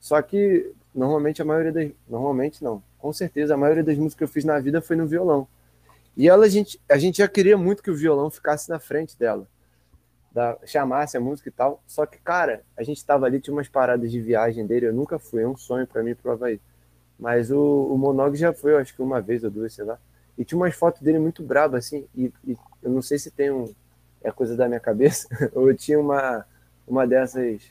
só 0.00 0.22
que 0.22 0.72
normalmente 0.94 1.42
a 1.42 1.44
maioria 1.44 1.70
das, 1.70 1.90
normalmente 2.08 2.64
não, 2.64 2.82
com 2.96 3.12
certeza 3.12 3.52
a 3.52 3.56
maioria 3.58 3.84
das 3.84 3.98
músicas 3.98 4.16
que 4.16 4.24
eu 4.24 4.28
fiz 4.28 4.46
na 4.46 4.58
vida 4.60 4.80
foi 4.80 4.96
no 4.96 5.06
violão. 5.06 5.46
E 6.16 6.26
ela, 6.26 6.46
a 6.46 6.48
gente, 6.48 6.80
a 6.88 6.96
gente 6.96 7.18
já 7.18 7.28
queria 7.28 7.58
muito 7.58 7.82
que 7.82 7.90
o 7.90 7.94
violão 7.94 8.30
ficasse 8.30 8.70
na 8.70 8.78
frente 8.78 9.18
dela, 9.18 9.46
da, 10.32 10.56
chamasse 10.64 11.18
a 11.18 11.20
música 11.20 11.50
e 11.50 11.52
tal. 11.52 11.82
Só 11.86 12.06
que, 12.06 12.16
cara, 12.16 12.62
a 12.78 12.82
gente 12.82 13.04
tava 13.04 13.26
ali, 13.26 13.42
tinha 13.42 13.52
umas 13.52 13.68
paradas 13.68 14.10
de 14.10 14.22
viagem 14.22 14.66
dele, 14.66 14.86
eu 14.86 14.94
nunca 14.94 15.18
fui, 15.18 15.42
é 15.42 15.46
um 15.46 15.56
sonho 15.56 15.86
pra 15.86 16.02
mim 16.02 16.14
pro 16.14 16.32
Havaí. 16.32 16.58
Mas 17.18 17.50
o, 17.50 17.60
o 17.92 17.98
Monog 17.98 18.38
já 18.38 18.54
foi, 18.54 18.74
acho 18.76 18.94
que 18.94 19.02
uma 19.02 19.20
vez 19.20 19.44
ou 19.44 19.50
duas, 19.50 19.74
sei 19.74 19.84
lá. 19.84 19.98
E 20.38 20.44
tinha 20.44 20.56
umas 20.56 20.74
fotos 20.74 21.02
dele 21.02 21.18
muito 21.18 21.42
brabas, 21.42 21.86
assim, 21.86 22.06
e, 22.14 22.32
e, 22.46 22.56
eu 22.80 22.90
não 22.90 23.02
sei 23.02 23.18
se 23.18 23.28
tem 23.28 23.50
um. 23.50 23.74
É 24.22 24.30
coisa 24.30 24.56
da 24.56 24.68
minha 24.68 24.78
cabeça, 24.78 25.28
ou 25.52 25.74
tinha 25.74 25.98
uma, 25.98 26.46
uma 26.86 27.06
dessas 27.06 27.62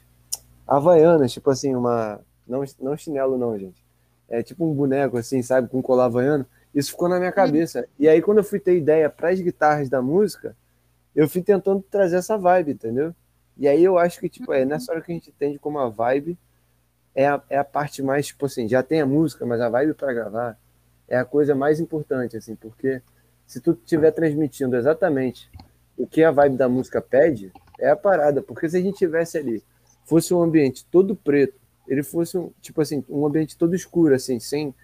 havaianas, 0.67 1.31
tipo 1.31 1.49
assim, 1.49 1.73
uma. 1.73 2.19
Não, 2.45 2.63
não 2.79 2.97
chinelo, 2.97 3.37
não, 3.37 3.57
gente. 3.57 3.81
É 4.27 4.43
tipo 4.43 4.65
um 4.65 4.73
boneco, 4.73 5.17
assim, 5.17 5.41
sabe, 5.41 5.69
com 5.69 5.81
colar 5.81 6.05
havaiano. 6.05 6.45
Isso 6.75 6.91
ficou 6.91 7.07
na 7.07 7.17
minha 7.17 7.31
cabeça. 7.31 7.87
E 7.97 8.07
aí, 8.07 8.21
quando 8.21 8.39
eu 8.39 8.43
fui 8.43 8.59
ter 8.59 8.75
ideia 8.75 9.09
para 9.09 9.29
as 9.29 9.39
guitarras 9.39 9.89
da 9.89 10.01
música, 10.01 10.55
eu 11.15 11.27
fui 11.29 11.41
tentando 11.41 11.81
trazer 11.89 12.17
essa 12.17 12.37
vibe, 12.37 12.73
entendeu? 12.73 13.15
E 13.57 13.67
aí 13.67 13.83
eu 13.83 13.97
acho 13.97 14.19
que, 14.19 14.27
tipo, 14.29 14.51
é 14.53 14.65
nessa 14.65 14.91
hora 14.91 15.01
que 15.01 15.11
a 15.11 15.15
gente 15.15 15.29
entende 15.29 15.57
como 15.57 15.79
a 15.79 15.87
vibe 15.89 16.37
é 17.15 17.27
a, 17.27 17.41
é 17.49 17.57
a 17.57 17.63
parte 17.63 18.03
mais, 18.03 18.27
tipo 18.27 18.45
assim, 18.45 18.67
já 18.67 18.83
tem 18.83 19.01
a 19.01 19.05
música, 19.05 19.45
mas 19.45 19.59
a 19.61 19.69
vibe 19.69 19.93
para 19.93 20.13
gravar 20.13 20.59
é 21.07 21.17
a 21.17 21.25
coisa 21.25 21.55
mais 21.55 21.79
importante, 21.79 22.35
assim, 22.37 22.55
porque 22.55 23.01
se 23.45 23.61
tu 23.61 23.71
estiver 23.71 24.11
transmitindo 24.11 24.75
exatamente 24.75 25.49
o 25.97 26.05
que 26.05 26.23
a 26.23 26.31
vibe 26.31 26.57
da 26.57 26.67
música 26.67 27.01
pede, 27.01 27.51
é 27.79 27.89
a 27.89 27.95
parada. 27.95 28.41
Porque 28.41 28.69
se 28.69 28.77
a 28.77 28.81
gente 28.81 28.97
tivesse 28.97 29.37
ali, 29.37 29.63
fosse 30.05 30.33
um 30.33 30.41
ambiente 30.41 30.85
todo 30.91 31.15
preto, 31.15 31.59
ele 31.87 32.03
fosse, 32.03 32.37
um, 32.37 32.51
tipo 32.61 32.81
assim, 32.81 33.03
um 33.09 33.25
ambiente 33.25 33.57
todo 33.57 33.75
escuro, 33.75 34.13
assim, 34.13 34.39
sem 34.39 34.75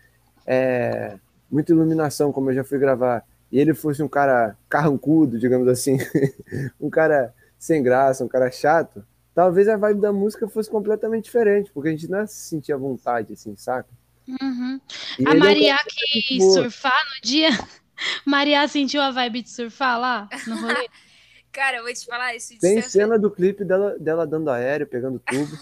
é, 0.45 1.17
muita 1.51 1.73
iluminação, 1.73 2.31
como 2.31 2.49
eu 2.49 2.55
já 2.55 2.63
fui 2.63 2.79
gravar, 2.79 3.25
e 3.51 3.59
ele 3.59 3.73
fosse 3.73 4.01
um 4.01 4.07
cara 4.07 4.57
carrancudo, 4.69 5.37
digamos 5.37 5.67
assim, 5.67 5.97
um 6.79 6.89
cara 6.89 7.33
sem 7.59 7.83
graça, 7.83 8.23
um 8.23 8.27
cara 8.27 8.49
chato, 8.49 9.05
talvez 9.35 9.67
a 9.67 9.77
vibe 9.77 9.99
da 9.99 10.13
música 10.13 10.47
fosse 10.47 10.69
completamente 10.69 11.25
diferente, 11.25 11.71
porque 11.73 11.89
a 11.89 11.91
gente 11.91 12.09
não 12.09 12.25
se 12.25 12.35
sentir 12.35 12.73
à 12.73 12.77
vontade, 12.77 13.33
assim, 13.33 13.55
saca? 13.57 13.89
Uhum. 14.27 14.79
A 15.25 15.35
Maria 15.35 15.75
é 15.75 16.21
que 16.21 16.39
surfar 16.39 17.03
no 17.15 17.21
dia, 17.21 17.49
Maria 18.25 18.67
sentiu 18.67 19.01
a 19.01 19.11
vibe 19.11 19.41
de 19.41 19.49
surfar 19.49 19.99
lá 19.99 20.29
no 20.47 20.61
rolê? 20.61 20.89
Cara, 21.51 21.77
eu 21.77 21.83
vou 21.83 21.93
te 21.93 22.03
falar 22.03 22.35
isso. 22.35 22.57
Tem 22.59 22.81
cena 22.81 23.19
do 23.19 23.29
clipe 23.29 23.63
dela, 23.63 23.95
dela 23.99 24.25
dando 24.25 24.49
aéreo, 24.49 24.87
pegando 24.87 25.19
tubo. 25.19 25.55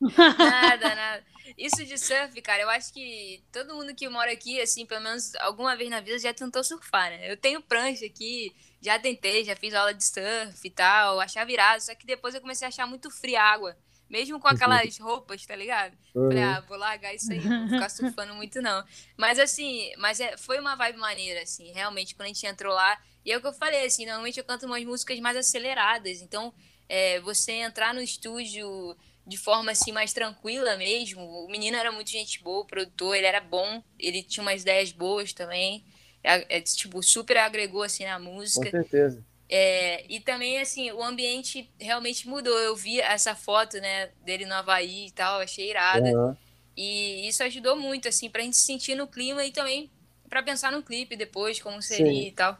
nada, 0.36 0.94
nada. 0.94 1.24
Isso 1.56 1.84
de 1.84 1.96
surf, 1.98 2.40
cara, 2.42 2.62
eu 2.62 2.70
acho 2.70 2.92
que 2.92 3.42
todo 3.52 3.74
mundo 3.74 3.94
que 3.94 4.08
mora 4.08 4.32
aqui, 4.32 4.60
assim, 4.60 4.84
pelo 4.86 5.02
menos 5.02 5.34
alguma 5.36 5.76
vez 5.76 5.88
na 5.88 6.00
vida 6.00 6.18
já 6.18 6.34
tentou 6.34 6.64
surfar, 6.64 7.10
né? 7.10 7.30
Eu 7.30 7.36
tenho 7.36 7.60
prancha 7.60 8.06
aqui, 8.06 8.52
já 8.80 8.98
tentei, 8.98 9.44
já 9.44 9.54
fiz 9.54 9.72
aula 9.72 9.94
de 9.94 10.04
surf 10.04 10.58
e 10.64 10.70
tal, 10.70 11.20
achar 11.20 11.44
virado, 11.46 11.80
só 11.80 11.94
que 11.94 12.06
depois 12.06 12.34
eu 12.34 12.40
comecei 12.40 12.66
a 12.66 12.68
achar 12.68 12.86
muito 12.86 13.10
fria 13.10 13.40
a 13.40 13.52
água. 13.52 13.76
Mesmo 14.10 14.40
com 14.40 14.48
uhum. 14.48 14.54
aquelas 14.54 14.98
roupas, 14.98 15.46
tá 15.46 15.54
ligado? 15.54 15.96
Uhum. 16.14 16.28
Falei, 16.28 16.42
ah, 16.42 16.60
vou 16.68 16.76
largar 16.76 17.14
isso 17.14 17.32
aí, 17.32 17.40
não 17.40 17.60
vou 17.60 17.68
ficar 17.68 17.88
surfando 17.88 18.34
muito, 18.34 18.60
não. 18.60 18.84
Mas 19.16 19.38
assim, 19.38 19.92
mas 19.98 20.18
é, 20.18 20.36
foi 20.36 20.58
uma 20.58 20.74
vibe 20.74 20.98
maneira, 20.98 21.42
assim, 21.42 21.70
realmente, 21.72 22.16
quando 22.16 22.26
a 22.26 22.28
gente 22.28 22.44
entrou 22.44 22.74
lá. 22.74 23.00
E 23.24 23.30
é 23.30 23.36
o 23.36 23.40
que 23.40 23.46
eu 23.46 23.52
falei, 23.52 23.84
assim, 23.84 24.04
normalmente 24.04 24.38
eu 24.38 24.44
canto 24.44 24.66
umas 24.66 24.84
músicas 24.84 25.18
mais 25.20 25.36
aceleradas. 25.36 26.20
Então, 26.20 26.52
é, 26.88 27.20
você 27.20 27.52
entrar 27.52 27.94
no 27.94 28.00
estúdio 28.00 28.96
de 29.26 29.36
forma 29.36 29.70
assim 29.70 29.92
mais 29.92 30.12
tranquila 30.12 30.76
mesmo. 30.76 31.22
O 31.22 31.48
menino 31.48 31.76
era 31.76 31.92
muito 31.92 32.10
gente 32.10 32.42
boa, 32.42 32.62
o 32.62 32.66
produtor, 32.66 33.14
ele 33.14 33.26
era 33.26 33.40
bom, 33.40 33.80
ele 33.96 34.24
tinha 34.24 34.42
umas 34.42 34.62
ideias 34.62 34.90
boas 34.90 35.32
também. 35.32 35.84
É, 36.22 36.58
é, 36.58 36.60
tipo, 36.60 37.00
super 37.02 37.36
agregou 37.36 37.82
assim 37.82 38.04
na 38.04 38.18
música. 38.18 38.66
Com 38.66 38.70
certeza. 38.70 39.24
É, 39.52 40.04
e 40.08 40.20
também, 40.20 40.60
assim, 40.60 40.92
o 40.92 41.02
ambiente 41.02 41.68
realmente 41.78 42.28
mudou. 42.28 42.56
Eu 42.56 42.76
vi 42.76 43.00
essa 43.00 43.34
foto, 43.34 43.80
né, 43.80 44.10
dele 44.24 44.46
no 44.46 44.54
Havaí 44.54 45.08
e 45.08 45.10
tal, 45.10 45.40
achei 45.40 45.70
irada. 45.70 46.08
Uhum. 46.08 46.36
E 46.76 47.26
isso 47.28 47.42
ajudou 47.42 47.76
muito, 47.76 48.06
assim, 48.06 48.30
pra 48.30 48.42
gente 48.42 48.56
se 48.56 48.64
sentir 48.64 48.94
no 48.94 49.08
clima 49.08 49.44
e 49.44 49.50
também 49.50 49.90
para 50.28 50.40
pensar 50.42 50.70
no 50.70 50.84
clipe 50.84 51.16
depois, 51.16 51.60
como 51.60 51.82
seria 51.82 52.12
Sim. 52.12 52.28
e 52.28 52.32
tal. 52.32 52.56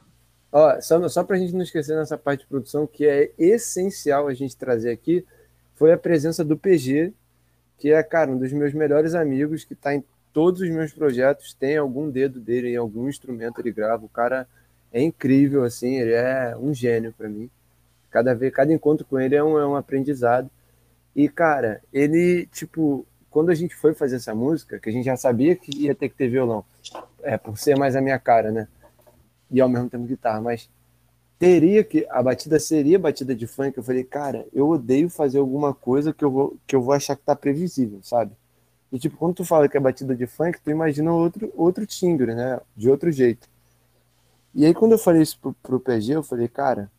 Ó, 0.50 0.80
só, 0.80 1.08
só 1.08 1.22
pra 1.22 1.38
gente 1.38 1.52
não 1.52 1.62
esquecer 1.62 1.96
nessa 1.96 2.18
parte 2.18 2.40
de 2.40 2.48
produção, 2.48 2.88
que 2.88 3.06
é 3.06 3.30
essencial 3.38 4.26
a 4.26 4.34
gente 4.34 4.56
trazer 4.56 4.90
aqui, 4.90 5.24
foi 5.76 5.92
a 5.92 5.96
presença 5.96 6.44
do 6.44 6.56
PG, 6.56 7.12
que 7.78 7.92
é, 7.92 8.02
cara, 8.02 8.32
um 8.32 8.38
dos 8.38 8.52
meus 8.52 8.74
melhores 8.74 9.14
amigos, 9.14 9.64
que 9.64 9.74
está 9.74 9.94
em 9.94 10.04
todos 10.32 10.60
os 10.60 10.68
meus 10.68 10.92
projetos, 10.92 11.54
tem 11.54 11.76
algum 11.76 12.10
dedo 12.10 12.40
dele 12.40 12.70
em 12.70 12.76
algum 12.76 13.08
instrumento, 13.08 13.60
ele 13.60 13.70
grava. 13.70 14.04
O 14.04 14.08
cara 14.08 14.48
é 14.92 15.02
incrível, 15.02 15.64
assim, 15.64 15.96
ele 15.96 16.12
é 16.12 16.56
um 16.56 16.74
gênio 16.74 17.12
para 17.16 17.28
mim. 17.28 17.50
Cada 18.10 18.34
vez, 18.34 18.52
cada 18.52 18.72
encontro 18.72 19.06
com 19.06 19.18
ele 19.18 19.36
é 19.36 19.42
um, 19.42 19.58
é 19.58 19.66
um 19.66 19.76
aprendizado. 19.76 20.50
E, 21.14 21.28
cara, 21.28 21.80
ele, 21.92 22.46
tipo, 22.52 23.06
quando 23.30 23.50
a 23.50 23.54
gente 23.54 23.74
foi 23.74 23.94
fazer 23.94 24.16
essa 24.16 24.34
música, 24.34 24.78
que 24.80 24.88
a 24.88 24.92
gente 24.92 25.04
já 25.04 25.16
sabia 25.16 25.54
que 25.54 25.70
ia 25.76 25.94
ter 25.94 26.08
que 26.08 26.16
ter 26.16 26.28
violão, 26.28 26.64
é, 27.22 27.38
por 27.38 27.56
ser 27.56 27.76
mais 27.76 27.94
a 27.94 28.00
minha 28.00 28.18
cara, 28.18 28.50
né? 28.50 28.68
E 29.50 29.60
ao 29.60 29.68
mesmo 29.68 29.88
tempo 29.88 30.04
guitarra, 30.04 30.40
mas 30.40 30.68
teria 31.38 31.82
que 31.84 32.06
a 32.10 32.22
batida 32.22 32.58
seria 32.60 32.98
batida 32.98 33.34
de 33.34 33.46
funk. 33.46 33.78
Eu 33.78 33.84
falei, 33.84 34.04
cara, 34.04 34.46
eu 34.52 34.68
odeio 34.68 35.08
fazer 35.08 35.38
alguma 35.38 35.74
coisa 35.74 36.12
que 36.12 36.24
eu 36.24 36.30
vou 36.30 36.56
que 36.66 36.76
eu 36.76 36.82
vou 36.82 36.94
achar 36.94 37.16
que 37.16 37.22
tá 37.22 37.34
previsível, 37.34 38.00
sabe? 38.02 38.32
E 38.92 38.98
tipo, 38.98 39.16
quando 39.16 39.36
tu 39.36 39.44
fala 39.44 39.68
que 39.68 39.76
é 39.76 39.80
batida 39.80 40.14
de 40.14 40.26
funk, 40.26 40.60
tu 40.60 40.70
imagina 40.70 41.12
outro 41.12 41.52
outro 41.56 41.86
timbre, 41.86 42.34
né? 42.34 42.60
De 42.76 42.90
outro 42.90 43.10
jeito. 43.10 43.48
E 44.54 44.66
aí 44.66 44.74
quando 44.74 44.92
eu 44.92 44.98
falei 44.98 45.22
isso 45.22 45.38
pro, 45.40 45.52
pro 45.62 45.80
PG, 45.80 46.12
eu 46.12 46.22
falei, 46.22 46.48
cara, 46.48 46.90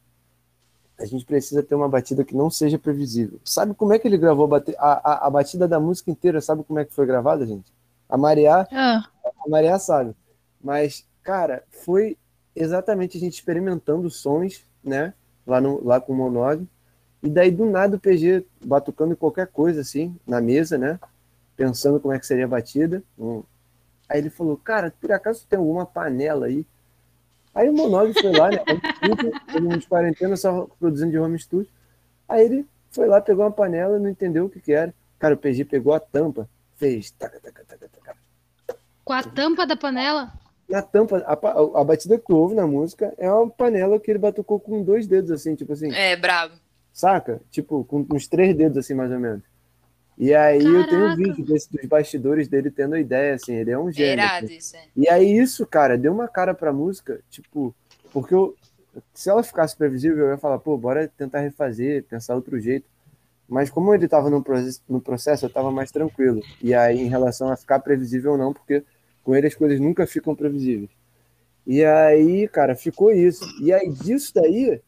a 1.01 1.05
gente 1.05 1.25
precisa 1.25 1.63
ter 1.63 1.75
uma 1.75 1.89
batida 1.89 2.23
que 2.23 2.35
não 2.35 2.49
seja 2.49 2.77
previsível. 2.77 3.39
Sabe 3.43 3.73
como 3.73 3.93
é 3.93 3.99
que 3.99 4.07
ele 4.07 4.17
gravou 4.17 4.49
a, 4.55 4.61
a, 4.77 5.27
a 5.27 5.29
batida 5.29 5.67
da 5.67 5.79
música 5.79 6.11
inteira? 6.11 6.39
Sabe 6.39 6.63
como 6.63 6.79
é 6.79 6.85
que 6.85 6.93
foi 6.93 7.05
gravada, 7.05 7.45
gente? 7.45 7.71
A 8.07 8.17
Maria, 8.17 8.67
ah. 8.71 9.03
a 9.23 9.49
Maria 9.49 9.79
sabe. 9.79 10.15
Mas, 10.63 11.07
cara, 11.23 11.63
foi 11.69 12.17
exatamente 12.55 13.17
a 13.17 13.19
gente 13.19 13.33
experimentando 13.33 14.09
sons, 14.09 14.65
né? 14.83 15.13
Lá, 15.45 15.59
no, 15.59 15.83
lá 15.83 15.99
com 15.99 16.13
o 16.13 16.15
Monog. 16.15 16.67
E 17.23 17.29
daí, 17.29 17.51
do 17.51 17.65
nada, 17.65 17.95
o 17.95 17.99
PG 17.99 18.45
batucando 18.63 19.15
qualquer 19.15 19.47
coisa, 19.47 19.81
assim, 19.81 20.15
na 20.25 20.39
mesa, 20.39 20.77
né? 20.77 20.99
Pensando 21.55 21.99
como 21.99 22.13
é 22.13 22.19
que 22.19 22.25
seria 22.25 22.45
a 22.45 22.47
batida. 22.47 23.03
Aí 24.09 24.19
ele 24.19 24.29
falou, 24.29 24.57
cara, 24.57 24.93
por 24.99 25.11
acaso 25.11 25.45
tem 25.49 25.57
alguma 25.57 25.85
panela 25.85 26.47
aí? 26.47 26.65
Aí 27.53 27.69
o 27.69 27.73
Monog 27.73 28.13
foi 28.13 28.31
lá, 28.31 28.49
né? 28.49 28.57
Todo 29.51 29.63
mundo 29.63 29.77
de 29.77 29.87
quarentena, 29.87 30.37
só 30.37 30.67
produzindo 30.79 31.11
de 31.11 31.19
home 31.19 31.37
studio. 31.37 31.71
Aí 32.27 32.45
ele 32.45 32.65
foi 32.89 33.07
lá, 33.07 33.19
pegou 33.19 33.43
uma 33.43 33.51
panela, 33.51 33.99
não 33.99 34.09
entendeu 34.09 34.45
o 34.45 34.49
que, 34.49 34.59
que 34.59 34.71
era. 34.71 34.93
Cara, 35.19 35.35
o 35.35 35.37
PG 35.37 35.65
pegou 35.65 35.93
a 35.93 35.99
tampa, 35.99 36.49
fez. 36.77 37.11
Taca, 37.11 37.39
taca, 37.39 37.63
taca, 37.65 37.89
taca. 37.89 38.15
Com 39.03 39.13
a 39.13 39.23
tampa 39.23 39.65
da 39.65 39.75
panela? 39.75 40.31
na 40.71 40.81
tampa, 40.81 41.17
a, 41.27 41.81
a 41.81 41.83
batida 41.83 42.17
que 42.17 42.25
tu 42.25 42.35
ouve 42.35 42.55
na 42.55 42.65
música 42.65 43.13
é 43.17 43.29
uma 43.29 43.49
panela 43.49 43.99
que 43.99 44.09
ele 44.09 44.17
batucou 44.17 44.59
com 44.59 44.81
dois 44.81 45.05
dedos, 45.05 45.29
assim, 45.29 45.53
tipo 45.53 45.73
assim. 45.73 45.91
É, 45.91 46.15
brabo. 46.15 46.55
Saca? 46.93 47.41
Tipo, 47.51 47.83
com 47.83 48.05
uns 48.11 48.27
três 48.27 48.55
dedos, 48.55 48.77
assim, 48.77 48.93
mais 48.93 49.11
ou 49.11 49.19
menos. 49.19 49.43
E 50.17 50.33
aí 50.33 50.63
Caraca. 50.63 50.77
eu 50.77 50.87
tenho 50.87 51.05
um 51.05 51.15
vídeo 51.15 51.45
desse, 51.45 51.71
dos 51.71 51.85
bastidores 51.85 52.47
dele 52.47 52.69
tendo 52.69 52.97
ideia, 52.97 53.35
assim, 53.35 53.55
ele 53.55 53.71
é 53.71 53.79
um 53.79 53.91
gênio. 53.91 54.23
Assim. 54.23 54.55
isso, 54.55 54.75
é. 54.75 54.83
E 54.95 55.09
aí 55.09 55.37
isso, 55.37 55.65
cara, 55.65 55.97
deu 55.97 56.13
uma 56.13 56.27
cara 56.27 56.53
pra 56.53 56.71
música, 56.71 57.21
tipo, 57.29 57.73
porque 58.11 58.33
eu, 58.33 58.55
se 59.13 59.29
ela 59.29 59.43
ficasse 59.43 59.75
previsível, 59.75 60.25
eu 60.25 60.31
ia 60.31 60.37
falar, 60.37 60.59
pô, 60.59 60.77
bora 60.77 61.07
tentar 61.07 61.39
refazer, 61.39 62.03
pensar 62.03 62.35
outro 62.35 62.59
jeito. 62.59 62.89
Mas 63.47 63.69
como 63.69 63.93
ele 63.93 64.07
tava 64.07 64.29
no, 64.29 64.43
no 64.87 65.01
processo, 65.01 65.45
eu 65.45 65.49
tava 65.49 65.71
mais 65.71 65.91
tranquilo. 65.91 66.41
E 66.61 66.73
aí, 66.73 67.01
em 67.01 67.09
relação 67.09 67.51
a 67.51 67.57
ficar 67.57 67.79
previsível 67.79 68.33
ou 68.33 68.37
não, 68.37 68.53
porque 68.53 68.83
com 69.23 69.35
ele 69.35 69.47
as 69.47 69.55
coisas 69.55 69.79
nunca 69.79 70.07
ficam 70.07 70.35
previsíveis. 70.35 70.89
E 71.65 71.83
aí, 71.83 72.47
cara, 72.47 72.75
ficou 72.75 73.11
isso. 73.11 73.45
E 73.61 73.73
aí, 73.73 73.89
disso 73.89 74.33
daí, 74.33 74.81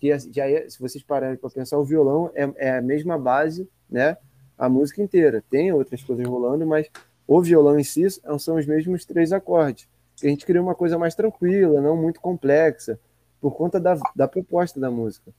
que 0.00 0.16
já 0.32 0.48
é, 0.48 0.68
se 0.68 0.78
vocês 0.80 1.02
pararem 1.02 1.36
para 1.36 1.50
pensar, 1.50 1.78
o 1.78 1.84
violão 1.84 2.30
é, 2.34 2.50
é, 2.56 2.78
a 2.78 2.82
mesma 2.82 3.18
base, 3.18 3.68
né? 3.90 4.16
A 4.58 4.68
música 4.68 5.02
inteira. 5.02 5.42
Tem 5.48 5.72
outras 5.72 6.02
coisas 6.02 6.26
rolando, 6.26 6.66
mas 6.66 6.88
o 7.26 7.40
violão 7.40 7.78
em 7.78 7.84
si 7.84 8.06
são 8.38 8.56
os 8.56 8.66
mesmos 8.66 9.04
três 9.04 9.32
acordes. 9.32 9.88
A 10.22 10.26
gente 10.26 10.44
cria 10.44 10.60
uma 10.60 10.74
coisa 10.74 10.98
mais 10.98 11.14
tranquila, 11.14 11.80
não 11.80 11.96
muito 11.96 12.20
complexa, 12.20 12.98
por 13.40 13.54
conta 13.54 13.78
da, 13.78 13.96
da 14.16 14.26
proposta 14.26 14.80
da 14.80 14.90
música. 14.90 15.32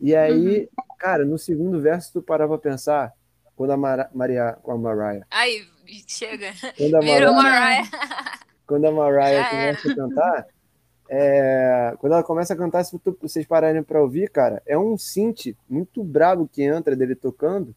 E 0.00 0.14
aí, 0.14 0.60
uhum. 0.60 0.84
cara, 0.98 1.24
no 1.24 1.38
segundo 1.38 1.80
verso, 1.80 2.12
tu 2.12 2.22
parava 2.22 2.58
pra 2.58 2.70
pensar, 2.70 3.12
quando 3.56 3.72
a 3.72 3.76
Mar 3.76 4.10
Maria, 4.14 4.56
com 4.62 4.72
a 4.72 4.78
Mariah. 4.78 5.26
Aí, 5.30 5.64
chega. 6.06 6.52
Quando 6.76 6.96
a 6.96 7.00
Virou 7.00 7.34
Mariah. 7.34 7.88
Quando 8.66 8.86
a 8.86 8.92
Mariah 8.92 9.50
começa 9.50 9.92
a 9.92 9.94
cantar, 9.94 10.46
é, 11.06 11.94
quando 12.00 12.14
ela 12.14 12.22
começa 12.22 12.54
a 12.54 12.56
cantar, 12.56 12.82
se 12.82 12.98
vocês 13.20 13.46
pararem 13.46 13.82
para 13.82 14.00
ouvir, 14.00 14.30
cara, 14.30 14.62
é 14.64 14.76
um 14.78 14.96
synth 14.96 15.54
muito 15.68 16.02
brabo 16.02 16.48
que 16.48 16.62
entra 16.62 16.96
dele 16.96 17.14
tocando, 17.14 17.74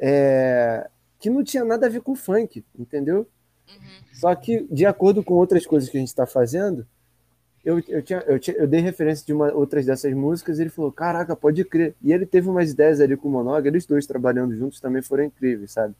é, 0.00 0.88
que 1.18 1.28
não 1.30 1.44
tinha 1.44 1.64
nada 1.64 1.86
a 1.86 1.90
ver 1.90 2.00
com 2.00 2.14
funk, 2.14 2.64
entendeu? 2.78 3.26
Uhum. 3.68 4.14
Só 4.14 4.34
que, 4.34 4.66
de 4.70 4.86
acordo 4.86 5.22
com 5.22 5.34
outras 5.34 5.66
coisas 5.66 5.88
que 5.88 5.96
a 5.96 6.00
gente 6.00 6.08
está 6.08 6.26
fazendo, 6.26 6.86
eu, 7.64 7.78
eu, 7.88 8.02
tinha, 8.02 8.20
eu, 8.26 8.38
tinha, 8.38 8.56
eu 8.56 8.66
dei 8.66 8.80
referência 8.80 9.24
de 9.24 9.32
uma, 9.32 9.52
outras 9.52 9.84
dessas 9.84 10.12
músicas 10.14 10.58
e 10.58 10.62
ele 10.62 10.70
falou: 10.70 10.90
Caraca, 10.90 11.36
pode 11.36 11.62
crer. 11.64 11.94
E 12.02 12.12
ele 12.12 12.24
teve 12.24 12.48
umas 12.48 12.70
ideias 12.70 13.00
ali 13.00 13.16
com 13.16 13.28
o 13.28 13.30
Monog, 13.30 13.66
eles 13.68 13.84
dois 13.84 14.06
trabalhando 14.06 14.56
juntos 14.56 14.80
também 14.80 15.02
foram 15.02 15.24
incríveis, 15.24 15.72
sabe? 15.72 15.94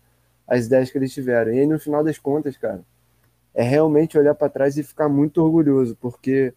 as 0.50 0.66
ideias 0.66 0.90
que 0.90 0.98
eles 0.98 1.14
tiveram. 1.14 1.52
E 1.52 1.60
aí, 1.60 1.66
no 1.66 1.78
final 1.78 2.02
das 2.02 2.18
contas, 2.18 2.56
cara, 2.56 2.82
é 3.54 3.62
realmente 3.62 4.18
olhar 4.18 4.34
para 4.34 4.48
trás 4.48 4.76
e 4.76 4.82
ficar 4.82 5.08
muito 5.08 5.40
orgulhoso, 5.40 5.96
porque 6.00 6.52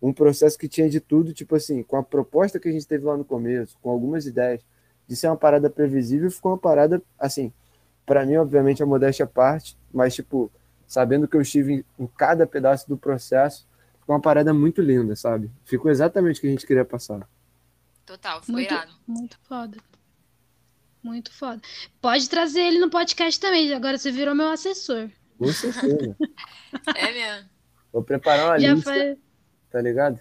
um 0.00 0.12
processo 0.12 0.56
que 0.56 0.68
tinha 0.68 0.88
de 0.88 1.00
tudo, 1.00 1.32
tipo 1.32 1.56
assim, 1.56 1.82
com 1.82 1.96
a 1.96 2.02
proposta 2.04 2.60
que 2.60 2.68
a 2.68 2.72
gente 2.72 2.86
teve 2.86 3.04
lá 3.04 3.16
no 3.16 3.24
começo, 3.24 3.76
com 3.82 3.90
algumas 3.90 4.26
ideias, 4.26 4.64
de 5.12 5.16
ser 5.16 5.26
uma 5.28 5.36
parada 5.36 5.68
previsível, 5.68 6.30
ficou 6.30 6.52
uma 6.52 6.58
parada, 6.58 7.02
assim, 7.18 7.52
para 8.06 8.24
mim, 8.24 8.36
obviamente, 8.36 8.82
a 8.82 8.86
modéstia 8.86 9.24
à 9.24 9.28
parte, 9.28 9.76
mas, 9.92 10.14
tipo, 10.14 10.50
sabendo 10.86 11.28
que 11.28 11.36
eu 11.36 11.42
estive 11.42 11.74
em, 11.74 11.84
em 12.04 12.06
cada 12.06 12.46
pedaço 12.46 12.88
do 12.88 12.96
processo, 12.96 13.68
ficou 14.00 14.14
uma 14.14 14.20
parada 14.22 14.54
muito 14.54 14.80
linda, 14.80 15.14
sabe? 15.14 15.50
Ficou 15.66 15.90
exatamente 15.90 16.38
o 16.38 16.40
que 16.40 16.46
a 16.46 16.50
gente 16.50 16.66
queria 16.66 16.84
passar. 16.84 17.28
Total, 18.06 18.40
ficou 18.40 18.54
Muito, 18.54 18.72
irado. 18.72 18.92
muito 19.06 19.38
foda. 19.42 19.76
Muito 21.02 21.32
foda. 21.32 21.60
Pode 22.00 22.28
trazer 22.28 22.60
ele 22.60 22.78
no 22.78 22.88
podcast 22.88 23.38
também. 23.40 23.72
Agora 23.74 23.98
você 23.98 24.10
virou 24.10 24.34
meu 24.34 24.48
assessor. 24.48 25.10
Com 25.38 25.46
certeza. 25.52 26.16
É 26.96 27.12
mesmo. 27.12 27.48
Vou 27.92 28.02
preparar 28.02 28.46
uma 28.46 28.58
Já, 28.58 28.72
lista, 28.72 28.90
faz- 28.90 29.18
tá 29.70 29.80
ligado? 29.82 30.18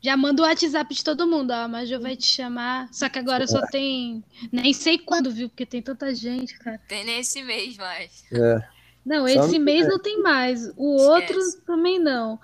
Já 0.00 0.16
manda 0.16 0.42
o 0.42 0.46
WhatsApp 0.46 0.94
de 0.94 1.02
todo 1.04 1.26
mundo. 1.26 1.50
Ó, 1.50 1.54
a 1.54 1.68
Major 1.68 2.00
vai 2.00 2.16
te 2.16 2.26
chamar. 2.26 2.88
Só 2.92 3.08
que 3.08 3.18
agora 3.18 3.46
só 3.46 3.60
tem. 3.66 4.22
Nem 4.52 4.72
sei 4.72 4.98
quando, 4.98 5.30
viu? 5.30 5.48
Porque 5.48 5.66
tem 5.66 5.82
tanta 5.82 6.14
gente, 6.14 6.58
cara. 6.58 6.80
Tem 6.88 7.04
nesse 7.04 7.42
mês, 7.42 7.76
mas. 7.76 8.24
É. 8.32 8.68
Não, 9.04 9.26
Só 9.26 9.44
esse 9.46 9.58
no- 9.58 9.64
mês 9.64 9.88
não 9.88 9.98
tem 9.98 10.20
mais. 10.22 10.70
O 10.76 10.96
outro 11.00 11.38
Esquece. 11.38 11.64
também 11.64 11.98
não. 11.98 12.38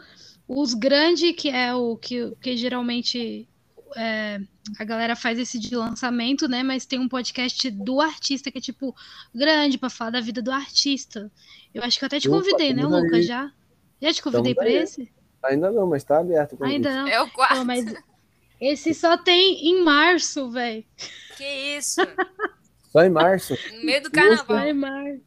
Os 0.49 0.75
grandes, 0.75 1.35
que 1.37 1.49
é 1.49 1.75
o 1.75 1.97
que, 1.97 2.33
que 2.41 2.57
geralmente 2.57 3.47
é, 3.97 4.41
a 4.79 4.85
galera 4.85 5.15
faz 5.15 5.39
esse 5.39 5.59
de 5.59 5.75
lançamento, 5.77 6.49
né? 6.49 6.63
Mas 6.63 6.85
tem 6.87 6.99
um 6.99 7.09
podcast 7.09 7.71
do 7.71 8.01
artista 8.01 8.51
que 8.51 8.59
é 8.59 8.61
tipo 8.61 8.95
grande 9.35 9.79
pra 9.79 9.89
falar 9.91 10.11
da 10.11 10.21
vida 10.21 10.43
do 10.43 10.51
artista. 10.51 11.31
Eu 11.73 11.83
acho 11.83 11.99
que 11.99 12.05
eu 12.05 12.07
até 12.07 12.19
te 12.19 12.29
Opa, 12.29 12.39
convidei, 12.39 12.73
né. 12.75 12.85
Lucas? 12.85 13.27
Já? 13.27 13.51
Já 14.01 14.13
te 14.13 14.23
convidei 14.23 14.55
pra 14.55 14.65
aí. 14.65 14.77
esse? 14.77 15.11
Ainda 15.45 15.71
não, 15.71 15.87
mas 15.87 16.03
tá 16.05 16.19
aberto. 16.19 16.57
Ainda 16.63 16.91
não. 16.95 17.09
É 17.09 17.21
o 17.21 17.31
quarto. 17.31 17.57
Pô, 17.59 17.65
mas 17.65 17.85
esse 18.61 18.95
só 18.95 19.17
tem 19.17 19.69
em 19.69 19.83
março, 19.85 20.51
velho. 20.51 20.85
Que 21.37 21.77
isso? 21.79 22.01
Só 22.93 23.03
em 23.05 23.11
março. 23.11 23.55
No 23.73 23.85
meio 23.85 24.01
do 24.03 24.07
Só 24.09 24.13
carnaval. 24.13 24.59
em 24.69 24.73
março. 24.73 25.21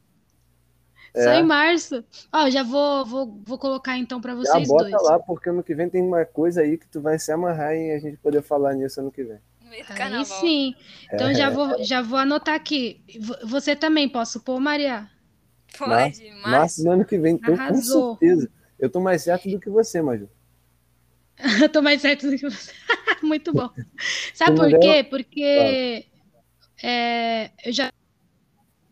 É. 1.13 1.23
Só 1.23 1.31
em 1.33 1.43
março. 1.43 2.05
Ó, 2.31 2.49
já 2.49 2.63
vou, 2.63 3.05
vou, 3.05 3.41
vou 3.45 3.57
colocar 3.57 3.97
então 3.97 4.21
pra 4.21 4.31
Já 4.35 4.37
vocês 4.53 4.67
bota 4.69 4.89
dois. 4.89 5.03
lá, 5.03 5.19
porque 5.19 5.49
ano 5.49 5.61
que 5.61 5.75
vem 5.75 5.89
tem 5.89 6.01
uma 6.01 6.23
coisa 6.23 6.61
aí 6.61 6.77
que 6.77 6.87
tu 6.87 7.01
vai 7.01 7.19
se 7.19 7.29
amarrar 7.31 7.73
em 7.73 7.91
a 7.91 7.99
gente 7.99 8.15
poder 8.17 8.41
falar 8.41 8.73
nisso 8.73 9.01
ano 9.01 9.11
que 9.11 9.21
vem. 9.23 9.39
No 9.61 9.69
meio 9.69 9.85
do 9.85 9.91
Aí 9.91 9.97
carnaval. 9.97 10.25
sim. 10.39 10.75
Então 11.11 11.27
É. 11.27 11.33
já 11.35 11.49
vou, 11.49 11.83
já 11.83 12.01
vou 12.01 12.17
anotar 12.19 12.55
aqui. 12.55 13.03
Você 13.43 13.75
também 13.75 14.07
posso 14.07 14.39
pôr, 14.39 14.59
Maria? 14.61 15.09
Pode, 15.77 15.91
Março 16.41 16.41
mas. 16.43 16.77
do 16.77 16.89
ano 16.89 17.03
que 17.05 17.17
vem, 17.17 17.35
então 17.35 17.57
com 17.57 17.75
certeza. 17.75 18.49
Eu 18.79 18.89
tô 18.89 18.99
mais 18.99 19.23
certo 19.23 19.49
do 19.49 19.59
que 19.59 19.69
você, 19.69 20.01
Maju. 20.01 20.29
Eu 21.61 21.69
tô 21.69 21.81
mais 21.81 22.01
certo 22.01 22.29
do 22.29 22.37
que 22.37 22.49
você. 22.49 22.71
Muito 23.21 23.53
bom. 23.53 23.69
Sabe 24.33 24.55
por 24.55 24.69
não 24.69 24.79
quê? 24.79 25.03
Porque 25.03 26.05
é, 26.83 27.51
eu 27.65 27.73
já 27.73 27.91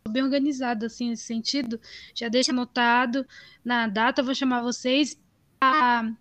tô 0.04 0.12
bem 0.12 0.24
organizada 0.24 0.88
assim 0.88 1.10
nesse 1.10 1.24
sentido. 1.24 1.80
Já 2.14 2.28
deixo 2.28 2.52
anotado 2.52 3.26
na 3.64 3.88
data, 3.88 4.24
vou 4.24 4.34
chamar 4.34 4.62
vocês. 4.62 5.20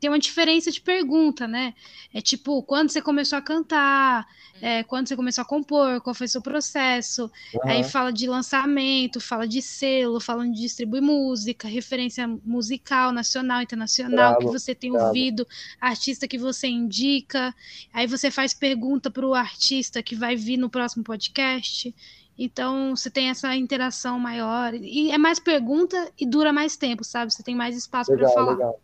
Tem 0.00 0.10
uma 0.10 0.18
diferença 0.18 0.70
de 0.70 0.80
pergunta, 0.80 1.46
né? 1.46 1.74
É 2.12 2.20
tipo, 2.20 2.62
quando 2.62 2.90
você 2.90 3.02
começou 3.02 3.38
a 3.38 3.42
cantar, 3.42 4.26
é, 4.60 4.82
quando 4.84 5.08
você 5.08 5.16
começou 5.16 5.42
a 5.42 5.44
compor, 5.44 6.00
qual 6.00 6.14
foi 6.14 6.26
o 6.26 6.30
seu 6.30 6.40
processo, 6.42 7.30
Aí 7.64 7.80
Aham. 7.80 7.88
fala 7.88 8.12
de 8.12 8.26
lançamento, 8.26 9.20
fala 9.20 9.46
de 9.46 9.60
selo, 9.62 10.20
fala 10.20 10.46
de 10.46 10.60
distribuir 10.60 11.02
música, 11.02 11.68
referência 11.68 12.26
musical, 12.44 13.12
nacional, 13.12 13.62
internacional, 13.62 14.36
que 14.36 14.44
Bravo, 14.44 14.58
você 14.58 14.74
tem 14.74 14.90
bravo. 14.90 15.06
ouvido, 15.08 15.46
artista 15.80 16.28
que 16.28 16.38
você 16.38 16.66
indica. 16.66 17.54
Aí 17.92 18.06
você 18.06 18.30
faz 18.30 18.54
pergunta 18.54 19.10
para 19.10 19.26
o 19.26 19.34
artista 19.34 20.02
que 20.02 20.14
vai 20.14 20.36
vir 20.36 20.56
no 20.56 20.70
próximo 20.70 21.04
podcast. 21.04 21.94
Então 22.36 22.96
você 22.96 23.10
tem 23.10 23.30
essa 23.30 23.54
interação 23.54 24.18
maior. 24.18 24.74
E 24.74 25.10
é 25.10 25.18
mais 25.18 25.38
pergunta 25.38 26.12
e 26.18 26.26
dura 26.26 26.52
mais 26.52 26.76
tempo, 26.76 27.04
sabe? 27.04 27.32
Você 27.32 27.42
tem 27.42 27.54
mais 27.54 27.76
espaço 27.76 28.12
para 28.12 28.28
falar. 28.28 28.52
legal. 28.52 28.80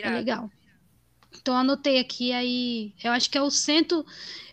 É 0.00 0.10
legal. 0.10 0.50
Então 1.40 1.56
anotei 1.56 1.98
aqui 1.98 2.32
aí, 2.32 2.94
eu 3.02 3.10
acho 3.12 3.30
que 3.30 3.38
é 3.38 3.42
o 3.42 3.50
cento, 3.50 4.04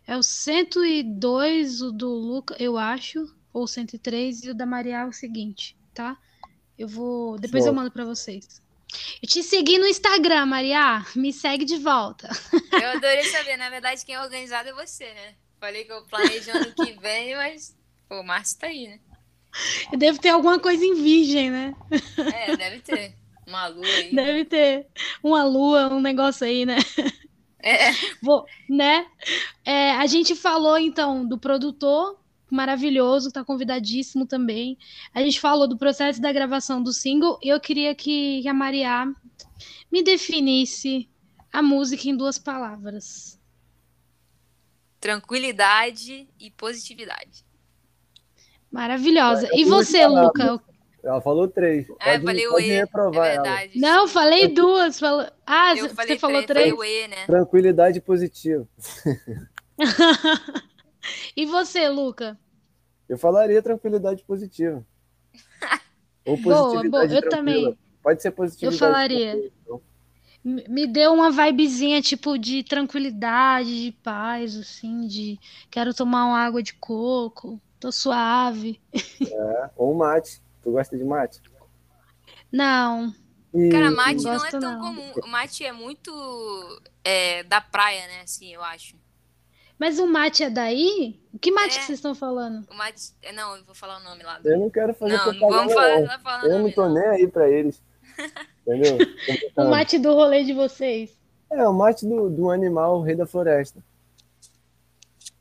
é 0.08 0.18
o 0.18 0.24
102 0.24 1.82
o 1.82 1.92
do 1.92 2.10
Luca, 2.10 2.56
eu 2.60 2.78
acho, 2.78 3.34
ou 3.54 3.68
103 3.68 4.46
e 4.46 4.50
o 4.52 4.56
da 4.56 4.66
Maria 4.66 5.00
é 5.00 5.06
o 5.06 5.12
seguinte, 5.12 5.78
tá? 5.94 6.18
Eu 6.78 6.88
vou, 6.88 7.38
depois 7.38 7.66
eu 7.66 7.72
Show. 7.72 7.76
mando 7.76 7.92
pra 7.92 8.06
vocês. 8.06 8.62
Eu 9.22 9.30
te 9.30 9.44
segui 9.44 9.78
no 9.78 9.86
Instagram, 9.86 10.46
Maria, 10.46 11.06
me 11.16 11.32
segue 11.32 11.66
de 11.66 11.78
volta. 11.78 12.30
Eu 12.72 12.90
adorei 12.90 13.24
saber. 13.26 13.58
Na 13.58 13.70
verdade, 13.70 14.04
quem 14.06 14.16
é 14.16 14.22
organizado 14.22 14.70
é 14.70 14.74
você, 14.74 15.06
né? 15.14 15.36
Falei 15.60 15.84
que 15.84 15.92
eu 15.92 16.04
planejo 16.06 16.50
ano 16.52 16.74
que 16.74 16.94
vem, 16.94 17.36
mas. 17.36 17.78
Pô, 18.08 18.22
o 18.22 18.24
Márcio 18.24 18.58
tá 18.58 18.68
aí, 18.68 18.88
né? 18.88 19.00
Eu 19.92 20.00
devo 20.00 20.20
ter 20.20 20.30
alguma 20.30 20.60
coisa 20.60 20.84
em 20.84 20.96
virgem, 20.96 21.52
né? 21.52 21.76
É, 22.34 22.56
deve 22.56 22.80
ter. 22.80 23.14
Uma 23.50 23.68
lua 23.68 23.86
aí. 23.86 24.14
Deve 24.16 24.46
ter 24.46 24.88
uma 25.24 25.44
lua, 25.44 25.92
um 25.92 26.00
negócio 26.00 26.46
aí, 26.46 26.66
né? 26.66 26.78
É. 27.62 27.92
Vou, 28.22 28.46
né? 28.70 29.06
É, 29.66 29.92
a 29.92 30.06
gente 30.06 30.36
falou 30.36 30.78
então 30.78 31.28
do 31.28 31.38
produtor 31.38 32.18
maravilhoso, 32.50 33.32
tá 33.32 33.44
convidadíssimo 33.44 34.26
também. 34.26 34.78
A 35.14 35.22
gente 35.22 35.40
falou 35.40 35.68
do 35.68 35.78
processo 35.78 36.22
da 36.22 36.32
gravação 36.32 36.82
do 36.82 36.94
single 36.94 37.40
e 37.44 37.50
eu 37.50 37.60
queria 37.60 37.94
que 37.94 38.48
a 38.48 38.54
Maria 38.54 39.12
me 39.92 40.04
definisse 40.04 41.10
a 41.52 41.62
música 41.62 42.08
em 42.08 42.16
duas 42.16 42.38
palavras. 42.38 43.40
Tranquilidade 45.00 46.28
e 46.40 46.52
positividade. 46.52 47.44
Maravilhosa. 48.72 49.48
É 49.48 49.60
E 49.60 49.66
você. 49.66 50.06
Luca? 50.06 50.62
Ela 51.04 51.22
falou 51.22 51.48
três. 51.48 51.88
Eu 51.88 51.96
Pode- 51.96 52.24
falei 52.26 52.48
o 52.48 52.52
pode 52.52 52.66
E. 52.66 52.72
É 52.72 52.80
reprovar 52.80 53.28
ela. 53.28 53.44
verdade. 53.44 53.80
Não, 53.80 54.08
falei 54.08 54.48
duas. 54.50 55.00
fala- 55.00 55.32
Ah, 55.46 55.72
Eu 55.76 55.88
você 55.88 55.96
falei 55.96 56.20
falou 56.20 56.44
três. 56.44 56.74
três? 56.74 56.76
Falei 56.76 57.02
o 57.02 57.06
E, 57.06 57.08
né? 57.08 57.26
Tranquilidade 57.26 58.02
positiva. 58.02 58.68
E 61.36 61.46
você, 61.46 61.88
Luca? 61.90 62.38
Eu 63.08 63.18
falaria 63.18 63.62
tranquilidade 63.62 64.24
positiva. 64.24 64.86
Ou 66.26 66.38
Boa, 66.38 66.56
positividade 66.64 66.90
boa. 66.92 67.04
Eu 67.06 67.22
tranquila. 67.22 67.38
também. 67.38 67.78
Pode 68.04 68.22
ser 68.22 68.32
positividade. 68.32 68.76
Eu 68.76 68.80
falaria. 68.80 69.52
então. 69.64 69.82
Me 70.44 70.64
me 70.70 70.88
deu 70.88 71.14
uma 71.14 71.32
vibezinha, 71.32 72.02
tipo, 72.02 72.38
de 72.38 72.64
tranquilidade, 72.64 73.84
de 73.86 73.92
paz, 74.04 74.56
assim, 74.56 75.08
de 75.08 75.40
quero 75.72 75.94
tomar 75.94 76.26
uma 76.28 76.40
água 76.40 76.62
de 76.64 76.74
coco, 76.76 77.60
tô 77.80 77.92
suave. 77.92 78.80
É. 78.94 79.70
Ou 79.76 79.94
mate. 79.96 80.42
Tu 80.62 80.72
gosta 80.72 80.98
de 80.98 81.04
mate? 81.04 81.42
Não, 82.52 83.14
E- 83.54 83.70
Cara, 83.70 83.90
mate 83.92 84.24
Não 84.24 84.34
não, 84.36 84.46
é 84.46 84.50
tão 84.52 84.60
não. 84.60 84.80
comum. 84.82 85.12
O 85.24 85.28
mate 85.28 85.66
é 85.66 85.72
muito 85.72 86.82
é, 87.04 87.44
da 87.44 87.60
praia, 87.60 88.06
né? 88.08 88.22
Assim, 88.22 88.54
eu 88.54 88.62
acho. 88.64 88.96
mas 89.80 89.98
o 89.98 90.06
mate 90.08 90.44
é 90.44 90.50
daí? 90.50 91.20
Que 91.42 91.52
mate 91.52 91.78
É. 91.78 91.80
que 91.80 91.86
vocês 91.86 91.98
estão 91.98 92.14
falando? 92.14 92.68
O 92.70 92.76
mate. 92.76 93.12
é, 93.24 93.32
Não, 93.32 93.56
eu 93.58 93.64
vou 93.66 93.74
falar 93.74 93.98
o 94.00 94.04
nome 94.04 94.22
lá. 94.24 94.40
Eu 94.44 94.60
não 94.60 94.70
quero 94.70 94.94
fazer 94.94 95.18
Não, 95.18 95.40
vamos 95.40 95.74
falar, 95.74 96.02
não. 96.02 96.20
falar 96.20 96.44
Eu 96.46 96.52
nome, 96.52 96.64
não 96.66 96.72
tô 96.72 96.88
não. 96.88 96.94
nem 96.94 97.06
aí 97.08 97.28
pra 97.28 97.50
eles. 97.50 97.82
Entendeu? 98.68 98.98
O 99.56 99.70
mate 99.70 99.98
do 99.98 100.14
rolê 100.14 100.44
de 100.44 100.54
vocês. 100.54 101.18
É, 101.50 101.68
o 101.68 101.74
mate 101.74 102.06
do, 102.06 102.30
do 102.30 102.52
animal, 102.52 103.00
o 103.00 103.02
rei 103.02 103.16
da 103.16 103.26
floresta. 103.26 103.84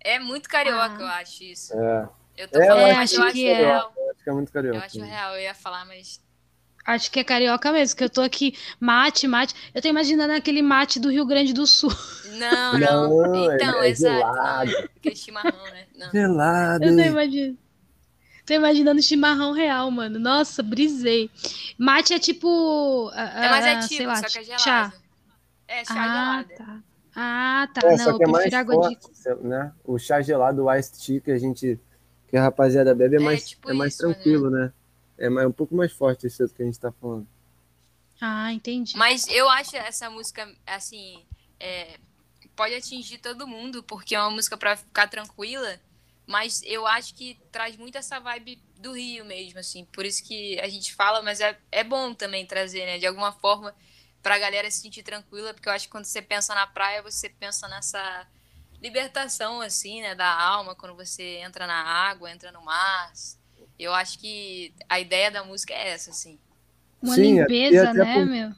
É 0.01 0.19
muito 0.19 0.49
carioca, 0.49 0.97
Ah. 0.99 1.01
eu 1.03 1.07
acho 1.09 1.45
isso. 1.45 1.75
É, 1.79 2.09
Eu 2.39 2.49
tô 2.49 2.59
É, 2.59 2.67
falando, 2.67 2.89
eu 2.89 2.95
mas 2.95 3.11
acho 3.11 3.21
eu 3.21 3.23
acho 3.25 3.33
que 3.33 3.47
é. 3.47 3.55
real. 3.59 3.93
eu 3.97 4.11
acho 4.11 4.25
que 4.25 4.31
é 4.31 4.33
muito 4.33 4.49
Eu 4.49 4.53
carioca. 4.53 4.87
acho 4.87 5.01
real, 5.03 5.35
eu 5.35 5.41
ia 5.43 5.55
falar, 5.55 5.85
mas. 5.87 6.21
Acho 6.87 7.11
que 7.11 7.21
é 7.21 7.25
carioca 7.25 7.71
mesmo, 7.71 7.97
que 7.99 8.05
eu 8.05 8.09
tô 8.09 8.23
aqui, 8.23 8.57
mate, 8.81 9.29
mate. 9.29 9.55
Eu 9.75 9.83
tô 9.83 9.89
imaginando 9.89 10.33
aquele 10.33 10.63
mate 10.63 10.99
do 10.99 11.11
Rio 11.11 11.27
Grande 11.27 11.53
do 11.53 11.67
Sul. 11.67 11.91
Não, 12.39 12.79
não. 12.79 13.09
Não, 13.11 13.51
é- 13.51 13.57
então, 13.57 13.83
é 13.83 13.89
exato. 13.91 14.17
gelado. 14.17 14.71
Não, 14.73 14.79
aquele 14.97 15.17
chimarrão, 15.17 15.65
né? 15.65 15.87
Não. 15.97 16.11
Gelado. 16.11 16.85
Eu 16.85 16.95
tô 16.97 17.03
hein? 17.03 17.09
imaginando. 17.09 17.59
Tô 18.47 18.55
imaginando 18.55 19.03
chimarrão 19.03 19.53
real, 19.53 19.91
mano. 19.91 20.19
Nossa, 20.19 20.63
brisei. 20.63 21.31
Mate 21.77 22.15
é 22.15 22.19
tipo. 22.19 23.11
É 23.15 23.49
mais 23.51 23.67
ah, 23.67 23.73
ativo, 23.81 23.89
sei 23.97 24.07
lá, 24.07 24.17
só 24.17 24.27
que 24.29 24.39
é 24.39 24.45
gelado. 24.45 24.63
chá. 24.63 24.93
É, 25.67 25.85
chá 25.85 25.95
Ah, 25.95 26.45
gelado. 26.45 26.49
tá. 26.57 26.83
Ah, 27.15 27.69
tá. 27.75 27.81
É, 27.87 27.97
Não, 27.97 27.99
só 27.99 28.11
eu 28.11 28.17
que 28.17 28.25
é 28.25 28.27
mais 28.27 28.43
prefiro 28.51 28.61
água 28.61 28.89
de. 28.89 28.99
forte, 29.01 29.43
né? 29.43 29.73
O 29.85 29.99
chá 29.99 30.23
gelado, 30.23 30.65
o 30.65 30.75
iced 30.75 31.05
tea 31.05 31.21
que 31.21 31.31
a 31.31 31.39
gente, 31.39 31.79
que 32.29 32.37
a 32.37 32.43
rapaziada 32.45 32.95
bebe 32.95 33.17
é 33.17 33.21
É, 33.21 33.21
mais, 33.21 33.49
tipo 33.49 33.71
é 33.71 33.75
mais 33.75 33.95
isso, 33.95 34.07
né? 34.07 34.15
tranquilo, 34.15 34.51
né? 34.51 34.73
É 35.19 35.29
mais, 35.29 35.49
um 35.49 35.53
pouco 35.53 35.75
mais 35.75 35.93
forte 35.93 36.27
esse 36.27 36.43
outro 36.43 36.57
que 36.57 36.63
a 36.63 36.67
gente 36.67 36.79
tá 36.81 36.93
falando. 36.93 37.27
Ah, 38.21 38.53
entendi. 38.53 38.97
Mas 38.97 39.27
eu 39.29 39.49
acho 39.49 39.77
essa 39.77 40.11
música, 40.11 40.53
assim, 40.67 41.25
é, 41.61 41.99
pode 42.57 42.75
atingir 42.75 43.19
todo 43.19 43.47
mundo, 43.47 43.83
porque 43.83 44.15
é 44.15 44.21
uma 44.21 44.31
música 44.31 44.57
pra 44.57 44.77
ficar 44.77 45.09
tranquila, 45.09 45.81
Mas 46.27 46.63
eu 46.65 46.87
acho 46.87 47.15
que 47.17 47.41
traz 47.53 47.77
muito 47.77 47.99
essa 47.99 48.21
vibe 48.21 48.63
do 48.79 48.93
Rio 48.95 49.27
mesmo, 49.27 49.59
assim. 49.61 49.85
Por 49.87 50.07
isso 50.07 50.25
que 50.25 50.61
a 50.61 50.69
gente 50.71 50.95
fala, 50.95 51.23
mas 51.23 51.41
é, 51.41 51.59
é 51.73 51.85
bom 51.85 52.15
também 52.15 52.47
trazer, 52.47 52.87
né? 52.87 52.99
De 53.01 53.07
alguma 53.09 53.33
forma, 53.33 53.75
pra 54.23 54.39
galera 54.39 54.71
se 54.71 54.81
sentir 54.83 55.03
tranquila, 55.03 55.55
porque 55.55 55.69
eu 55.69 55.75
acho 55.75 55.87
que 55.87 55.93
quando 55.93 56.07
você 56.07 56.23
pensa 56.23 56.55
na 56.55 56.67
praia, 56.69 57.03
você 57.03 57.31
pensa 57.31 57.69
nessa 57.69 58.29
libertação, 58.83 59.61
assim, 59.61 60.03
né? 60.03 60.15
Da 60.15 60.33
alma, 60.33 60.75
quando 60.75 60.97
você 60.97 61.39
entra 61.39 61.67
na 61.67 61.83
água, 61.83 62.31
entra 62.31 62.53
no 62.53 62.63
mar. 62.65 63.13
Eu 63.79 63.95
acho 63.95 64.19
que 64.19 64.75
a 64.89 65.01
ideia 65.01 65.31
da 65.31 65.45
música 65.45 65.73
é 65.75 65.91
essa, 65.91 66.11
assim. 66.11 66.39
Uma 67.03 67.15
Sim, 67.15 67.39
limpeza, 67.39 67.93
né, 67.95 68.25
por- 68.25 68.27
meu? 68.27 68.53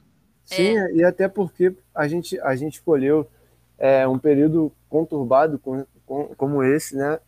Sim, 0.45 0.75
e 0.95 1.03
até 1.03 1.27
porque 1.29 1.75
a 1.95 2.07
gente, 2.07 2.39
a 2.41 2.55
gente 2.55 2.75
escolheu 2.75 3.27
é, 3.79 4.07
um 4.07 4.19
período 4.19 4.71
conturbado 4.89 5.59
com, 5.59 5.85
com- 6.05 6.35
como 6.35 6.63
esse, 6.63 6.95
né? 6.95 7.19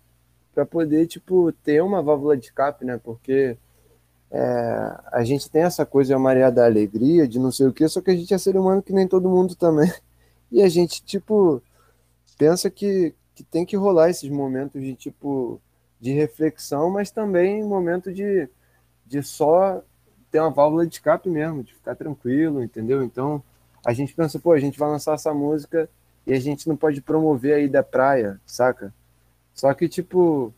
Para 0.53 0.65
poder, 0.65 1.07
tipo, 1.07 1.51
ter 1.63 1.81
uma 1.83 2.01
válvula 2.01 2.37
de 2.37 2.45
escape, 2.47 2.85
né? 2.85 2.99
Porque 3.03 3.57
é, 4.31 4.97
a 5.11 5.23
gente 5.23 5.49
tem 5.49 5.63
essa 5.63 5.85
coisa, 5.85 6.15
a 6.15 6.19
Maria 6.19 6.51
da 6.51 6.65
alegria, 6.65 7.27
de 7.27 7.39
não 7.39 7.51
sei 7.51 7.67
o 7.67 7.73
quê, 7.73 7.87
só 7.87 8.01
que 8.01 8.11
a 8.11 8.15
gente 8.15 8.33
é 8.33 8.37
ser 8.37 8.57
humano 8.57 8.81
que 8.83 8.93
nem 8.93 9.07
todo 9.07 9.29
mundo 9.29 9.55
também. 9.55 9.91
E 10.51 10.61
a 10.61 10.69
gente, 10.69 11.03
tipo, 11.03 11.61
pensa 12.43 12.69
que, 12.69 13.15
que 13.33 13.41
tem 13.41 13.65
que 13.65 13.77
rolar 13.77 14.09
esses 14.09 14.29
momentos 14.29 14.81
de, 14.81 14.93
tipo, 14.93 15.61
de 15.97 16.11
reflexão, 16.11 16.89
mas 16.89 17.09
também 17.09 17.63
momento 17.63 18.13
de, 18.13 18.49
de 19.05 19.23
só 19.23 19.81
ter 20.29 20.41
uma 20.41 20.49
válvula 20.49 20.85
de 20.85 20.95
escape 20.95 21.29
mesmo, 21.29 21.63
de 21.63 21.73
ficar 21.73 21.95
tranquilo, 21.95 22.61
entendeu? 22.61 23.01
Então, 23.01 23.41
a 23.85 23.93
gente 23.93 24.13
pensa, 24.13 24.37
pô, 24.39 24.51
a 24.51 24.59
gente 24.59 24.77
vai 24.77 24.89
lançar 24.89 25.13
essa 25.13 25.33
música 25.33 25.89
e 26.27 26.33
a 26.33 26.39
gente 26.39 26.67
não 26.67 26.75
pode 26.75 26.99
promover 26.99 27.55
aí 27.55 27.69
da 27.69 27.81
praia, 27.81 28.41
saca? 28.45 28.93
Só 29.53 29.73
que, 29.73 29.87
tipo, 29.87 30.53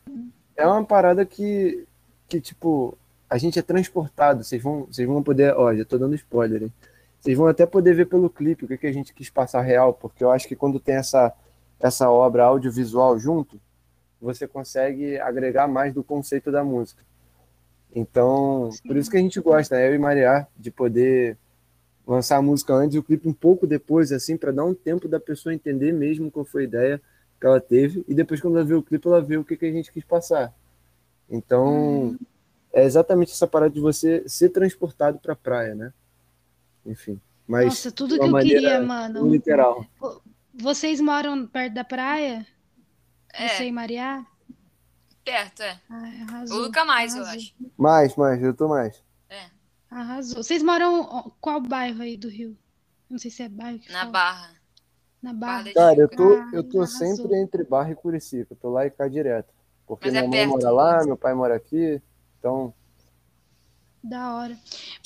é 0.56 0.66
uma 0.66 0.84
parada 0.84 1.24
que, 1.24 1.86
que 2.26 2.40
tipo, 2.40 2.98
a 3.30 3.38
gente 3.38 3.60
é 3.60 3.62
transportado, 3.62 4.42
vocês 4.42 4.60
vão, 4.60 4.86
vocês 4.86 5.06
vão 5.06 5.22
poder, 5.22 5.54
ó, 5.54 5.72
já 5.72 5.84
tô 5.84 5.96
dando 5.98 6.16
spoiler, 6.16 6.64
hein? 6.64 6.72
Vocês 7.20 7.38
vão 7.38 7.46
até 7.46 7.64
poder 7.64 7.94
ver 7.94 8.06
pelo 8.06 8.28
clipe 8.28 8.64
o 8.64 8.68
que, 8.68 8.76
que 8.76 8.86
a 8.88 8.92
gente 8.92 9.14
quis 9.14 9.30
passar 9.30 9.62
real, 9.62 9.94
porque 9.94 10.24
eu 10.24 10.32
acho 10.32 10.48
que 10.48 10.56
quando 10.56 10.80
tem 10.80 10.96
essa, 10.96 11.32
essa 11.78 12.10
obra 12.10 12.44
audiovisual 12.44 13.18
junto, 13.18 13.60
você 14.20 14.46
consegue 14.46 15.18
agregar 15.18 15.68
mais 15.68 15.92
do 15.92 16.02
conceito 16.02 16.50
da 16.50 16.64
música. 16.64 17.02
Então, 17.94 18.70
por 18.86 18.96
isso 18.96 19.10
que 19.10 19.16
a 19.16 19.20
gente 19.20 19.40
gosta, 19.40 19.80
eu 19.80 19.94
e 19.94 19.98
Maria, 19.98 20.46
de 20.56 20.70
poder 20.70 21.38
lançar 22.06 22.36
a 22.36 22.42
música 22.42 22.74
antes 22.74 22.94
e 22.94 22.98
o 22.98 23.02
clipe 23.02 23.28
um 23.28 23.32
pouco 23.32 23.66
depois, 23.66 24.12
assim, 24.12 24.36
para 24.36 24.52
dar 24.52 24.64
um 24.64 24.74
tempo 24.74 25.08
da 25.08 25.18
pessoa 25.18 25.54
entender 25.54 25.92
mesmo 25.92 26.30
qual 26.30 26.44
foi 26.44 26.62
a 26.62 26.64
ideia 26.64 27.02
que 27.40 27.46
ela 27.46 27.60
teve, 27.60 28.04
e 28.08 28.14
depois, 28.14 28.40
quando 28.40 28.56
ela 28.56 28.64
vê 28.64 28.74
o 28.74 28.82
clipe, 28.82 29.06
ela 29.06 29.20
vê 29.20 29.36
o 29.36 29.44
que, 29.44 29.56
que 29.56 29.66
a 29.66 29.72
gente 29.72 29.92
quis 29.92 30.04
passar. 30.04 30.54
Então, 31.28 32.16
é 32.72 32.84
exatamente 32.84 33.32
essa 33.32 33.46
parada 33.46 33.72
de 33.72 33.80
você 33.80 34.22
ser 34.26 34.50
transportado 34.50 35.18
para 35.18 35.32
a 35.32 35.36
praia, 35.36 35.74
né? 35.74 35.92
Enfim, 36.84 37.20
mas 37.46 37.64
Nossa, 37.64 37.90
tudo 37.90 38.18
que 38.18 38.24
eu 38.24 38.30
maneira 38.30 38.60
queria, 38.60 38.80
mano. 38.80 39.28
literal. 39.28 39.84
Vocês 40.58 41.00
moram 41.00 41.46
perto 41.46 41.74
da 41.74 41.84
praia? 41.84 42.46
É. 43.32 43.48
Você 43.48 43.64
e 43.66 43.72
Maria? 43.72 44.24
Perto, 45.24 45.62
é. 45.62 45.80
Ai, 45.90 46.20
O 46.20 46.22
arrasou. 46.28 46.58
Luca 46.58 46.84
mais, 46.84 47.14
eu 47.14 47.22
arrasou. 47.22 47.38
acho. 47.40 47.54
Mais, 47.76 48.16
mais, 48.16 48.42
eu 48.42 48.54
tô 48.54 48.68
mais. 48.68 49.02
É, 49.28 49.46
Arrasou. 49.90 50.42
Vocês 50.42 50.62
moram 50.62 51.32
qual 51.40 51.60
bairro 51.60 52.02
aí 52.02 52.16
do 52.16 52.28
Rio? 52.28 52.56
Não 53.10 53.18
sei 53.18 53.30
se 53.30 53.42
é 53.42 53.48
bairro 53.48 53.78
que 53.78 53.92
na 53.92 54.00
fala. 54.00 54.10
Barra. 54.12 54.50
Na 55.22 55.32
Barra 55.32 55.72
Cara, 55.72 55.98
eu 55.98 56.08
tô, 56.08 56.34
Ah, 56.34 56.50
eu 56.52 56.62
tô 56.62 56.78
arrasou. 56.82 56.98
sempre 56.98 57.36
entre 57.40 57.64
Barra 57.64 57.90
e 57.90 57.94
Curicica. 57.96 58.52
Eu 58.52 58.56
tô 58.56 58.70
lá 58.70 58.86
e 58.86 58.90
cá 58.90 59.08
direto. 59.08 59.52
Porque 59.86 60.06
Mas 60.06 60.14
é 60.14 60.20
minha 60.20 60.30
mãe 60.30 60.38
perto, 60.40 60.50
mora 60.64 60.70
lá, 60.70 61.04
meu 61.04 61.16
pai 61.16 61.34
mora 61.34 61.56
aqui. 61.56 62.00
Então, 62.38 62.72
Da 64.08 64.34
hora. 64.36 64.56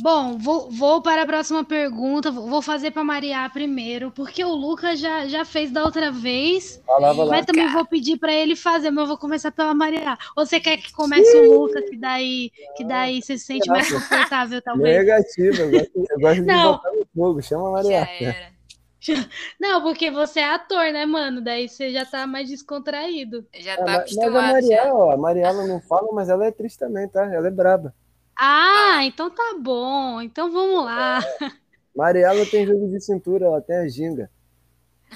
Bom, 0.03 0.37
vou, 0.37 0.71
vou 0.71 1.01
para 1.01 1.23
a 1.23 1.27
próxima 1.27 1.65
pergunta. 1.65 2.31
Vou 2.31 2.61
fazer 2.61 2.91
para 2.91 3.03
Maria 3.03 3.49
primeiro, 3.49 4.11
porque 4.11 4.45
o 4.45 4.55
Lucas 4.55 5.01
já, 5.01 5.27
já 5.27 5.43
fez 5.43 5.71
da 5.71 5.85
outra 5.85 6.11
vez, 6.13 6.79
vai 6.87 7.01
lá, 7.01 7.13
vai 7.15 7.27
lá. 7.27 7.33
mas 7.33 7.47
também 7.47 7.67
vou 7.69 7.87
pedir 7.87 8.19
para 8.19 8.33
ele 8.33 8.55
fazer, 8.55 8.91
mas 8.91 9.03
eu 9.03 9.09
vou 9.09 9.17
começar 9.17 9.51
pela 9.53 9.73
Maria. 9.75 10.19
Ou 10.37 10.45
você 10.45 10.61
quer 10.61 10.77
que 10.77 10.93
comece 10.93 11.35
o 11.35 11.61
Lucas, 11.61 11.83
que 11.89 11.97
daí, 11.97 12.51
que 12.77 12.85
daí 12.85 13.23
você 13.23 13.39
se 13.39 13.47
sente 13.47 13.69
mais 13.71 13.91
confortável, 13.91 14.61
talvez? 14.61 14.99
Negativo, 14.99 15.63
eu 15.63 15.71
gosto, 15.71 15.91
eu 16.11 16.21
gosto 16.21 16.41
de 16.41 16.47
Não. 16.47 16.73
botar 16.73 16.91
no 16.93 17.07
fogo. 17.15 17.43
Chama 17.43 17.79
a 17.79 17.83
Já 17.83 18.01
Maria. 18.01 18.27
era. 18.27 18.61
Não, 19.59 19.83
porque 19.83 20.11
você 20.11 20.41
é 20.41 20.53
ator, 20.53 20.93
né, 20.93 21.07
mano? 21.07 21.41
Daí 21.41 21.69
você 21.69 21.91
já 21.91 22.05
tá 22.05 22.27
mais 22.27 22.49
descontraído. 22.51 23.47
Já 23.55 23.73
É, 23.73 23.77
tá 23.77 23.85
mas, 23.85 23.95
a 23.95 23.99
acostumado 24.01 24.53
Maria, 24.53 24.77
já. 24.77 24.95
ó, 24.95 25.11
a 25.11 25.17
Maria 25.17 25.47
ela 25.47 25.67
não 25.67 25.81
fala, 25.81 26.13
mas 26.13 26.29
ela 26.29 26.45
é 26.45 26.49
atriz 26.49 26.77
também, 26.77 27.09
tá? 27.09 27.25
Ela 27.33 27.49
é 27.49 27.51
braba. 27.51 27.95
Ah, 28.43 29.05
então 29.05 29.29
tá 29.29 29.55
bom. 29.61 30.23
Então 30.23 30.51
vamos 30.51 30.83
lá. 30.87 31.21
Mariela 31.95 32.47
tem 32.47 32.67
jogo 32.67 32.89
de 32.89 32.99
cintura, 32.99 33.45
ela 33.45 33.61
tem 33.61 33.77
a 33.77 33.87
ginga. 33.89 34.31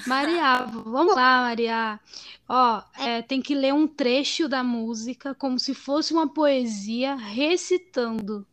Maria, 0.06 0.66
vamos 0.66 1.14
lá, 1.14 1.40
Maria. 1.42 1.98
Ó, 2.46 2.82
é, 2.98 3.22
tem 3.22 3.40
que 3.40 3.54
ler 3.54 3.72
um 3.72 3.86
trecho 3.86 4.46
da 4.46 4.62
música 4.62 5.34
como 5.34 5.58
se 5.58 5.72
fosse 5.72 6.12
uma 6.12 6.28
poesia 6.28 7.14
recitando. 7.14 8.46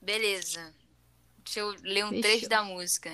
Beleza. 0.00 0.72
Deixa 1.42 1.60
eu 1.60 1.74
ler 1.82 2.04
um 2.04 2.10
Fechou. 2.10 2.22
trecho 2.22 2.48
da 2.48 2.62
música. 2.62 3.10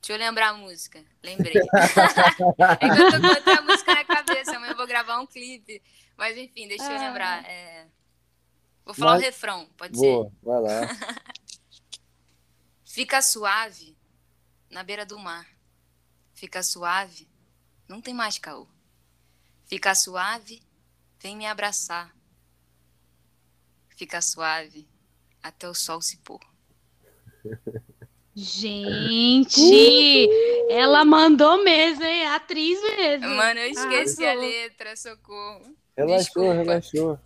Deixa 0.00 0.12
eu 0.12 0.16
lembrar 0.16 0.50
a 0.50 0.54
música. 0.54 1.02
Lembrei. 1.22 1.52
é 2.80 2.88
que 2.88 3.02
eu 3.02 3.10
tô 3.10 3.20
com 3.20 3.26
outra 3.26 3.62
música 3.62 3.94
na 3.94 4.04
cabeça, 4.04 4.56
amanhã 4.56 4.72
eu 4.72 4.76
vou 4.76 4.86
gravar 4.86 5.18
um 5.20 5.26
clipe. 5.26 5.82
Mas 6.16 6.38
enfim, 6.38 6.66
deixa 6.68 6.84
eu 6.84 6.96
Ah. 6.96 7.08
lembrar. 7.08 7.44
É, 7.44 7.86
Vou 8.84 8.94
falar 8.94 9.12
Mas- 9.12 9.22
o 9.22 9.24
refrão, 9.24 9.66
pode 9.76 9.98
ser? 9.98 10.04
Boa, 10.06 10.32
vai 10.42 10.60
lá. 10.60 10.88
Fica 12.84 13.20
suave 13.22 13.96
na 14.70 14.82
beira 14.82 15.04
do 15.06 15.18
mar. 15.18 15.46
Fica 16.34 16.62
suave, 16.62 17.28
não 17.88 18.00
tem 18.00 18.12
mais 18.14 18.38
caô. 18.38 18.66
Fica 19.66 19.94
suave, 19.94 20.62
vem 21.18 21.36
me 21.36 21.46
abraçar. 21.46 22.14
Fica 23.96 24.20
suave 24.20 24.86
até 25.42 25.68
o 25.68 25.74
sol 25.74 26.02
se 26.02 26.16
pôr. 26.18 26.40
Gente, 28.34 30.28
ela 30.68 31.04
mandou 31.04 31.62
mesmo, 31.62 32.02
hein? 32.04 32.26
Atriz 32.26 32.80
mesmo. 32.82 33.28
Mano, 33.28 33.60
eu 33.60 33.70
esqueci 33.70 34.24
a 34.24 34.30
Arrasou. 34.32 34.48
letra, 34.48 34.96
socorro. 34.96 35.76
Relaxou, 35.96 36.18
Desculpa. 36.18 36.52
relaxou. 36.54 37.18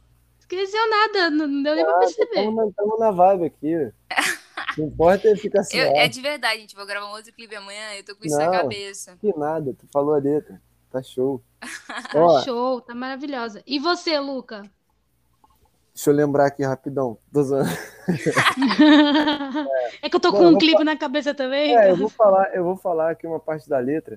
Esqueceu 0.51 0.89
nada, 0.91 1.31
não 1.31 1.47
não 1.47 1.63
deu 1.63 1.75
nem 1.75 1.85
pra 1.85 1.99
perceber. 1.99 2.49
Estamos 2.69 2.99
na 2.99 3.11
vibe 3.11 3.45
aqui. 3.47 3.77
O 3.77 4.75
que 4.75 4.83
importa 4.83 5.29
é 5.29 5.37
ficar 5.37 5.59
Eu- 5.61 5.65
suave. 5.65 5.99
é 5.99 6.09
de 6.09 6.21
verdade, 6.23 6.61
gente. 6.61 6.75
Vou 6.75 6.87
gravar 6.87 7.07
um 7.07 7.13
outro 7.13 7.33
clipe 7.33 7.55
amanhã. 7.55 7.95
Eu 7.97 8.05
tô 8.05 8.17
com 8.17 8.25
isso 8.25 8.37
na 8.39 8.47
Não. 8.47 8.53
cabeça. 8.53 9.17
Que 9.21 9.37
nada, 9.37 9.75
tu 9.79 9.87
falou 9.93 10.15
a 10.15 10.19
letra. 10.19 10.61
Tá 10.91 11.03
show. 11.03 11.43
Tá 12.13 12.25
Ó, 12.25 12.41
show, 12.43 12.81
tá 12.81 12.95
maravilhosa. 12.95 13.63
E 13.67 13.79
você, 13.79 14.19
Luca? 14.19 14.63
deixa 15.95 16.11
eu 16.11 16.15
lembrar 16.15 16.47
aqui 16.47 16.63
rapidão. 16.65 17.19
Tô 17.33 17.43
zoando. 17.43 17.69
É 20.03 20.09
que 20.09 20.17
eu 20.17 20.21
tô 20.21 20.31
Bom, 20.33 20.39
com 20.39 20.45
eu 20.45 20.49
um 20.51 20.59
clipe 20.59 20.83
na 20.85 20.97
cabeça 20.97 21.35
também. 21.35 21.77
É, 21.77 21.81
eu 21.91 21.95
então- 21.95 21.97
vou 21.99 22.09
falar, 22.09 22.55
eu 22.55 22.65
vou 22.65 22.77
falar 22.77 23.11
aqui 23.11 23.27
uma 23.27 23.41
parte 23.41 23.69
da 23.69 23.79
letra, 23.79 24.15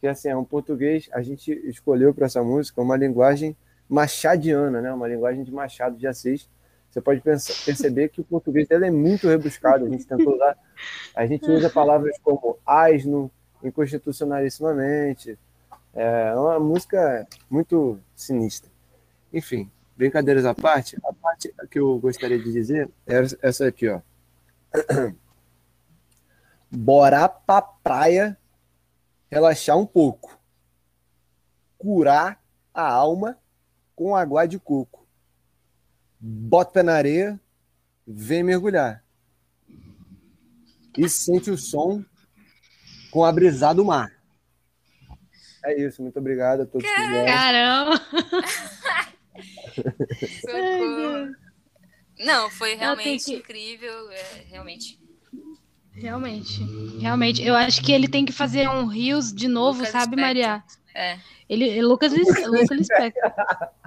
que 0.00 0.06
assim, 0.06 0.28
é 0.28 0.36
um 0.36 0.44
português, 0.44 1.08
a 1.12 1.20
gente 1.22 1.52
escolheu 1.68 2.12
para 2.14 2.26
essa 2.26 2.42
música 2.42 2.80
uma 2.80 2.96
linguagem 2.96 3.56
machadiana, 3.88 4.80
né? 4.80 4.92
Uma 4.92 5.08
linguagem 5.08 5.42
de 5.44 5.52
Machado 5.52 5.96
de 5.96 6.06
Assis. 6.06 6.48
Você 6.90 7.00
pode 7.00 7.20
pensar- 7.20 7.54
perceber 7.64 8.08
que 8.08 8.20
o 8.20 8.24
português 8.24 8.66
dela 8.66 8.86
é 8.86 8.90
muito 8.90 9.28
rebuscado. 9.28 9.84
A 9.84 9.88
gente 9.88 10.06
tentou 10.06 10.34
usar, 10.34 10.56
a 11.14 11.26
gente 11.26 11.50
usa 11.50 11.68
palavras 11.70 12.18
como 12.18 12.58
asno, 12.66 13.30
inconstitucionalissimamente. 13.62 15.38
É 15.94 16.34
uma 16.34 16.58
música 16.60 17.26
muito 17.50 17.98
sinistra. 18.14 18.70
Enfim, 19.32 19.70
brincadeiras 19.96 20.44
à 20.44 20.54
parte, 20.54 20.96
a 21.04 21.12
parte 21.12 21.52
que 21.70 21.78
eu 21.78 21.98
gostaria 21.98 22.38
de 22.38 22.52
dizer 22.52 22.90
é 23.06 23.22
essa 23.42 23.66
aqui, 23.66 23.88
ó. 23.88 24.00
Bora 26.70 27.28
pra 27.28 27.62
praia 27.62 28.36
relaxar 29.30 29.76
um 29.76 29.86
pouco. 29.86 30.38
Curar 31.76 32.42
a 32.72 32.90
alma 32.90 33.38
com 33.98 34.14
água 34.14 34.46
de 34.46 34.60
coco. 34.60 35.04
Bota 36.20 36.84
na 36.84 36.94
areia, 36.94 37.38
vem 38.06 38.44
mergulhar. 38.44 39.02
E 40.96 41.08
sente 41.08 41.50
o 41.50 41.58
som 41.58 42.04
com 43.10 43.24
a 43.24 43.32
brisa 43.32 43.72
do 43.72 43.84
mar. 43.84 44.08
É 45.64 45.80
isso, 45.82 46.00
muito 46.00 46.16
obrigado 46.16 46.60
a 46.62 46.66
todos 46.66 46.88
que 46.88 46.96
vieram. 47.08 47.26
Caramba! 47.26 48.00
Socorro. 50.40 51.34
Não, 52.20 52.50
foi 52.50 52.74
realmente 52.76 53.24
que- 53.24 53.34
incrível. 53.34 54.10
É, 54.12 54.44
realmente. 54.48 54.96
Realmente, 55.92 56.62
realmente. 57.00 57.42
Eu 57.44 57.56
acho 57.56 57.82
que 57.82 57.90
ele 57.92 58.06
tem 58.06 58.24
que 58.24 58.32
fazer 58.32 58.68
um 58.68 58.86
Rios 58.86 59.32
de 59.32 59.48
novo, 59.48 59.78
Lucas 59.80 59.90
sabe, 59.92 60.12
Spector. 60.12 60.24
Maria? 60.24 60.62
É. 60.94 61.18
Ele, 61.48 61.82
Lucas, 61.82 62.12
Lucas 62.12 62.70
Lispector. 62.70 63.32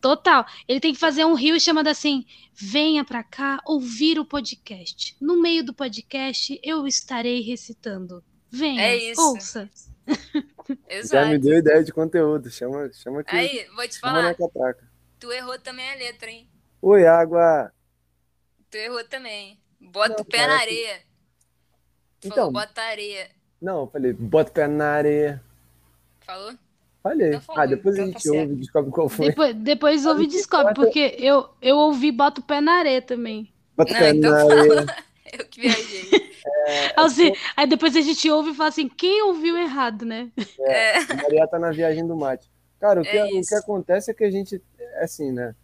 Total. 0.00 0.44
Ele 0.66 0.80
tem 0.80 0.92
que 0.92 0.98
fazer 0.98 1.24
um 1.24 1.34
rio 1.34 1.58
chamado 1.60 1.88
assim: 1.88 2.24
venha 2.52 3.04
pra 3.04 3.22
cá 3.22 3.60
ouvir 3.64 4.18
o 4.18 4.24
podcast. 4.24 5.16
No 5.20 5.40
meio 5.40 5.64
do 5.64 5.72
podcast, 5.74 6.58
eu 6.62 6.86
estarei 6.86 7.40
recitando. 7.42 8.22
Venha, 8.50 8.82
É 8.82 8.96
isso. 8.96 9.20
ouça. 9.20 9.68
Já 10.06 10.14
me 10.72 10.76
Exato. 10.88 11.38
deu 11.40 11.58
ideia 11.58 11.82
de 11.84 11.92
conteúdo. 11.92 12.50
Chama, 12.50 12.90
chama 12.92 13.20
aqui. 13.20 13.36
Aí, 13.36 13.66
vou 13.74 13.86
te 13.88 13.98
falar, 13.98 14.34
tu 15.18 15.32
errou 15.32 15.58
também 15.58 15.90
a 15.90 15.94
letra, 15.94 16.30
hein? 16.30 16.48
Oi, 16.82 17.06
água. 17.06 17.72
Tu 18.70 18.76
errou 18.76 19.04
também. 19.04 19.58
Bota 19.80 20.10
Não, 20.14 20.20
o 20.20 20.24
pé 20.24 20.38
cara, 20.38 20.52
na 20.52 20.58
que- 20.58 20.64
areia. 20.64 21.00
Tu 22.20 22.26
Então. 22.28 22.36
falou, 22.36 22.52
bota 22.52 22.82
areia. 22.82 23.30
Não, 23.60 23.80
eu 23.82 23.86
falei, 23.88 24.12
bota 24.12 24.50
o 24.50 24.54
pé 24.54 24.66
na 24.68 24.90
areia. 24.92 25.42
Falou? 26.20 26.54
Falei. 27.08 27.28
Então 27.28 27.40
falou, 27.40 27.62
ah, 27.62 27.66
depois 27.66 27.94
então 27.96 28.08
a 28.08 28.12
tá 28.12 28.18
gente 28.18 28.30
ouve 28.30 28.52
e 28.52 28.56
descobre 28.56 28.90
qual 28.90 29.08
foi. 29.08 29.28
Depois, 29.28 29.54
depois 29.54 30.06
ouve 30.06 30.24
e 30.24 30.26
descobre, 30.26 30.74
porque 30.74 31.16
eu, 31.20 31.48
eu 31.62 31.76
ouvi 31.76 32.10
Bota 32.10 32.40
o 32.40 32.44
Pé 32.44 32.60
na 32.60 32.72
Areia 32.72 33.00
também. 33.00 33.48
Bota 33.76 33.92
o 33.92 33.96
pé 33.96 34.10
então 34.10 34.32
na 34.32 34.38
areia. 34.42 34.86
Eu 35.38 35.44
que 35.44 35.60
viajei. 35.60 36.08
Assim, 36.96 37.32
aí 37.56 37.66
depois 37.66 37.94
a 37.96 38.00
gente 38.00 38.30
ouve 38.30 38.50
e 38.50 38.54
fala 38.54 38.68
assim, 38.68 38.88
quem 38.88 39.24
ouviu 39.24 39.58
errado, 39.58 40.04
né? 40.04 40.30
É. 40.60 40.98
A 40.98 41.14
Maria 41.14 41.48
tá 41.48 41.58
na 41.58 41.72
viagem 41.72 42.06
do 42.06 42.16
mate. 42.16 42.48
Cara, 42.80 43.00
o 43.00 43.04
que, 43.04 43.16
É 43.16 43.24
o 43.24 43.40
que 43.40 43.54
acontece 43.54 44.10
é 44.10 44.14
que 44.14 44.22
a 44.22 44.30
gente, 44.30 44.62
é 44.78 45.04
assim, 45.04 45.32
né? 45.32 45.54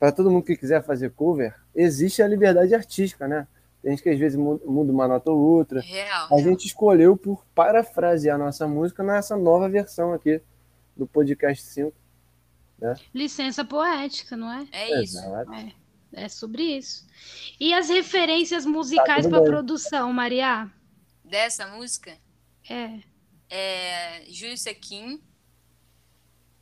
Pra 0.00 0.10
todo 0.10 0.30
mundo 0.30 0.42
que 0.42 0.56
quiser 0.56 0.82
fazer 0.82 1.10
cover, 1.10 1.54
existe 1.76 2.22
a 2.22 2.26
liberdade 2.26 2.74
artística, 2.74 3.28
né? 3.28 3.46
Tem 3.82 3.92
gente 3.92 4.02
que 4.02 4.08
às 4.08 4.18
vezes 4.18 4.38
mu- 4.38 4.60
muda 4.64 4.90
uma 4.90 5.06
nota 5.06 5.30
ou 5.30 5.38
outra. 5.38 5.80
Real. 5.80 6.24
A 6.24 6.36
real. 6.36 6.40
gente 6.40 6.66
escolheu 6.66 7.14
por 7.14 7.44
parafrasear 7.54 8.38
nossa 8.38 8.66
música 8.66 9.02
nessa 9.02 9.36
nova 9.36 9.68
versão 9.68 10.14
aqui 10.14 10.40
do 10.96 11.06
podcast 11.06 11.62
5. 11.64 11.92
Licença 13.14 13.64
poética, 13.64 14.36
não 14.36 14.50
é? 14.52 14.66
É 14.72 15.02
isso. 15.02 15.18
Exato. 15.18 15.52
É 16.12 16.28
sobre 16.28 16.62
isso. 16.62 17.06
E 17.58 17.72
as 17.74 17.88
referências 17.88 18.64
musicais 18.66 19.24
tudo 19.24 19.30
para 19.36 19.44
produção, 19.44 20.12
Maria? 20.12 20.70
Dessa 21.24 21.66
música, 21.68 22.16
É. 22.68 23.00
é 23.50 24.24
Júlio 24.28 24.56
Sequim, 24.56 25.20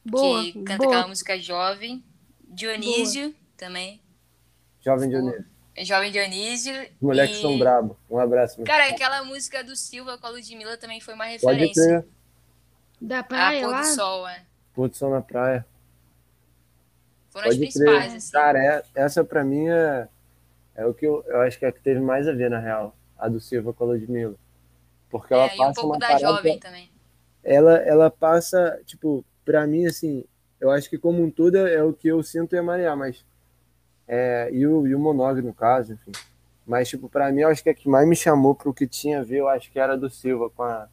Boa. 0.05 0.43
que 0.45 0.53
canta 0.53 0.76
boa. 0.78 0.91
aquela 0.91 1.09
música 1.09 1.39
jovem. 1.39 2.05
Dionísio 2.49 3.35
também. 3.57 4.01
Jovem 4.80 5.09
Dionísio. 5.09 5.45
Jovem 5.78 6.11
Dionísio. 6.12 6.72
Os 6.83 7.01
moleques 7.01 7.39
e- 7.39 7.41
são 7.41 7.59
brabo. 7.59 7.97
Um 8.11 8.18
abraço. 8.18 8.59
meu. 8.59 8.66
Cara, 8.66 8.89
aquela 8.89 9.24
música 9.24 9.64
do 9.64 9.74
Silva 9.74 10.18
com 10.18 10.26
a 10.26 10.30
Ludmilla 10.30 10.76
também 10.76 11.01
foi 11.01 11.14
uma 11.14 11.24
Pode 11.24 11.35
referência. 11.61 12.03
ter. 12.03 12.09
Da 13.03 13.18
A 13.18 13.22
praia 13.24 13.62
Pôr 13.62 13.70
lá? 13.70 13.80
do 13.80 13.86
Sol, 13.86 14.28
é. 14.28 14.42
Produção 14.74 15.11
na 15.11 15.20
praia. 15.20 15.66
Foram 17.30 17.48
as 17.48 17.57
Pode 17.57 17.59
principais, 17.72 18.05
crer. 18.07 18.16
assim. 18.16 18.32
Cara, 18.32 18.59
é- 18.64 18.82
essa 18.94 19.24
pra 19.24 19.42
mim 19.44 19.68
é, 19.68 20.09
é 20.76 20.86
o 20.86 20.94
que 20.94 21.07
eu, 21.07 21.24
eu 21.26 21.40
acho 21.40 21.59
que 21.59 21.64
é 21.64 21.68
a 21.68 21.72
que 21.72 21.80
teve 21.80 22.00
mais 22.00 22.28
a 22.28 22.32
ver, 22.32 22.50
na 22.50 22.59
real. 22.59 22.94
A 23.18 23.28
do 23.28 23.40
Silva 23.40 23.72
com 23.72 23.84
a 23.84 23.86
Ludmilla. 23.88 24.34
Porque 25.11 25.32
ela 25.34 25.44
É, 25.46 25.50
e 25.50 25.55
um 25.55 25.57
passa 25.59 25.80
pouco 25.80 25.86
uma 25.94 25.98
da 25.98 26.07
parada... 26.07 26.26
jovem 26.26 26.59
também. 26.59 26.90
ela, 27.42 27.76
ela 27.78 28.11
passa, 28.11 28.80
tipo, 28.86 29.24
pra 29.44 29.66
mim, 29.66 29.86
assim, 29.86 30.24
eu 30.61 30.70
acho 30.70 30.88
que 30.88 30.96
como 30.98 31.22
um 31.22 31.30
todo 31.30 31.57
é, 31.57 31.74
é 31.74 31.82
o 31.82 31.92
que 31.92 32.09
eu 32.09 32.22
sinto 32.22 32.55
e 32.55 32.59
a 32.59 32.62
Maria, 32.62 32.94
mas. 32.96 33.24
É, 34.07 34.48
e, 34.53 34.66
o, 34.66 34.86
e 34.86 34.94
o 34.94 34.98
Monog, 34.98 35.40
no 35.42 35.53
caso, 35.55 35.92
enfim. 35.92 36.12
Mas, 36.66 36.88
tipo, 36.88 37.09
pra 37.09 37.30
mim, 37.32 37.40
eu 37.42 37.48
acho 37.48 37.62
que 37.62 37.70
a 37.70 37.74
que 37.74 37.88
mais 37.88 38.07
me 38.07 38.14
chamou 38.16 38.55
pro 38.55 38.72
que 38.74 38.86
tinha 38.86 39.20
a 39.20 39.24
ver, 39.24 39.38
eu 39.38 39.48
acho 39.48 39.70
que 39.70 39.78
era 39.78 39.94
a 39.94 39.96
do 39.96 40.09
Silva 40.11 40.48
com 40.50 40.62
a, 40.62 40.88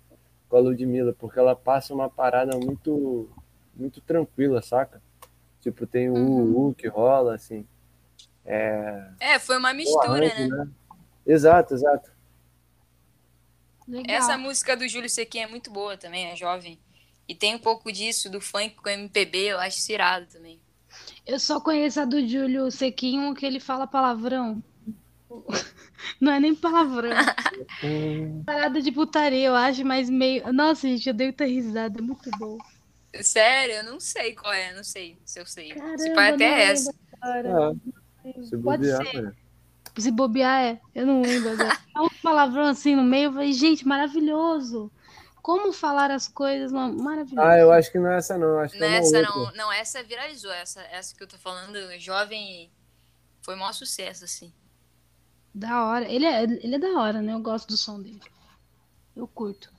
com 0.49 0.57
a 0.57 0.59
Ludmilla, 0.59 1.13
porque 1.13 1.39
ela 1.39 1.55
passa 1.55 1.93
uma 1.93 2.09
parada 2.09 2.57
muito, 2.57 3.29
muito 3.75 4.01
tranquila, 4.01 4.61
saca? 4.61 5.01
Tipo, 5.61 5.85
tem 5.85 6.09
o 6.09 6.13
Uhum. 6.13 6.43
uh, 6.43 6.67
uh 6.69 6.73
que 6.73 6.87
rola, 6.87 7.35
assim. 7.35 7.65
É, 8.45 9.11
É, 9.19 9.39
foi 9.39 9.57
uma 9.57 9.73
mistura, 9.73 10.07
arranjo, 10.07 10.35
né? 10.35 10.47
né? 10.47 10.67
Exato, 11.25 11.73
exato. 11.75 12.11
Legal. 13.87 14.17
Essa 14.17 14.37
música 14.37 14.75
do 14.75 14.87
Júlio 14.87 15.09
Sequim 15.09 15.39
é 15.39 15.47
muito 15.47 15.71
boa 15.71 15.97
também, 15.97 16.27
é 16.27 16.35
jovem. 16.35 16.79
E 17.27 17.35
tem 17.35 17.55
um 17.55 17.59
pouco 17.59 17.91
disso, 17.91 18.29
do 18.29 18.41
funk 18.41 18.75
com 18.75 18.89
MPB, 18.89 19.37
eu 19.51 19.59
acho 19.59 19.77
isso 19.77 19.91
irado 19.91 20.25
também. 20.25 20.59
Eu 21.25 21.39
só 21.39 21.59
conheço 21.59 21.99
a 21.99 22.05
do 22.05 22.25
Júlio 22.27 22.71
Sequinho, 22.71 23.35
que 23.35 23.45
ele 23.45 23.59
fala 23.59 23.85
palavrão. 23.85 24.63
Não 26.19 26.31
é 26.31 26.39
nem 26.39 26.55
palavrão. 26.55 27.11
Hum, 27.83 28.43
Parada 28.45 28.81
de 28.81 28.91
putaria, 28.91 29.47
eu 29.47 29.55
acho, 29.55 29.85
mas 29.85 30.09
meio. 30.09 30.51
Nossa, 30.51 30.87
gente, 30.87 31.07
eu 31.07 31.13
dei 31.13 31.27
muita 31.27 31.45
risada, 31.45 31.99
é 31.99 32.01
muito 32.01 32.29
bom. 32.37 32.57
Sério, 33.21 33.75
eu 33.75 33.83
não 33.83 33.99
sei 33.99 34.33
qual 34.35 34.53
é, 34.53 34.73
não 34.73 34.83
sei 34.83 35.17
se 35.25 35.39
eu 35.39 35.45
sei. 35.45 35.69
se 35.69 35.75
Caramba, 35.75 36.15
pá, 36.15 36.27
até 36.29 36.47
não 36.47 36.55
é 36.55 36.61
essa. 36.71 36.91
É, 38.23 38.43
se 38.43 38.57
Pode 38.57 38.83
bobear, 38.83 38.97
ser. 39.05 39.13
Maria. 39.15 39.35
Se 39.97 40.11
bobear, 40.11 40.63
é. 40.63 40.81
Eu 40.95 41.05
não 41.05 41.21
lembro 41.21 41.51
agora. 41.51 41.77
É 41.95 42.01
um 42.01 42.09
palavrão 42.23 42.67
assim 42.67 42.95
no 42.95 43.03
meio, 43.03 43.25
eu 43.25 43.33
falei, 43.33 43.51
gente, 43.51 43.85
maravilhoso. 43.85 44.89
Como 45.41 45.73
falar 45.73 46.11
as 46.11 46.27
coisas, 46.29 46.71
ma- 46.71 46.87
maravilhoso. 46.91 47.47
Ah, 47.47 47.57
eu 47.57 47.71
acho 47.73 47.91
que 47.91 47.99
não 47.99 48.11
é 48.11 48.17
essa, 48.17 48.37
não. 48.37 48.59
Acho 48.59 48.73
que 48.75 48.79
Não, 48.79 48.87
é 48.87 48.97
essa 48.97 49.17
outra. 49.17 49.33
não, 49.33 49.51
não, 49.55 49.71
essa 49.73 50.03
viralizou, 50.03 50.51
essa, 50.51 50.81
essa 50.83 51.15
que 51.15 51.23
eu 51.23 51.27
tô 51.27 51.37
falando, 51.37 51.77
jovem, 51.99 52.71
foi 53.41 53.55
maior 53.55 53.73
sucesso, 53.73 54.25
assim. 54.25 54.53
Da 55.53 55.85
hora. 55.85 56.09
Ele 56.09 56.25
é, 56.25 56.43
ele 56.43 56.75
é 56.75 56.79
da 56.79 56.99
hora, 56.99 57.21
né? 57.21 57.33
Eu 57.33 57.39
gosto 57.39 57.67
do 57.67 57.77
som 57.77 58.01
dele. 58.01 58.21
Eu 59.15 59.27
curto. 59.27 59.71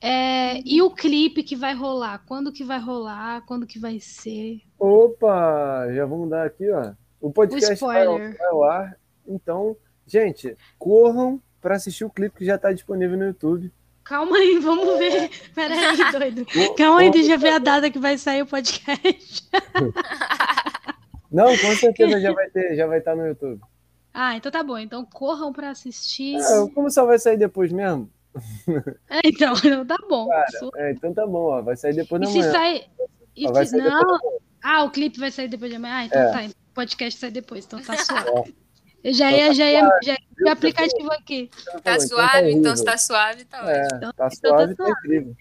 É, 0.00 0.60
e 0.64 0.80
o 0.80 0.90
clipe 0.90 1.42
que 1.42 1.54
vai 1.54 1.74
rolar? 1.74 2.22
Quando 2.26 2.52
que 2.52 2.64
vai 2.64 2.78
rolar? 2.78 3.42
Quando 3.46 3.66
que 3.66 3.78
vai 3.78 4.00
ser? 4.00 4.60
Opa, 4.78 5.88
já 5.92 6.06
vamos 6.06 6.30
dar 6.30 6.46
aqui, 6.46 6.70
ó. 6.70 6.92
O 7.20 7.30
podcast 7.30 7.82
O 7.82 7.86
vai 7.86 8.06
ao, 8.06 8.14
spoiler. 8.14 8.38
vai 8.38 8.46
ao 8.48 8.64
ar. 8.64 8.96
Então, 9.26 9.76
gente, 10.06 10.56
corram 10.78 11.40
para 11.60 11.76
assistir 11.76 12.04
o 12.04 12.10
clipe 12.10 12.38
que 12.38 12.44
já 12.46 12.54
está 12.54 12.72
disponível 12.72 13.18
no 13.18 13.26
YouTube. 13.26 13.70
Calma 14.02 14.38
aí, 14.38 14.58
vamos 14.58 14.98
ver. 14.98 15.30
Pera 15.54 15.74
aí, 15.74 16.32
doido. 16.32 16.46
Calma 16.76 17.00
aí, 17.00 17.10
deixa 17.10 17.34
eu 17.34 17.38
ver 17.38 17.52
a 17.52 17.58
data 17.58 17.90
que 17.90 17.98
vai 17.98 18.16
sair 18.16 18.42
o 18.42 18.46
podcast. 18.46 19.48
Não, 21.30 21.46
com 21.56 21.76
certeza 21.76 22.18
já 22.20 22.32
vai 22.32 22.48
ter, 22.50 22.74
já 22.74 22.86
vai 22.86 22.98
estar 22.98 23.14
no 23.14 23.26
YouTube. 23.26 23.60
Ah, 24.12 24.36
então 24.36 24.50
tá 24.50 24.62
bom. 24.62 24.78
Então 24.78 25.04
corram 25.04 25.52
pra 25.52 25.70
assistir. 25.70 26.36
É, 26.36 26.68
como 26.74 26.90
só 26.90 27.06
vai 27.06 27.18
sair 27.18 27.36
depois 27.36 27.72
mesmo? 27.72 28.10
É, 29.10 29.20
então, 29.24 29.54
então 29.64 29.84
tá 29.86 29.96
bom. 30.08 30.28
Su- 30.58 30.70
É, 30.76 30.92
então 30.92 31.12
tá 31.14 31.26
bom, 31.26 31.44
ó. 31.44 31.62
Vai 31.62 31.76
sair 31.76 31.94
depois 31.94 32.20
da 32.20 32.26
se 32.28 32.38
manhã. 32.38 32.52
sai. 32.52 32.84
e 33.36 33.46
se- 33.48 33.66
sair 33.66 33.82
Não. 33.82 34.18
Ah, 34.62 34.84
o 34.84 34.90
clipe 34.90 35.18
vai 35.18 35.30
sair 35.30 35.48
depois 35.48 35.70
de 35.70 35.76
amanhã. 35.76 35.94
Ah, 35.96 36.04
então 36.04 36.20
É. 36.20 36.30
tá. 36.32 36.44
O 36.46 36.74
podcast 36.74 37.18
sai 37.18 37.30
depois, 37.30 37.64
então 37.66 37.80
tá 37.82 37.94
suave. 38.04 38.54
Eu 39.02 39.12
já 39.14 39.32
ia, 39.32 39.52
já 39.54 39.64
ia, 39.70 39.80
já 40.04 40.12
ia 40.12 40.18
Viu, 40.36 40.46
o 40.46 40.50
aplicativo 40.50 41.10
aqui. 41.12 41.50
Então 41.62 41.80
Tá 41.80 41.94
então 41.96 42.06
suave, 42.08 42.50
então 42.52 42.76
se 42.76 42.84
tá 42.84 42.98
suave, 42.98 43.44
tá 43.46 43.58
É, 43.58 43.82
ótimo. 43.82 43.96
Então- 43.96 44.12
tá 44.12 44.28
então 44.32 44.50
suave, 44.50 44.74
tá 44.74 44.84
tá 44.84 44.90
incrível. 44.90 45.36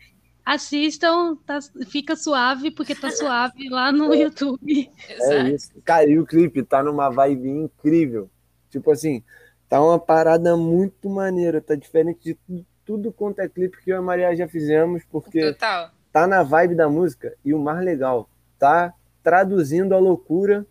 Assistam, 0.45 1.36
tá- 1.45 1.59
fica 1.88 2.15
suave, 2.15 2.72
porque 2.72 2.95
tá 2.95 3.11
suave 3.11 3.70
lá 3.70 3.91
no 3.91 4.13
YouTube. 4.15 4.89
É 5.07 5.13
Exato. 5.13 5.47
isso. 5.49 5.72
Cara, 5.86 6.09
e 6.09 6.17
o 6.17 6.26
clipe 6.26 6.63
tá 6.63 6.82
numa 6.82 7.09
vibe 7.09 7.47
incrível. 7.49 8.30
Tipo 8.70 8.91
assim, 8.91 9.24
tá 9.67 9.82
uma 9.82 9.99
parada 9.99 10.55
muito 10.57 11.09
maneira. 11.09 11.61
Tá 11.61 11.76
diferente 11.76 12.20
de 12.24 12.34
tudo, 12.36 12.65
tudo 12.86 13.11
quanto 13.11 13.39
é 13.39 13.47
clipe 13.49 13.78
que 13.84 13.91
eu 13.91 13.95
e 13.95 13.99
a 13.99 14.01
Maria 14.01 14.36
já 14.36 14.47
fizemos, 14.47 15.03
porque 15.11 15.53
Total. 15.53 15.91
tá 16.11 16.26
na 16.28 16.41
vibe 16.43 16.76
da 16.76 16.89
música. 16.89 17.36
E 17.45 17.53
o 17.53 17.59
mais 17.59 17.84
legal, 17.84 18.30
tá 18.57 18.93
traduzindo 19.22 19.93
a 19.93 19.99
loucura 19.99 20.65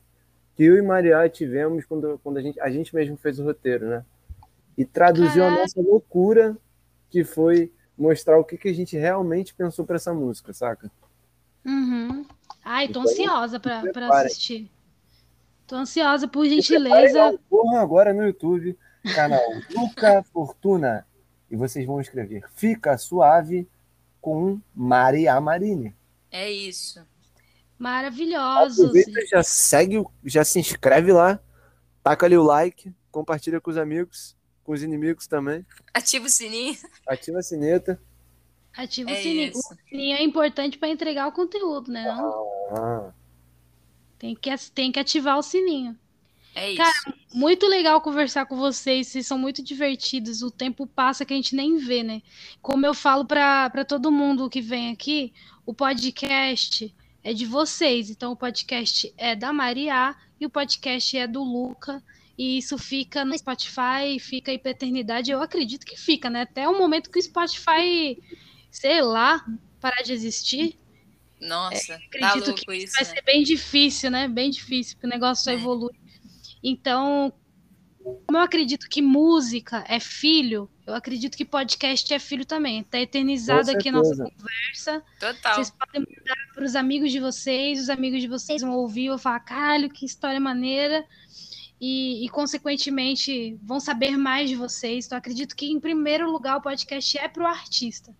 que 0.57 0.65
eu 0.65 0.77
e 0.77 0.83
Maria 0.83 1.29
tivemos 1.29 1.85
quando, 1.85 2.19
quando 2.23 2.39
a, 2.39 2.43
gente, 2.43 2.61
a 2.61 2.69
gente 2.71 2.93
mesmo 2.95 3.17
fez 3.17 3.39
o 3.39 3.45
roteiro, 3.45 3.87
né? 3.87 4.05
E 4.77 4.85
traduziu 4.85 5.43
a 5.45 5.47
Caraca. 5.47 5.63
nossa 5.63 5.81
loucura, 5.81 6.57
que 7.11 7.23
foi 7.25 7.73
mostrar 7.97 8.39
o 8.39 8.45
que, 8.45 8.57
que 8.57 8.69
a 8.69 8.73
gente 8.75 8.97
realmente 8.97 9.55
pensou 9.55 9.85
pra 9.85 9.97
essa 9.97 10.13
música, 10.13 10.53
saca? 10.53 10.91
Uhum. 11.65 12.25
Ai, 12.65 12.87
tô 12.87 13.01
Então, 13.01 13.03
ansiosa 13.03 13.61
preparem. 13.61 14.27
assistir. 14.27 14.71
Tô 15.69 15.77
ansiosa, 15.77 16.27
por 16.27 16.41
Preparem 16.47 16.61
gentileza. 16.63 17.23
ao 17.23 17.39
Corram 17.51 17.79
agora 17.79 18.13
no 18.13 18.25
YouTube, 18.25 18.77
canal 19.15 19.41
Luca 19.71 20.23
Fortuna. 20.33 21.07
E 21.51 21.57
vocês 21.57 21.87
vão 21.87 22.01
escrever 22.01 22.43
Fica 22.55 22.99
Suave 22.99 23.69
com 24.21 24.61
Maria 24.75 25.41
Marini. 25.41 25.95
É 26.31 26.51
isso. 26.51 27.07
Maravilhosos. 27.79 28.81
Aproveita, 28.81 29.27
já 29.31 29.43
segue, 29.43 29.99
o- 29.99 30.11
já 30.25 30.45
se 30.45 30.59
inscreve 30.59 31.13
lá, 31.13 31.39
taca 32.03 32.27
ali 32.27 32.37
o 32.37 32.43
like, 32.43 32.93
compartilha 33.11 33.61
com 33.61 33.71
os 33.71 33.77
amigos, 33.77 34.37
com 34.65 34.73
os 34.73 34.83
inimigos 34.83 35.27
também. 35.27 35.65
Ativa 35.95 36.27
o 36.27 36.29
sininho. 36.29 36.77
Ativa 37.07 37.39
a 37.39 37.43
sineta. 37.43 38.01
Ativa 38.77 39.11
o 39.11 39.13
É 39.13 39.17
sininho. 39.23 39.51
isso. 39.51 39.59
O 39.73 39.89
sininho 39.89 40.17
é 40.17 40.23
importante 40.23 40.77
para 40.77 40.89
entregar 40.89 41.29
o 41.29 41.33
conteúdo, 41.33 41.91
né? 41.91 42.05
Não? 42.05 42.47
Ah, 42.73 43.13
Tem, 44.19 44.35
que, 44.35 44.51
tem 44.75 44.91
que 44.91 44.99
ativar 44.99 45.39
o 45.39 45.43
sininho. 45.43 45.97
É 46.55 46.73
isso. 46.73 46.79
Cara, 46.79 47.15
Muito 47.33 47.67
legal 47.67 48.01
conversar 48.01 48.47
com 48.47 48.57
vocês, 48.57 49.07
vocês 49.07 49.27
são 49.27 49.39
muito 49.39 49.63
divertidos. 49.63 50.43
O 50.43 50.51
tempo 50.51 50.87
passa 50.87 51.25
que 51.25 51.33
a 51.33 51.37
gente 51.37 51.55
nem 51.55 51.77
vê, 51.77 52.03
né? 52.03 52.21
Como 52.61 52.85
eu 52.85 52.95
falo 52.95 53.25
para 53.25 53.85
todo 53.85 54.11
mundo 54.11 54.51
que 54.51 54.61
vem 54.61 54.91
aqui, 54.91 55.33
o 55.65 55.73
podcast 55.73 56.93
é 57.23 57.33
de 57.33 57.47
vocês. 57.47 58.11
Então 58.11 58.33
o 58.33 58.37
podcast 58.37 59.13
é 59.17 59.37
da 59.37 59.53
Maria 59.53 60.17
e 60.41 60.47
o 60.47 60.51
podcast 60.51 61.17
é 61.17 61.27
do 61.27 61.45
Luca. 61.45 62.03
E 62.37 62.59
isso 62.59 62.79
fica 62.79 63.25
no 63.25 63.37
Spotify, 63.37 64.19
fica 64.21 64.51
aí 64.51 64.59
pra 64.59 64.71
eternidade. 64.71 65.31
Eu 65.31 65.43
acredito 65.43 65.85
que 65.85 65.97
fica, 65.97 66.31
né? 66.31 66.43
Até 66.43 66.69
o 66.69 66.79
momento 66.79 67.11
que 67.11 67.19
o 67.19 67.23
Spotify, 67.23 68.17
sei 68.71 69.03
lá, 69.03 69.45
parar 69.81 70.03
de 70.03 70.13
existir. 70.13 70.79
Nossa, 71.41 71.93
É, 71.93 71.99
tá 71.99 72.05
acredito 72.29 72.47
louco 72.49 72.67
que 72.67 72.75
isso, 72.77 72.95
vai 72.95 73.05
né? 73.09 73.15
ser 73.15 73.23
bem 73.23 73.43
difícil, 73.43 74.11
né? 74.11 74.29
Bem 74.29 74.51
difícil, 74.51 74.97
porque 74.97 75.07
o 75.07 75.11
negócio 75.11 75.45
só 75.45 75.51
É. 75.51 75.55
evolui. 75.55 75.95
Então, 76.63 77.33
como 78.03 78.39
eu 78.39 78.43
acredito 78.43 78.89
que 78.89 79.01
música 79.03 79.85
é 79.89 80.01
filho, 80.01 80.69
eu 80.87 80.95
acredito 80.95 81.37
que 81.37 81.45
podcast 81.45 82.13
é 82.13 82.19
filho 82.19 82.45
também. 82.45 82.83
Tá 82.83 82.99
eternizado 82.99 83.71
aqui 83.71 83.89
a 83.91 83.93
nossa 83.93 84.17
conversa. 84.17 85.03
Total. 85.21 85.55
Vocês 85.55 85.71
podem 85.71 86.01
mandar 86.01 86.55
para 86.55 86.65
os 86.65 86.75
amigos 86.75 87.13
de 87.13 87.21
vocês, 87.21 87.81
os 87.81 87.91
amigos 87.91 88.21
de 88.21 88.27
vocês 88.29 88.63
vão 88.63 88.73
ouvir 88.73 89.05
e 89.05 89.09
vão 89.11 89.19
falar, 89.19 89.41
caralho, 89.41 89.91
que 89.91 90.07
história 90.07 90.41
maneira. 90.41 91.05
E, 91.81 92.25
e, 92.25 92.29
consequentemente, 92.31 93.57
vão 93.63 93.79
saber 93.79 94.17
mais 94.17 94.49
de 94.51 94.57
vocês. 94.57 95.07
Então, 95.07 95.17
acredito 95.17 95.55
que, 95.55 95.67
em 95.67 95.79
primeiro 95.79 96.29
lugar, 96.31 96.57
o 96.57 96.61
podcast 96.63 97.17
é 97.19 97.29
para 97.29 97.45
o 97.45 97.47
artista. 97.47 98.13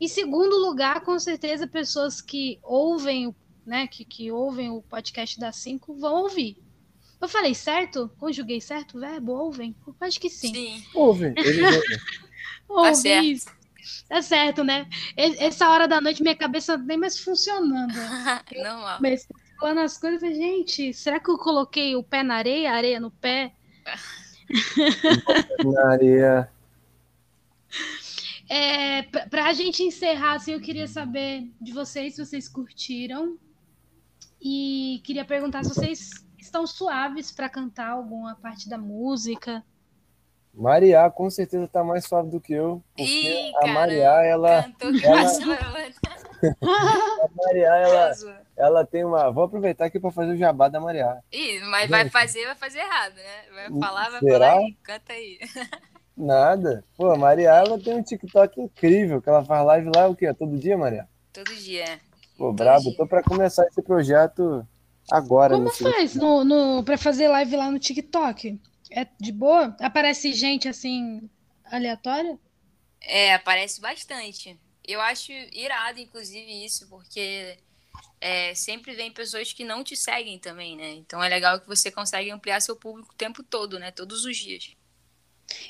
Em 0.00 0.08
segundo 0.08 0.56
lugar, 0.56 1.00
com 1.00 1.18
certeza, 1.18 1.66
pessoas 1.66 2.20
que 2.20 2.58
ouvem, 2.62 3.34
né, 3.64 3.86
que, 3.86 4.04
que 4.04 4.30
ouvem 4.30 4.70
o 4.70 4.82
podcast 4.82 5.38
da 5.40 5.52
5 5.52 5.94
vão 5.94 6.22
ouvir. 6.22 6.62
Eu 7.20 7.28
falei 7.28 7.54
certo? 7.54 8.10
Conjuguei 8.18 8.60
certo 8.60 8.96
o 8.96 9.00
verbo? 9.00 9.32
Ouvem? 9.32 9.74
Eu 9.86 9.94
acho 10.00 10.20
que 10.20 10.28
sim. 10.28 10.52
Sim. 10.52 10.84
Ouve, 10.94 11.32
eles 11.36 11.64
ouvem. 11.74 11.98
Ouve 12.68 12.94
certo. 12.96 13.24
isso. 13.24 13.56
Tá 14.08 14.20
certo, 14.20 14.62
né? 14.64 14.86
Essa 15.16 15.68
hora 15.68 15.88
da 15.88 16.00
noite, 16.00 16.22
minha 16.22 16.36
cabeça 16.36 16.76
nem 16.76 16.98
mais 16.98 17.18
funcionando. 17.18 17.94
Normal. 18.54 18.98
Mas 19.00 19.26
falando 19.58 19.78
as 19.78 19.96
coisas, 19.96 20.36
gente, 20.36 20.92
será 20.92 21.18
que 21.18 21.30
eu 21.30 21.38
coloquei 21.38 21.96
o 21.96 22.02
pé 22.02 22.22
na 22.22 22.34
areia, 22.36 22.72
a 22.72 22.76
areia 22.76 23.00
no 23.00 23.10
pé? 23.10 23.52
Na 25.64 25.92
areia. 25.92 26.50
É, 28.48 29.02
pra, 29.02 29.26
pra 29.26 29.52
gente 29.52 29.82
encerrar, 29.82 30.34
assim, 30.34 30.52
eu 30.52 30.60
queria 30.60 30.86
saber 30.86 31.50
de 31.60 31.72
vocês 31.72 32.14
se 32.14 32.24
vocês 32.24 32.48
curtiram. 32.48 33.36
E 34.40 35.00
queria 35.04 35.24
perguntar 35.24 35.64
se 35.64 35.74
vocês 35.74 36.10
estão 36.38 36.66
suaves 36.66 37.32
pra 37.32 37.48
cantar 37.48 37.88
alguma 37.90 38.36
parte 38.36 38.68
da 38.68 38.78
música. 38.78 39.64
Maria, 40.54 41.10
com 41.10 41.28
certeza 41.28 41.66
tá 41.68 41.82
mais 41.84 42.06
suave 42.06 42.30
do 42.30 42.40
que 42.40 42.52
eu. 42.52 42.82
Porque 42.96 43.02
Ih, 43.04 43.52
a. 43.62 43.66
Maria, 43.66 44.04
ela. 44.22 44.62
Cantou 44.62 44.92
que 44.92 45.04
ela- 45.04 45.22
passou 45.22 45.52
a. 45.52 47.24
A 47.24 47.28
Maria, 47.34 47.66
ela, 47.66 48.10
ela 48.56 48.86
tem 48.86 49.04
uma. 49.04 49.30
Vou 49.30 49.44
aproveitar 49.44 49.86
aqui 49.86 49.98
para 50.00 50.10
fazer 50.12 50.32
o 50.32 50.36
jabá 50.36 50.68
da 50.68 50.80
Maria. 50.80 51.18
Ih, 51.32 51.60
mas 51.70 51.90
vai 51.90 52.04
Gente. 52.04 52.12
fazer, 52.12 52.46
vai 52.46 52.54
fazer 52.54 52.78
errado, 52.78 53.14
né? 53.14 53.42
Vai 53.52 53.80
falar, 53.80 54.10
vai 54.10 54.20
Será? 54.20 54.50
falar 54.50 54.60
aí. 54.60 54.76
Canta 54.82 55.12
aí. 55.12 55.38
Nada. 56.16 56.84
Pô, 56.96 57.10
a 57.10 57.18
Maria, 57.18 57.50
ela 57.50 57.78
tem 57.78 57.94
um 57.94 58.02
TikTok 58.02 58.60
incrível, 58.60 59.20
que 59.20 59.28
ela 59.28 59.44
faz 59.44 59.66
live 59.66 59.90
lá 59.94 60.08
o 60.08 60.16
quê? 60.16 60.32
Todo 60.32 60.56
dia, 60.56 60.78
Maria? 60.78 61.06
Todo 61.32 61.54
dia. 61.54 62.00
Pô, 62.38 62.46
Todo 62.46 62.56
brabo. 62.56 62.84
dia. 62.84 62.96
Tô 62.96 63.06
para 63.06 63.22
começar 63.22 63.66
esse 63.66 63.82
projeto 63.82 64.66
agora. 65.10 65.54
Como 65.54 65.70
faz 65.70 66.14
no, 66.14 66.42
no, 66.42 66.82
pra 66.82 66.96
fazer 66.96 67.28
live 67.28 67.56
lá 67.56 67.70
no 67.70 67.78
TikTok? 67.78 68.58
É 68.90 69.06
de 69.20 69.32
boa? 69.32 69.76
Aparece 69.80 70.32
gente 70.32 70.68
assim, 70.68 71.28
aleatória? 71.64 72.38
É, 73.00 73.34
aparece 73.34 73.80
bastante. 73.80 74.58
Eu 74.86 75.00
acho 75.00 75.32
irado, 75.52 76.00
inclusive, 76.00 76.64
isso, 76.64 76.88
porque 76.88 77.58
é, 78.20 78.54
sempre 78.54 78.94
vem 78.94 79.10
pessoas 79.12 79.52
que 79.52 79.64
não 79.64 79.84
te 79.84 79.96
seguem 79.96 80.38
também, 80.38 80.76
né? 80.76 80.92
Então 80.94 81.22
é 81.22 81.28
legal 81.28 81.60
que 81.60 81.66
você 81.66 81.90
consegue 81.90 82.30
ampliar 82.30 82.60
seu 82.60 82.76
público 82.76 83.12
o 83.12 83.16
tempo 83.16 83.42
todo, 83.42 83.78
né? 83.78 83.90
Todos 83.90 84.24
os 84.24 84.36
dias. 84.36 84.76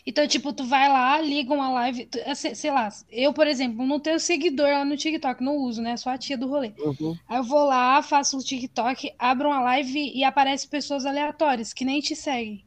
Então, 0.07 0.27
tipo, 0.27 0.53
tu 0.53 0.65
vai 0.65 0.89
lá, 0.89 1.21
liga 1.21 1.53
uma 1.53 1.69
live, 1.71 2.07
tu- 2.07 2.19
é, 2.19 2.35
sei 2.35 2.71
lá, 2.71 2.89
eu, 3.11 3.33
por 3.33 3.47
exemplo, 3.47 3.85
não 3.87 4.01
tenho 4.01 4.19
seguidor 4.19 4.71
lá 4.71 4.85
no 4.85 4.97
TikTok, 4.97 5.43
não 5.43 5.57
uso, 5.57 5.83
né? 5.83 5.97
Sou 5.97 6.11
a 6.13 6.19
tia 6.19 6.39
do 6.39 6.49
rolê. 6.49 6.73
Uhum. 6.79 7.19
Aí 7.29 7.39
eu 7.39 7.45
vou 7.45 7.65
lá, 7.65 8.03
faço 8.03 8.39
o 8.39 8.43
TikTok, 8.43 9.13
abro 9.19 9.49
uma 9.49 9.61
live 9.61 10.13
e 10.15 10.25
aparece 10.25 10.67
pessoas 10.69 11.05
aleatórias 11.05 11.73
que 11.73 11.85
nem 11.85 12.01
te 12.01 12.17
seguem. 12.17 12.65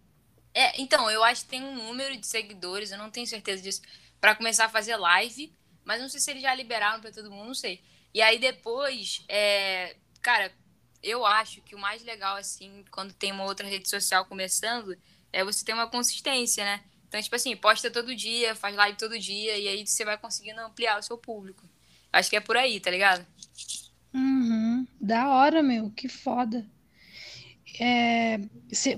É, 0.54 0.82
então, 0.82 1.10
eu 1.10 1.24
acho 1.24 1.44
que 1.44 1.50
tem 1.50 1.64
um 1.64 1.76
número 1.88 2.18
de 2.18 2.26
seguidores, 2.28 2.92
eu 2.92 2.98
não 2.98 3.10
tenho 3.10 3.26
certeza 3.28 3.62
disso, 3.62 3.82
pra 4.20 4.36
começar 4.36 4.66
a 4.66 4.70
fazer 4.70 4.96
live, 4.98 5.54
mas 5.86 6.02
não 6.02 6.10
sei 6.10 6.20
se 6.20 6.32
eles 6.32 6.44
já 6.44 6.54
liberaram 6.54 7.00
pra 7.00 7.12
todo 7.12 7.32
mundo, 7.32 7.48
não 7.48 7.54
sei. 7.54 7.82
E 8.14 8.22
aí 8.22 8.38
depois, 8.40 9.24
é, 9.30 9.96
cara, 10.22 10.52
eu 11.02 11.26
acho 11.26 11.62
que 11.62 11.76
o 11.76 11.80
mais 11.80 12.04
legal, 12.04 12.36
assim, 12.36 12.84
quando 12.92 13.14
tem 13.14 13.32
uma 13.32 13.46
outra 13.46 13.68
rede 13.68 13.88
social 13.90 14.26
começando, 14.26 14.98
é 15.32 15.44
você 15.44 15.64
ter 15.64 15.74
uma 15.74 15.88
consistência, 15.88 16.66
né? 16.66 16.84
Então, 17.10 17.22
tipo 17.22 17.36
assim, 17.36 17.56
posta 17.58 17.90
todo 17.92 18.16
dia, 18.16 18.56
faz 18.56 18.76
live 18.76 18.98
todo 18.98 19.18
dia, 19.20 19.58
e 19.58 19.68
aí 19.68 19.86
você 19.86 20.06
vai 20.06 20.16
conseguindo 20.18 20.62
ampliar 20.62 20.98
o 21.00 21.04
seu 21.04 21.18
público. 21.18 21.68
Acho 22.14 22.30
que 22.30 22.36
é 22.36 22.40
por 22.40 22.56
aí, 22.56 22.80
tá 22.80 22.90
ligado? 22.92 23.26
Uhum, 24.14 24.88
da 25.02 25.28
hora, 25.30 25.62
meu, 25.62 25.90
que 25.92 26.08
foda. 26.08 26.66
É, 27.80 28.40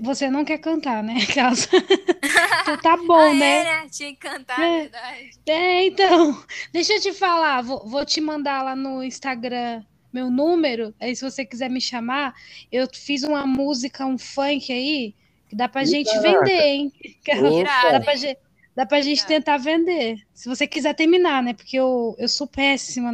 você 0.02 0.28
não 0.30 0.44
quer 0.44 0.58
cantar, 0.58 1.02
né? 1.02 1.14
Aquelas- 1.28 1.66
Tu 1.66 2.76
tá 2.82 2.96
bom, 2.96 3.14
ah, 3.30 3.34
né? 3.34 3.60
é, 3.60 3.64
né? 3.64 3.88
Tinha 3.90 4.10
que 4.10 4.16
cantar, 4.16 4.60
É. 4.60 4.76
é 4.76 4.80
verdade. 4.82 5.30
É, 5.46 5.86
então, 5.86 6.44
deixa 6.72 6.92
eu 6.94 7.00
te 7.00 7.12
falar, 7.14 7.62
vou, 7.62 7.86
vou 7.88 8.04
te 8.04 8.20
mandar 8.20 8.62
lá 8.62 8.76
no 8.76 9.02
Instagram 9.02 9.82
meu 10.12 10.30
número, 10.30 10.94
aí 11.00 11.16
se 11.16 11.24
você 11.24 11.42
quiser 11.42 11.70
me 11.70 11.80
chamar, 11.80 12.34
eu 12.70 12.86
fiz 12.92 13.22
uma 13.22 13.46
música, 13.46 14.04
um 14.04 14.18
funk 14.18 14.70
aí, 14.70 15.14
que 15.52 15.56
dá 15.56 15.68
pra 15.68 15.82
Ih, 15.82 15.86
gente 15.86 16.10
caraca. 16.10 16.38
vender, 16.46 16.62
hein? 16.62 16.92
Opa. 17.28 17.90
Dá 17.92 18.00
pra, 18.00 18.16
ge- 18.16 18.36
dá 18.74 18.86
pra 18.86 19.00
gente 19.02 19.26
tentar 19.26 19.58
vender. 19.58 20.16
Se 20.32 20.48
você 20.48 20.66
quiser 20.66 20.94
terminar, 20.94 21.42
né? 21.42 21.52
Porque 21.52 21.76
eu, 21.76 22.16
eu 22.18 22.26
sou 22.26 22.46
péssima 22.46 23.12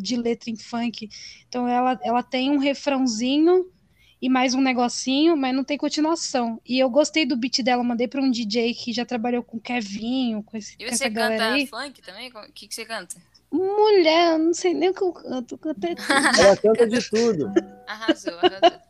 de 0.00 0.14
letra 0.14 0.50
em 0.50 0.56
funk. 0.56 1.08
Então 1.48 1.66
ela, 1.66 1.98
ela 2.04 2.22
tem 2.22 2.48
um 2.48 2.58
refrãozinho 2.58 3.66
e 4.22 4.28
mais 4.28 4.54
um 4.54 4.60
negocinho, 4.60 5.36
mas 5.36 5.52
não 5.52 5.64
tem 5.64 5.76
continuação. 5.76 6.60
E 6.64 6.78
eu 6.78 6.88
gostei 6.88 7.26
do 7.26 7.36
beat 7.36 7.58
dela, 7.60 7.82
mandei 7.82 8.06
pra 8.06 8.22
um 8.22 8.30
DJ 8.30 8.72
que 8.72 8.92
já 8.92 9.04
trabalhou 9.04 9.42
com 9.42 9.56
o 9.56 9.60
Kevinho, 9.60 10.44
com, 10.44 10.56
esse, 10.56 10.76
E 10.78 10.84
você 10.84 10.94
essa 10.94 11.08
galera 11.08 11.42
canta 11.42 11.54
aí. 11.54 11.66
funk 11.66 12.00
também? 12.02 12.28
O 12.30 12.52
que, 12.52 12.68
que 12.68 12.74
você 12.76 12.84
canta? 12.84 13.16
Mulher, 13.50 14.34
eu 14.34 14.38
não 14.38 14.54
sei 14.54 14.74
nem 14.74 14.90
o 14.90 14.94
que 14.94 15.02
eu 15.02 15.12
canto. 15.12 15.54
eu 15.54 15.58
canto. 15.58 15.80
Ela 16.40 16.56
canta 16.56 16.86
de 16.86 17.10
tudo. 17.10 17.52
Arrasou, 17.88 18.34
arrasou. 18.38 18.83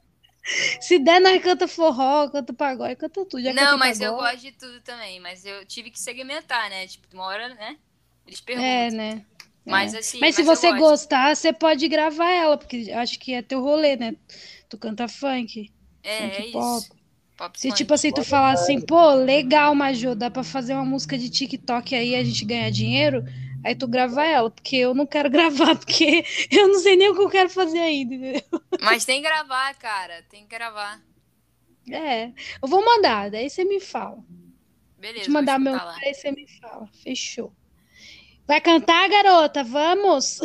Se 0.81 0.99
der, 0.99 1.21
nós 1.21 1.43
canta 1.43 1.67
forró, 1.69 2.29
canta 2.29 2.53
pagode, 2.53 2.97
canta 2.97 3.25
tudo. 3.25 3.43
Já 3.43 3.53
Não, 3.53 3.79
cantei 3.79 3.79
mas 3.79 4.01
eu 4.01 4.13
pagode. 4.13 4.33
gosto 4.33 4.43
de 4.43 4.53
tudo 4.53 4.81
também. 4.83 5.21
Mas 5.21 5.45
eu 5.45 5.65
tive 5.67 5.91
que 5.91 5.99
segmentar, 6.01 6.69
né? 6.71 6.87
Tipo, 6.87 7.07
uma 7.15 7.25
hora, 7.25 7.49
né? 7.55 7.79
Eles 8.27 8.41
perguntam. 8.41 8.69
É, 8.71 8.91
né? 8.91 9.27
Mas 9.65 9.95
assim. 9.95 10.19
Mas 10.21 10.35
se 10.37 10.43
eu 10.43 10.45
você 10.45 10.73
gosto. 10.73 10.79
gostar, 10.81 11.35
você 11.35 11.53
pode 11.53 11.89
gravar 11.89 12.31
ela, 12.31 12.57
porque 12.59 12.91
acho 12.93 13.19
que 13.19 13.33
é 13.33 13.43
teu 13.43 13.61
rolê, 13.63 13.97
né? 13.97 14.17
Tu 14.69 14.79
canta 14.79 15.09
funk. 15.09 15.73
É, 16.03 16.19
funk 16.19 16.43
é 16.43 16.43
pop. 16.51 16.87
isso. 16.87 16.95
Pop 17.37 17.59
Se 17.59 17.69
funk. 17.69 17.79
tipo 17.79 17.95
assim, 17.95 18.13
tu 18.13 18.23
falar 18.25 18.53
assim, 18.53 18.81
pô, 18.81 19.15
legal, 19.15 19.75
Majô, 19.75 20.15
dá 20.15 20.31
pra 20.31 20.45
fazer 20.45 20.75
uma 20.75 20.85
música 20.85 21.19
de 21.19 21.31
TikTok 21.31 21.95
aí 21.95 22.11
e 22.11 22.17
a 22.17 22.25
gente 22.25 22.45
ganhar 22.45 22.71
dinheiro, 22.71 23.25
aí 23.65 23.75
tu 23.75 23.89
grava 23.89 24.25
ela, 24.25 24.51
porque 24.51 24.77
eu 24.77 24.95
não 24.95 25.07
quero 25.07 25.31
gravar, 25.31 25.77
porque 25.77 26.25
eu 26.51 26.69
não 26.69 26.79
sei 26.81 26.97
nem 26.97 27.09
o 27.11 27.15
que 27.15 27.23
eu 27.23 27.31
quero 27.31 27.49
fazer 27.51 27.79
ainda. 27.81 28.15
entendeu? 28.15 28.64
Mas 28.81 29.05
tem 29.05 29.23
que 29.23 29.29
gravar, 29.29 29.75
cara. 29.75 30.23
Tem 30.29 30.43
que 30.47 30.57
gravar. 30.57 31.01
É, 31.91 32.29
eu 32.63 32.69
vou 32.69 32.85
mandar, 32.85 33.31
daí 33.31 33.51
você 33.51 33.65
me 33.65 33.81
fala. 33.81 34.25
Beleza. 34.99 35.19
Vou 35.19 35.25
te 35.25 35.31
mandar 35.31 35.59
meu 35.59 35.75
lá. 35.75 35.85
número, 35.85 36.07
aí 36.07 36.15
você 36.15 36.31
me 36.31 36.47
fala. 36.61 36.89
Fechou. 37.03 37.55
Vai 38.47 38.61
cantar, 38.61 39.09
garota? 39.09 39.65
Vamos? 39.65 40.39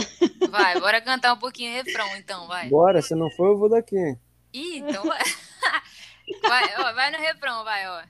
Vai, 0.49 0.79
bora 0.79 1.01
cantar 1.01 1.33
um 1.33 1.37
pouquinho 1.37 1.71
o 1.71 1.75
refrão, 1.83 2.15
então, 2.15 2.47
vai. 2.47 2.69
Bora, 2.69 3.01
se 3.01 3.13
não 3.15 3.29
for, 3.31 3.49
eu 3.49 3.57
vou 3.57 3.69
daqui. 3.69 4.17
Ih, 4.53 4.77
então 4.79 5.03
vai. 5.05 5.19
Vai, 6.43 6.75
ó, 6.77 6.93
vai 6.93 7.09
no 7.09 7.17
refrão, 7.17 7.63
vai, 7.63 7.87
ó. 7.87 8.03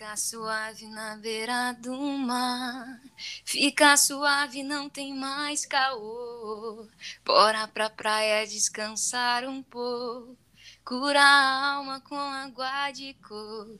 Fica 0.00 0.16
suave 0.16 0.86
na 0.86 1.14
beira 1.18 1.72
do 1.74 1.94
mar. 1.94 3.02
Fica 3.44 3.94
suave, 3.98 4.62
não 4.62 4.88
tem 4.88 5.14
mais 5.14 5.66
caô. 5.66 6.88
Bora 7.22 7.68
pra 7.68 7.90
praia 7.90 8.46
descansar 8.46 9.44
um 9.44 9.62
pouco. 9.62 10.38
Cura 10.86 11.20
a 11.20 11.74
alma 11.74 12.00
com 12.00 12.16
água 12.16 12.90
de 12.92 13.12
cor. 13.28 13.78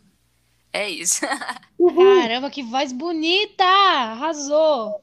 É 0.70 0.90
isso. 0.90 1.22
Caramba, 1.96 2.50
que 2.50 2.62
voz 2.64 2.92
bonita! 2.92 3.64
Arrasou! 3.64 5.02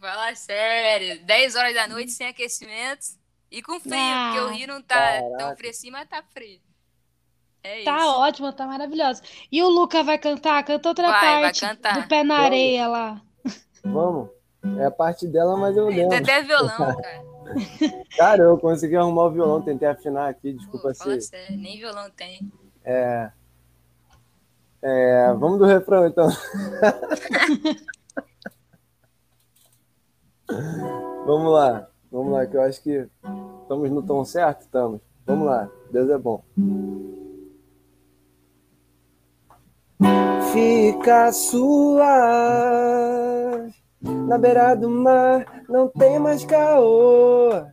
Fala 0.00 0.34
sério. 0.34 1.22
10 1.26 1.56
horas 1.56 1.74
da 1.74 1.86
noite 1.86 2.10
sem 2.10 2.26
aquecimento. 2.26 3.04
E 3.50 3.60
com 3.60 3.78
frio, 3.78 3.94
Ah, 3.94 4.32
porque 4.32 4.46
o 4.46 4.48
rio 4.56 4.66
não 4.66 4.80
tá 4.80 5.18
tão 5.20 5.30
caraca. 5.36 5.56
fresquinho, 5.56 5.92
mas 5.92 6.08
tá 6.08 6.22
frio. 6.32 6.58
É 7.64 7.82
Tá 7.82 7.96
isso. 7.98 8.06
ótima, 8.20 8.52
tá 8.52 8.66
maravilhosa. 8.66 9.22
E 9.50 9.62
o 9.62 9.68
Luca 9.68 10.02
vai 10.04 10.18
cantar? 10.18 10.62
Canta 10.64 10.88
outra 10.90 11.08
Vai, 11.10 11.20
vai 11.20 11.42
parte 11.44 11.60
cantar. 11.62 12.02
do 12.02 12.08
pé 12.08 12.22
na 12.22 12.34
Vamos. 12.34 12.46
areia 12.46 12.86
lá. 12.88 13.22
Vamos. 13.82 14.28
É 14.78 14.84
a 14.86 14.90
parte 14.90 15.26
dela, 15.26 15.56
mas 15.56 15.76
eu 15.76 15.88
Tem 15.88 15.96
lembro. 15.98 16.16
até 16.16 16.42
violão, 16.42 16.76
cara. 16.76 17.24
Cara, 18.16 18.42
eu 18.44 18.58
consegui 18.58 18.96
arrumar 18.96 19.24
o 19.24 19.30
violão, 19.30 19.60
tentei 19.62 19.88
afinar 19.88 20.28
aqui, 20.28 20.52
desculpa 20.54 20.88
Pô, 20.88 20.94
fala 20.94 21.20
se. 21.20 21.28
sério, 21.28 21.56
nem 21.58 21.78
violão 21.78 22.08
tem. 22.16 22.50
É. 22.84 23.30
É, 24.82 25.32
vamos 25.34 25.58
do 25.58 25.64
refrão 25.64 26.06
então. 26.06 26.28
vamos 31.26 31.52
lá, 31.52 31.88
vamos 32.10 32.32
lá, 32.32 32.46
que 32.46 32.56
eu 32.56 32.62
acho 32.62 32.82
que 32.82 33.08
estamos 33.62 33.90
no 33.90 34.02
tom 34.02 34.24
certo, 34.24 34.62
estamos. 34.62 35.00
Vamos 35.26 35.46
lá, 35.46 35.68
Deus 35.90 36.10
é 36.10 36.18
bom. 36.18 36.42
Fica 40.52 41.32
suave 41.32 42.74
na 44.02 44.38
beira 44.38 44.74
do 44.74 44.88
mar, 44.88 45.64
não 45.68 45.88
tem 45.88 46.18
mais 46.18 46.44
caô. 46.44 47.66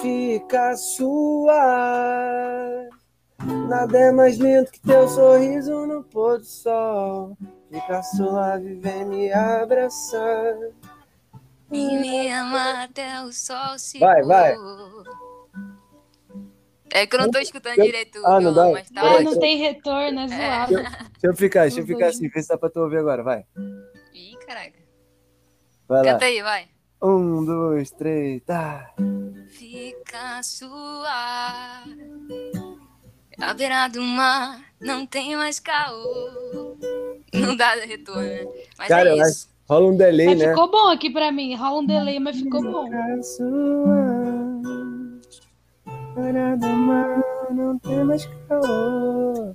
Fica 0.00 0.76
suave. 0.76 1.60
Nada 3.68 3.98
é 3.98 4.12
mais 4.12 4.36
lindo 4.36 4.70
que 4.70 4.80
teu 4.80 5.08
sorriso 5.08 5.86
no 5.86 6.02
pôr 6.04 6.38
do 6.38 6.44
sol. 6.44 7.36
Fica 7.70 8.02
suave, 8.02 8.74
vem 8.74 9.04
me 9.06 9.32
abraçar. 9.32 10.54
E 11.72 11.98
me 11.98 12.30
ama 12.32 12.84
até 12.84 13.22
o 13.22 13.32
sol 13.32 13.78
se 13.78 13.98
Vai, 13.98 14.22
vai. 14.22 14.54
É 16.92 17.06
que 17.06 17.14
eu 17.14 17.20
não 17.20 17.30
tô 17.30 17.38
escutando 17.38 17.78
Eu- 17.78 17.84
direito 17.84 18.18
o 18.20 18.26
Ah, 18.26 18.40
não 18.40 18.52
dá? 18.52 18.68
mas 18.70 18.90
tá 18.90 19.00
Ah, 19.02 19.20
não 19.22 19.38
tem 19.38 19.56
retorno, 19.58 20.20
é 20.20 20.28
zoado. 20.28 20.74
Deixa 21.12 21.26
eu 21.26 21.36
ficar, 21.36 21.62
deixa 21.62 21.80
eu 21.80 21.86
ficar 21.86 22.06
assim, 22.08 22.28
vê 22.28 22.42
se 22.42 22.48
dá 22.48 22.58
pra 22.58 22.68
tu 22.70 22.80
ouvir 22.80 22.98
agora, 22.98 23.22
vai. 23.22 23.44
Ih, 24.14 24.36
caraca. 24.46 24.78
Vai 25.88 25.98
lá. 26.04 26.12
Canta 26.12 26.24
aí, 26.24 26.42
vai. 26.42 26.68
Um, 27.02 27.44
dois, 27.44 27.90
três, 27.92 28.42
tá. 28.44 28.92
Fica 29.50 30.42
suave. 30.42 31.96
À 33.40 33.54
beira 33.54 33.88
do 33.88 34.02
mar, 34.02 34.60
não 34.80 35.06
tem 35.06 35.34
mais 35.36 35.58
caô. 35.60 36.76
Não 37.32 37.56
dá 37.56 37.74
retorno, 37.74 38.22
né? 38.22 38.44
Mas 38.76 38.88
Cara, 38.88 39.10
é 39.10 39.16
isso. 39.18 39.48
Rola 39.68 39.86
um 39.88 39.96
delay, 39.96 40.26
Mas 40.26 40.38
né? 40.40 40.48
ficou 40.48 40.70
bom 40.70 40.88
aqui 40.88 41.08
pra 41.10 41.30
mim. 41.30 41.54
Rola 41.54 41.80
um 41.80 41.86
delay, 41.86 42.18
mas 42.18 42.36
ficou 42.38 42.60
bom. 42.60 42.84
Fica 42.86 43.22
suave. 43.22 44.19
Beira 46.14 46.56
do 46.56 46.66
mar, 46.66 47.22
não 47.50 47.78
tem 47.78 48.04
mais 48.04 48.26
na. 48.48 49.54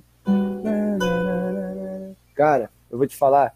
Cara, 2.34 2.70
eu 2.90 2.98
vou 2.98 3.06
te 3.06 3.16
falar. 3.16 3.54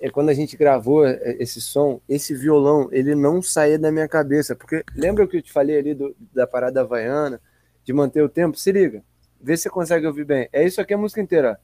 É 0.00 0.10
quando 0.10 0.28
a 0.28 0.34
gente 0.34 0.56
gravou 0.56 1.06
é, 1.06 1.36
esse 1.40 1.60
som, 1.60 2.00
esse 2.08 2.34
violão, 2.34 2.88
ele 2.92 3.14
não 3.14 3.40
saía 3.42 3.78
da 3.78 3.90
minha 3.90 4.06
cabeça. 4.08 4.54
Porque 4.54 4.84
lembra 4.94 5.24
o 5.24 5.28
que 5.28 5.38
eu 5.38 5.42
te 5.42 5.50
falei 5.52 5.78
ali 5.78 5.94
do- 5.94 6.14
da 6.34 6.46
parada 6.46 6.82
havaiana, 6.82 7.40
de 7.84 7.92
manter 7.92 8.22
o 8.22 8.28
tempo? 8.28 8.58
Se 8.58 8.70
liga, 8.70 9.02
vê 9.40 9.56
se 9.56 9.64
você 9.64 9.70
consegue 9.70 10.06
ouvir 10.06 10.24
bem. 10.24 10.48
É 10.52 10.64
isso 10.64 10.80
aqui 10.80 10.92
a 10.94 10.98
música 10.98 11.20
inteira. 11.20 11.58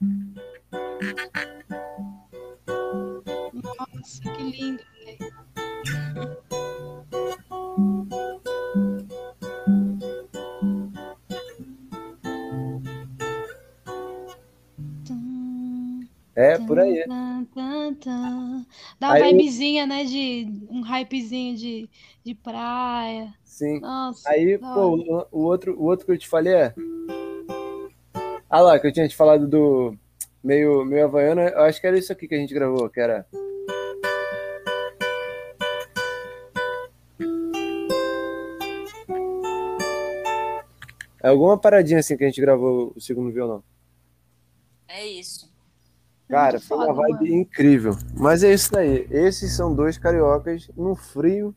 Nossa, 3.53 4.23
que 4.35 4.43
lindo. 4.43 4.83
É 16.35 16.57
por 16.59 16.77
aí. 16.79 17.05
Dá 18.99 19.07
uma 19.07 19.13
Aí- 19.13 19.31
vibezinha, 19.31 19.85
né? 19.85 20.03
De 20.03 20.47
um 20.69 20.81
hypezinho 20.81 21.55
de, 21.55 21.89
de 22.23 22.35
praia. 22.35 23.33
Sim. 23.43 23.79
Nossa. 23.79 24.29
Aí, 24.29 24.57
pô, 24.57 24.95
o, 24.97 25.27
o 25.31 25.39
outro, 25.45 25.79
o 25.79 25.85
outro 25.85 26.05
que 26.05 26.11
eu 26.11 26.17
te 26.17 26.27
falei 26.27 26.53
é. 26.53 26.73
Ah 28.49 28.59
lá, 28.61 28.77
que 28.79 28.87
eu 28.87 28.91
tinha 28.91 29.07
te 29.07 29.15
falado 29.15 29.47
do 29.47 29.95
meio, 30.43 30.83
meio 30.85 31.05
havaiano, 31.05 31.41
eu 31.41 31.61
acho 31.63 31.79
que 31.79 31.87
era 31.87 31.97
isso 31.97 32.11
aqui 32.11 32.27
que 32.27 32.35
a 32.35 32.37
gente 32.37 32.53
gravou, 32.53 32.89
que 32.89 32.99
era. 32.99 33.25
É 41.23 41.29
alguma 41.29 41.57
paradinha 41.57 41.99
assim 41.99 42.15
que 42.15 42.23
a 42.23 42.27
gente 42.27 42.39
gravou 42.41 42.93
o 42.95 43.01
segundo 43.01 43.31
violão. 43.31 43.63
É 44.87 45.05
isso. 45.07 45.51
Cara, 46.29 46.59
foi 46.59 46.77
uma 46.77 46.93
vibe 46.93 47.29
mano. 47.29 47.41
incrível. 47.41 47.97
Mas 48.15 48.43
é 48.43 48.53
isso 48.53 48.71
daí. 48.71 49.07
Esses 49.11 49.55
são 49.55 49.73
dois 49.73 49.97
cariocas 49.97 50.69
no 50.75 50.95
frio 50.95 51.55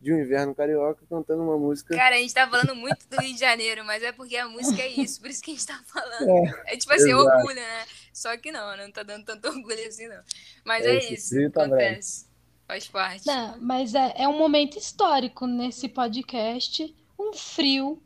de 0.00 0.12
um 0.14 0.18
inverno 0.18 0.54
carioca 0.54 1.04
cantando 1.08 1.42
uma 1.42 1.58
música. 1.58 1.94
Cara, 1.94 2.16
a 2.16 2.18
gente 2.18 2.32
tá 2.32 2.48
falando 2.48 2.74
muito 2.74 3.06
do 3.08 3.20
Rio 3.20 3.34
de 3.34 3.40
Janeiro, 3.40 3.84
mas 3.84 4.02
é 4.02 4.10
porque 4.10 4.36
a 4.36 4.48
música 4.48 4.80
é 4.80 4.88
isso, 4.88 5.20
por 5.20 5.28
isso 5.28 5.42
que 5.42 5.50
a 5.50 5.54
gente 5.54 5.66
tá 5.66 5.78
falando. 5.86 6.46
É, 6.66 6.76
tipo 6.76 6.92
assim, 6.92 7.10
exato. 7.10 7.36
orgulho, 7.36 7.56
né? 7.56 7.84
Só 8.12 8.34
que 8.38 8.50
não, 8.50 8.76
não 8.76 8.90
tá 8.90 9.02
dando 9.02 9.24
tanto 9.26 9.48
orgulho 9.48 9.86
assim, 9.86 10.08
não. 10.08 10.22
Mas 10.64 10.86
é, 10.86 10.96
Esse 10.96 11.14
isso, 11.14 11.28
frio 11.28 11.50
tá 11.50 11.64
acontece. 11.64 12.26
Faz 12.66 12.88
parte. 12.88 13.26
Não, 13.26 13.60
mas 13.60 13.94
é, 13.94 14.14
é 14.16 14.28
um 14.28 14.38
momento 14.38 14.78
histórico 14.78 15.46
nesse 15.46 15.88
podcast. 15.88 16.96
Um 17.18 17.34
frio, 17.34 18.02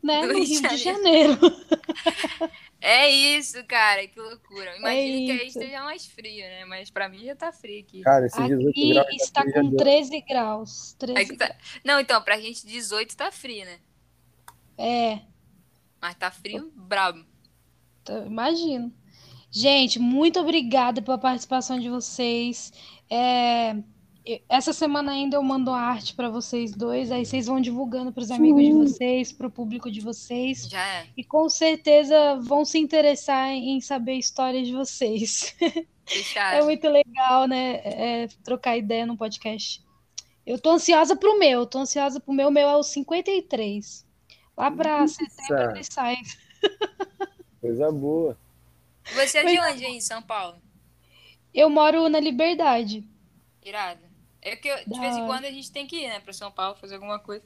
né? 0.00 0.20
Do 0.20 0.28
No 0.28 0.34
Rio 0.34 0.44
de 0.44 0.54
Rio 0.54 0.68
de 0.68 0.76
Janeiro. 0.76 1.38
É 2.80 3.10
isso, 3.10 3.62
cara, 3.64 4.06
que 4.08 4.18
loucura. 4.18 4.74
Imagino 4.78 5.26
que 5.26 5.32
aí 5.32 5.46
esteja 5.48 5.82
mais 5.82 6.06
frio, 6.06 6.42
né? 6.44 6.64
Mas 6.64 6.90
pra 6.90 7.08
mim 7.08 7.24
já 7.24 7.36
tá 7.36 7.52
frio 7.52 7.80
aqui. 7.80 8.00
Cara, 8.00 8.24
esses 8.26 8.40
18 8.42 8.68
Aqui 8.70 8.92
graus. 8.94 9.08
está 9.22 9.40
daqui 9.40 9.52
já 9.52 9.60
com 9.62 9.68
deu. 9.68 9.76
13 9.78 10.20
graus. 10.22 10.92
13 10.98 11.32
É 11.32 11.36
tá- 11.36 11.56
Não, 11.84 12.00
então, 12.00 12.22
pra 12.22 12.40
gente 12.40 12.66
18 12.66 13.14
tá 13.16 13.30
frio, 13.30 13.64
né? 13.66 13.78
É, 14.78 15.20
Mas 16.00 16.14
tá 16.14 16.30
frio 16.30 16.72
brabo. 16.74 17.22
Então, 18.02 18.26
imagino. 18.26 18.90
Gente, 19.50 19.98
muito 19.98 20.40
obrigada 20.40 21.02
pela 21.02 21.18
participação 21.18 21.78
de 21.78 21.90
vocês. 21.90 22.72
É, 23.10 23.74
essa 24.48 24.72
semana 24.72 25.12
ainda 25.12 25.36
eu 25.36 25.42
mando 25.42 25.70
a 25.70 25.80
arte 25.80 26.14
para 26.14 26.28
vocês 26.28 26.72
dois, 26.72 27.10
aí 27.10 27.24
vocês 27.24 27.46
vão 27.46 27.60
divulgando 27.60 28.12
para 28.12 28.22
os 28.22 28.30
amigos 28.30 28.62
de 28.62 28.72
vocês, 28.72 29.32
para 29.32 29.46
o 29.46 29.50
público 29.50 29.90
de 29.90 30.00
vocês, 30.00 30.68
Já 30.68 30.84
é. 30.84 31.06
e 31.16 31.24
com 31.24 31.48
certeza 31.48 32.36
vão 32.40 32.64
se 32.64 32.78
interessar 32.78 33.48
em 33.48 33.80
saber 33.80 34.12
a 34.12 34.18
história 34.18 34.62
de 34.62 34.72
vocês. 34.72 35.56
Fechado. 36.06 36.56
É 36.56 36.62
muito 36.62 36.88
legal, 36.88 37.46
né? 37.46 37.80
é, 37.84 38.28
trocar 38.42 38.76
ideia 38.76 39.06
no 39.06 39.16
podcast. 39.16 39.82
Eu 40.44 40.58
tô 40.58 40.70
ansiosa 40.70 41.14
pro 41.14 41.38
meu, 41.38 41.64
tô 41.64 41.78
ansiosa 41.78 42.18
pro 42.18 42.32
meu, 42.32 42.48
o 42.48 42.50
meu 42.50 42.68
é 42.68 42.76
o 42.76 42.82
53. 42.82 44.06
Lá 44.56 44.70
para 44.70 45.06
setembro 45.06 45.70
ele 45.70 45.84
sai. 45.84 46.16
Coisa 47.60 47.92
boa. 47.92 48.36
Você 49.14 49.38
é 49.38 49.44
de 49.44 49.60
onde 49.60 49.84
em 49.86 50.00
São 50.00 50.20
Paulo? 50.20 50.60
Eu 51.54 51.70
moro 51.70 52.08
na 52.08 52.20
Liberdade. 52.20 53.08
Irado. 53.64 54.09
É 54.42 54.56
que 54.56 54.74
de 54.84 54.90
Da 54.90 55.00
vez 55.00 55.16
em 55.16 55.26
quando 55.26 55.44
a 55.44 55.50
gente 55.50 55.70
tem 55.70 55.86
que 55.86 55.96
ir, 55.96 56.08
né, 56.08 56.20
pra 56.20 56.32
São 56.32 56.50
Paulo 56.50 56.76
fazer 56.76 56.94
alguma 56.94 57.18
coisa. 57.18 57.44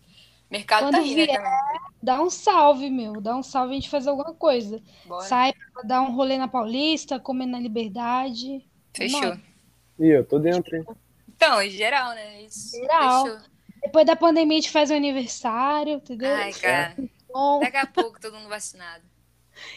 Mercado 0.51 0.84
Quando 0.84 0.92
tá 0.92 1.01
aí, 1.01 1.14
né, 1.14 1.26
vier, 1.26 1.36
também. 1.36 1.80
Dá 2.03 2.22
um 2.22 2.30
salve, 2.30 2.90
meu. 2.90 3.20
Dá 3.20 3.34
um 3.34 3.42
salve 3.42 3.72
a 3.72 3.74
gente 3.74 3.88
fazer 3.88 4.11
alguma 4.11 4.34
coisa. 4.34 4.80
Bora. 5.05 5.24
Sai 5.24 5.53
pra 5.72 5.82
dar 5.82 6.03
um 6.03 6.14
rolê 6.14 6.36
na 6.36 6.47
Paulista, 6.47 7.18
comer 7.18 7.47
na 7.47 7.59
Liberdade. 7.59 8.64
Fechou. 8.92 9.20
Mano, 9.20 9.42
Ih, 9.99 10.09
eu 10.09 10.24
tô 10.24 10.38
dentro, 10.38 10.76
hein? 10.76 10.84
Então, 11.28 11.61
em 11.61 11.70
geral, 11.70 12.14
né? 12.14 12.42
Isso. 12.42 12.76
Geral. 12.76 13.24
Fechou. 13.24 13.40
depois 13.82 14.07
da 14.07 14.16
pandemia 14.16 14.59
a 14.59 14.61
gente 14.61 14.70
faz 14.70 14.90
o 14.90 14.95
aniversário, 14.95 15.95
entendeu? 15.95 16.34
Ai, 16.34 16.53
cara. 16.53 16.97
Bom, 17.32 17.61
Daqui 17.61 17.76
a 17.76 17.86
pouco 17.86 18.20
todo 18.20 18.36
mundo 18.36 18.49
vacinado. 18.49 19.03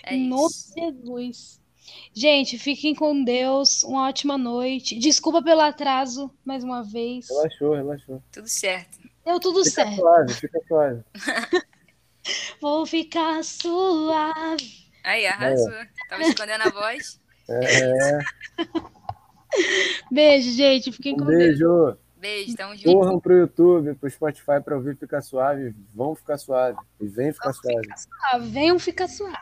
É 0.03 0.15
em 0.15 0.27
nome 0.27 0.47
isso. 0.47 0.73
de 0.75 0.81
Jesus. 0.81 1.61
Gente, 2.13 2.57
fiquem 2.57 2.93
com 2.95 3.23
Deus. 3.23 3.83
Uma 3.83 4.07
ótima 4.07 4.37
noite. 4.37 4.97
Desculpa 4.97 5.41
pelo 5.41 5.61
atraso, 5.61 6.31
mais 6.43 6.63
uma 6.63 6.83
vez. 6.83 7.27
Relaxou, 7.29 7.73
relaxou. 7.75 8.23
Tudo 8.31 8.47
certo. 8.47 8.97
Deu 9.25 9.39
tudo 9.39 9.63
Fica 9.63 9.71
certo. 9.85 9.95
suave, 9.95 10.33
fica 10.33 10.59
suave. 10.67 11.03
Vou 12.61 12.85
ficar 12.85 13.43
suave. 13.43 14.87
Aí, 15.03 15.25
arrasou. 15.25 15.71
Tava 16.09 16.23
escondendo 16.23 16.63
a 16.63 16.69
voz. 16.69 17.19
É, 17.49 18.19
Beijo, 20.11 20.51
gente. 20.51 20.91
Fiquem 20.91 21.13
um 21.13 21.17
com 21.17 21.25
Deus. 21.25 21.37
beijo. 21.37 21.97
Beijo, 22.17 22.55
tamo 22.55 22.75
junto. 22.75 22.91
Corram 22.91 23.19
pro 23.19 23.37
YouTube, 23.37 23.93
pro 23.95 24.09
Spotify 24.09 24.59
pra 24.63 24.75
ouvir 24.75 24.97
Fica 24.97 25.21
Suave. 25.21 25.73
Vão 25.93 26.15
ficar 26.15 26.37
suave. 26.37 26.77
E 26.99 27.07
vem 27.07 27.31
ficar 27.31 27.53
suave. 27.53 27.87
Ah, 28.31 28.37
venham 28.39 28.79
ficar 28.79 29.07
suave. 29.07 29.37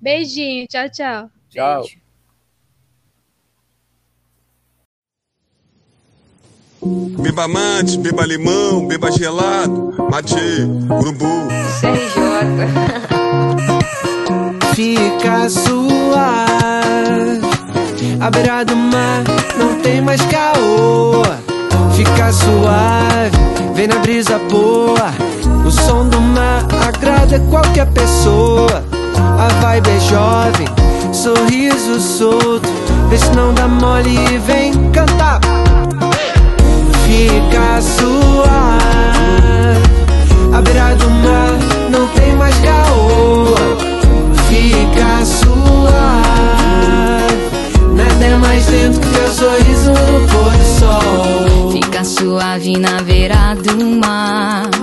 Beijinho. 0.00 0.66
Tchau, 0.66 0.90
tchau. 0.90 1.30
Tchau. 1.52 1.84
Beba 7.22 7.46
mate, 7.46 7.98
beba 7.98 8.24
limão, 8.24 8.86
beba 8.88 9.10
gelado, 9.12 9.92
mate, 10.10 10.34
urubu. 10.88 11.48
CRJ. 11.78 12.16
Fica 14.74 15.50
suave, 15.50 17.42
à 18.18 18.30
beira 18.30 18.64
do 18.64 18.74
mar 18.74 19.22
não 19.58 19.78
tem 19.82 20.00
mais 20.00 20.22
caô. 20.22 21.22
Fica 21.94 22.32
suave, 22.32 23.36
vem 23.74 23.88
na 23.88 23.98
brisa 23.98 24.38
boa. 24.50 25.12
O 25.66 25.70
som 25.70 26.08
do 26.08 26.18
mar 26.18 26.66
agrada 26.88 27.38
qualquer 27.50 27.92
pessoa. 27.92 28.82
A 29.38 29.48
vibe 29.60 29.90
é 29.90 30.00
jovem, 30.00 30.66
sorriso 31.12 32.00
solto. 32.00 32.68
Vê 33.08 33.18
se 33.18 33.30
não 33.32 33.52
dá 33.52 33.68
mole 33.68 34.16
e 34.16 34.38
vem 34.38 34.72
cantar. 34.90 35.40
Fica 37.04 37.80
suave, 37.82 38.48
a 40.54 40.62
beira 40.62 40.94
do 40.96 41.10
mar 41.10 41.58
não 41.90 42.08
tem 42.08 42.34
mais 42.36 42.58
gaoa. 42.60 43.76
Fica 44.48 45.24
suave, 45.24 45.92
nada 47.94 48.24
é 48.24 48.36
mais 48.38 48.66
lindo 48.68 48.98
que 48.98 49.08
teu 49.08 49.28
sorriso 49.28 49.90
no 49.90 50.26
pôr 50.28 50.50
do 50.56 50.64
sol. 50.80 51.72
Fica 51.72 52.04
suave 52.04 52.78
na 52.78 53.02
beira 53.02 53.54
do 53.56 53.84
mar. 54.00 54.81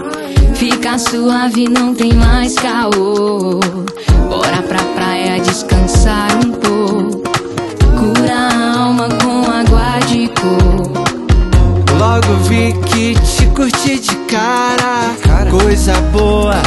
Fica 0.81 0.97
suave, 0.97 1.67
não 1.67 1.93
tem 1.93 2.13
mais 2.13 2.55
caô. 2.55 3.59
Bora 4.29 4.61
pra 4.61 4.79
praia 4.95 5.37
descansar 5.41 6.29
um 6.37 6.51
pouco. 6.53 7.21
Cura 7.99 8.33
a 8.33 8.79
alma 8.79 9.09
com 9.21 9.41
água 9.41 9.99
de 10.07 10.29
cor. 10.29 11.03
Logo 11.99 12.33
vi 12.47 12.71
que 12.85 13.13
te 13.15 13.45
curti 13.47 13.99
de 13.99 14.15
cara. 14.33 15.15
Coisa 15.51 15.99
boa, 16.13 16.61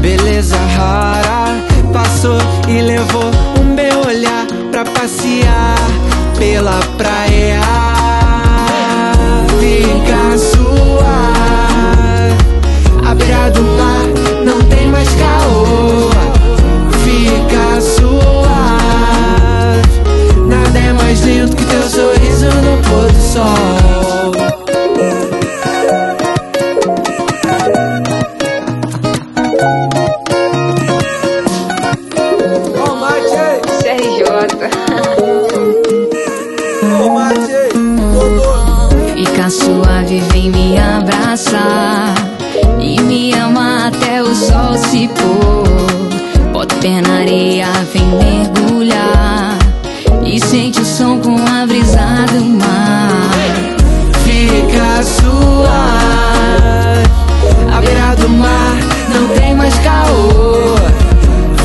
beleza 0.00 0.56
rara. 0.56 1.62
Passou 1.92 2.38
e 2.66 2.80
levou 2.80 3.30
o 3.60 3.64
meu 3.64 4.06
olhar 4.06 4.46
pra 4.70 4.82
passear 4.86 5.76
pela 6.38 6.80
praia. 6.96 7.60
A 7.60 7.92
beira 13.32 13.50
do 13.50 13.62
mar 13.62 14.04
não 14.44 14.60
tem 14.68 14.86
mais 14.88 15.08
caoa. 15.14 16.10
Fica 17.02 17.80
suave, 17.80 18.52
nada 20.46 20.78
é 20.78 20.92
mais 20.92 21.20
lindo 21.20 21.56
que 21.56 21.64
teu 21.64 21.82
sorriso 21.82 22.46
no 22.46 22.76
pôr 22.88 23.10
do 23.10 23.20
sol. 23.20 23.81
Pôr. 45.08 45.64
Bota 46.52 46.74
o 46.74 46.78
pé 46.78 47.00
na 47.00 47.20
areia, 47.20 47.66
vem 47.92 48.06
mergulhar 48.06 49.58
e 50.24 50.40
sente 50.40 50.80
o 50.80 50.84
som 50.84 51.18
com 51.18 51.36
a 51.36 51.66
brisa 51.66 52.26
do 52.32 52.44
mar. 52.44 53.32
Fica 54.24 55.02
suave, 55.02 55.72
a 57.74 57.80
beira 57.80 58.14
do 58.16 58.28
mar 58.28 58.76
não 59.12 59.26
tem 59.36 59.52
mais 59.54 59.74
caô. 59.78 60.76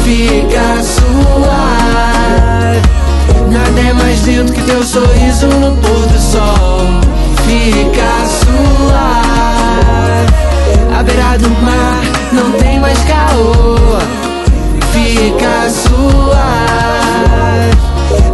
Fica 0.03 0.81
suave, 0.81 2.81
nada 3.51 3.79
é 3.79 3.93
mais 3.93 4.25
lindo 4.25 4.51
que 4.51 4.61
teu 4.61 4.83
sorriso 4.83 5.47
no 5.47 5.77
pôr 5.77 6.07
do 6.07 6.19
sol. 6.19 7.01
Fica 7.45 8.25
suave, 8.41 10.25
a 10.97 11.03
beira 11.03 11.37
do 11.37 11.49
mar 11.61 12.16
não 12.31 12.51
tem 12.53 12.79
mais 12.79 12.97
caô. 13.03 13.65
Fica 14.91 15.69
suave, 15.69 16.41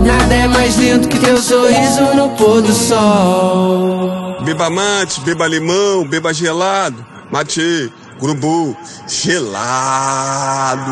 nada 0.01 0.33
é 0.33 0.47
mais 0.47 0.77
lindo 0.77 1.07
que 1.07 1.19
teu 1.19 1.37
sorriso 1.37 2.13
no 2.15 2.29
pôr 2.31 2.61
do 2.61 2.73
sol. 2.73 4.37
Beba 4.43 4.69
mate, 4.69 5.19
beba 5.21 5.47
limão, 5.47 6.05
beba 6.07 6.33
gelado, 6.33 7.05
mate, 7.31 7.91
grubu, 8.19 8.75
gelado. 9.07 10.91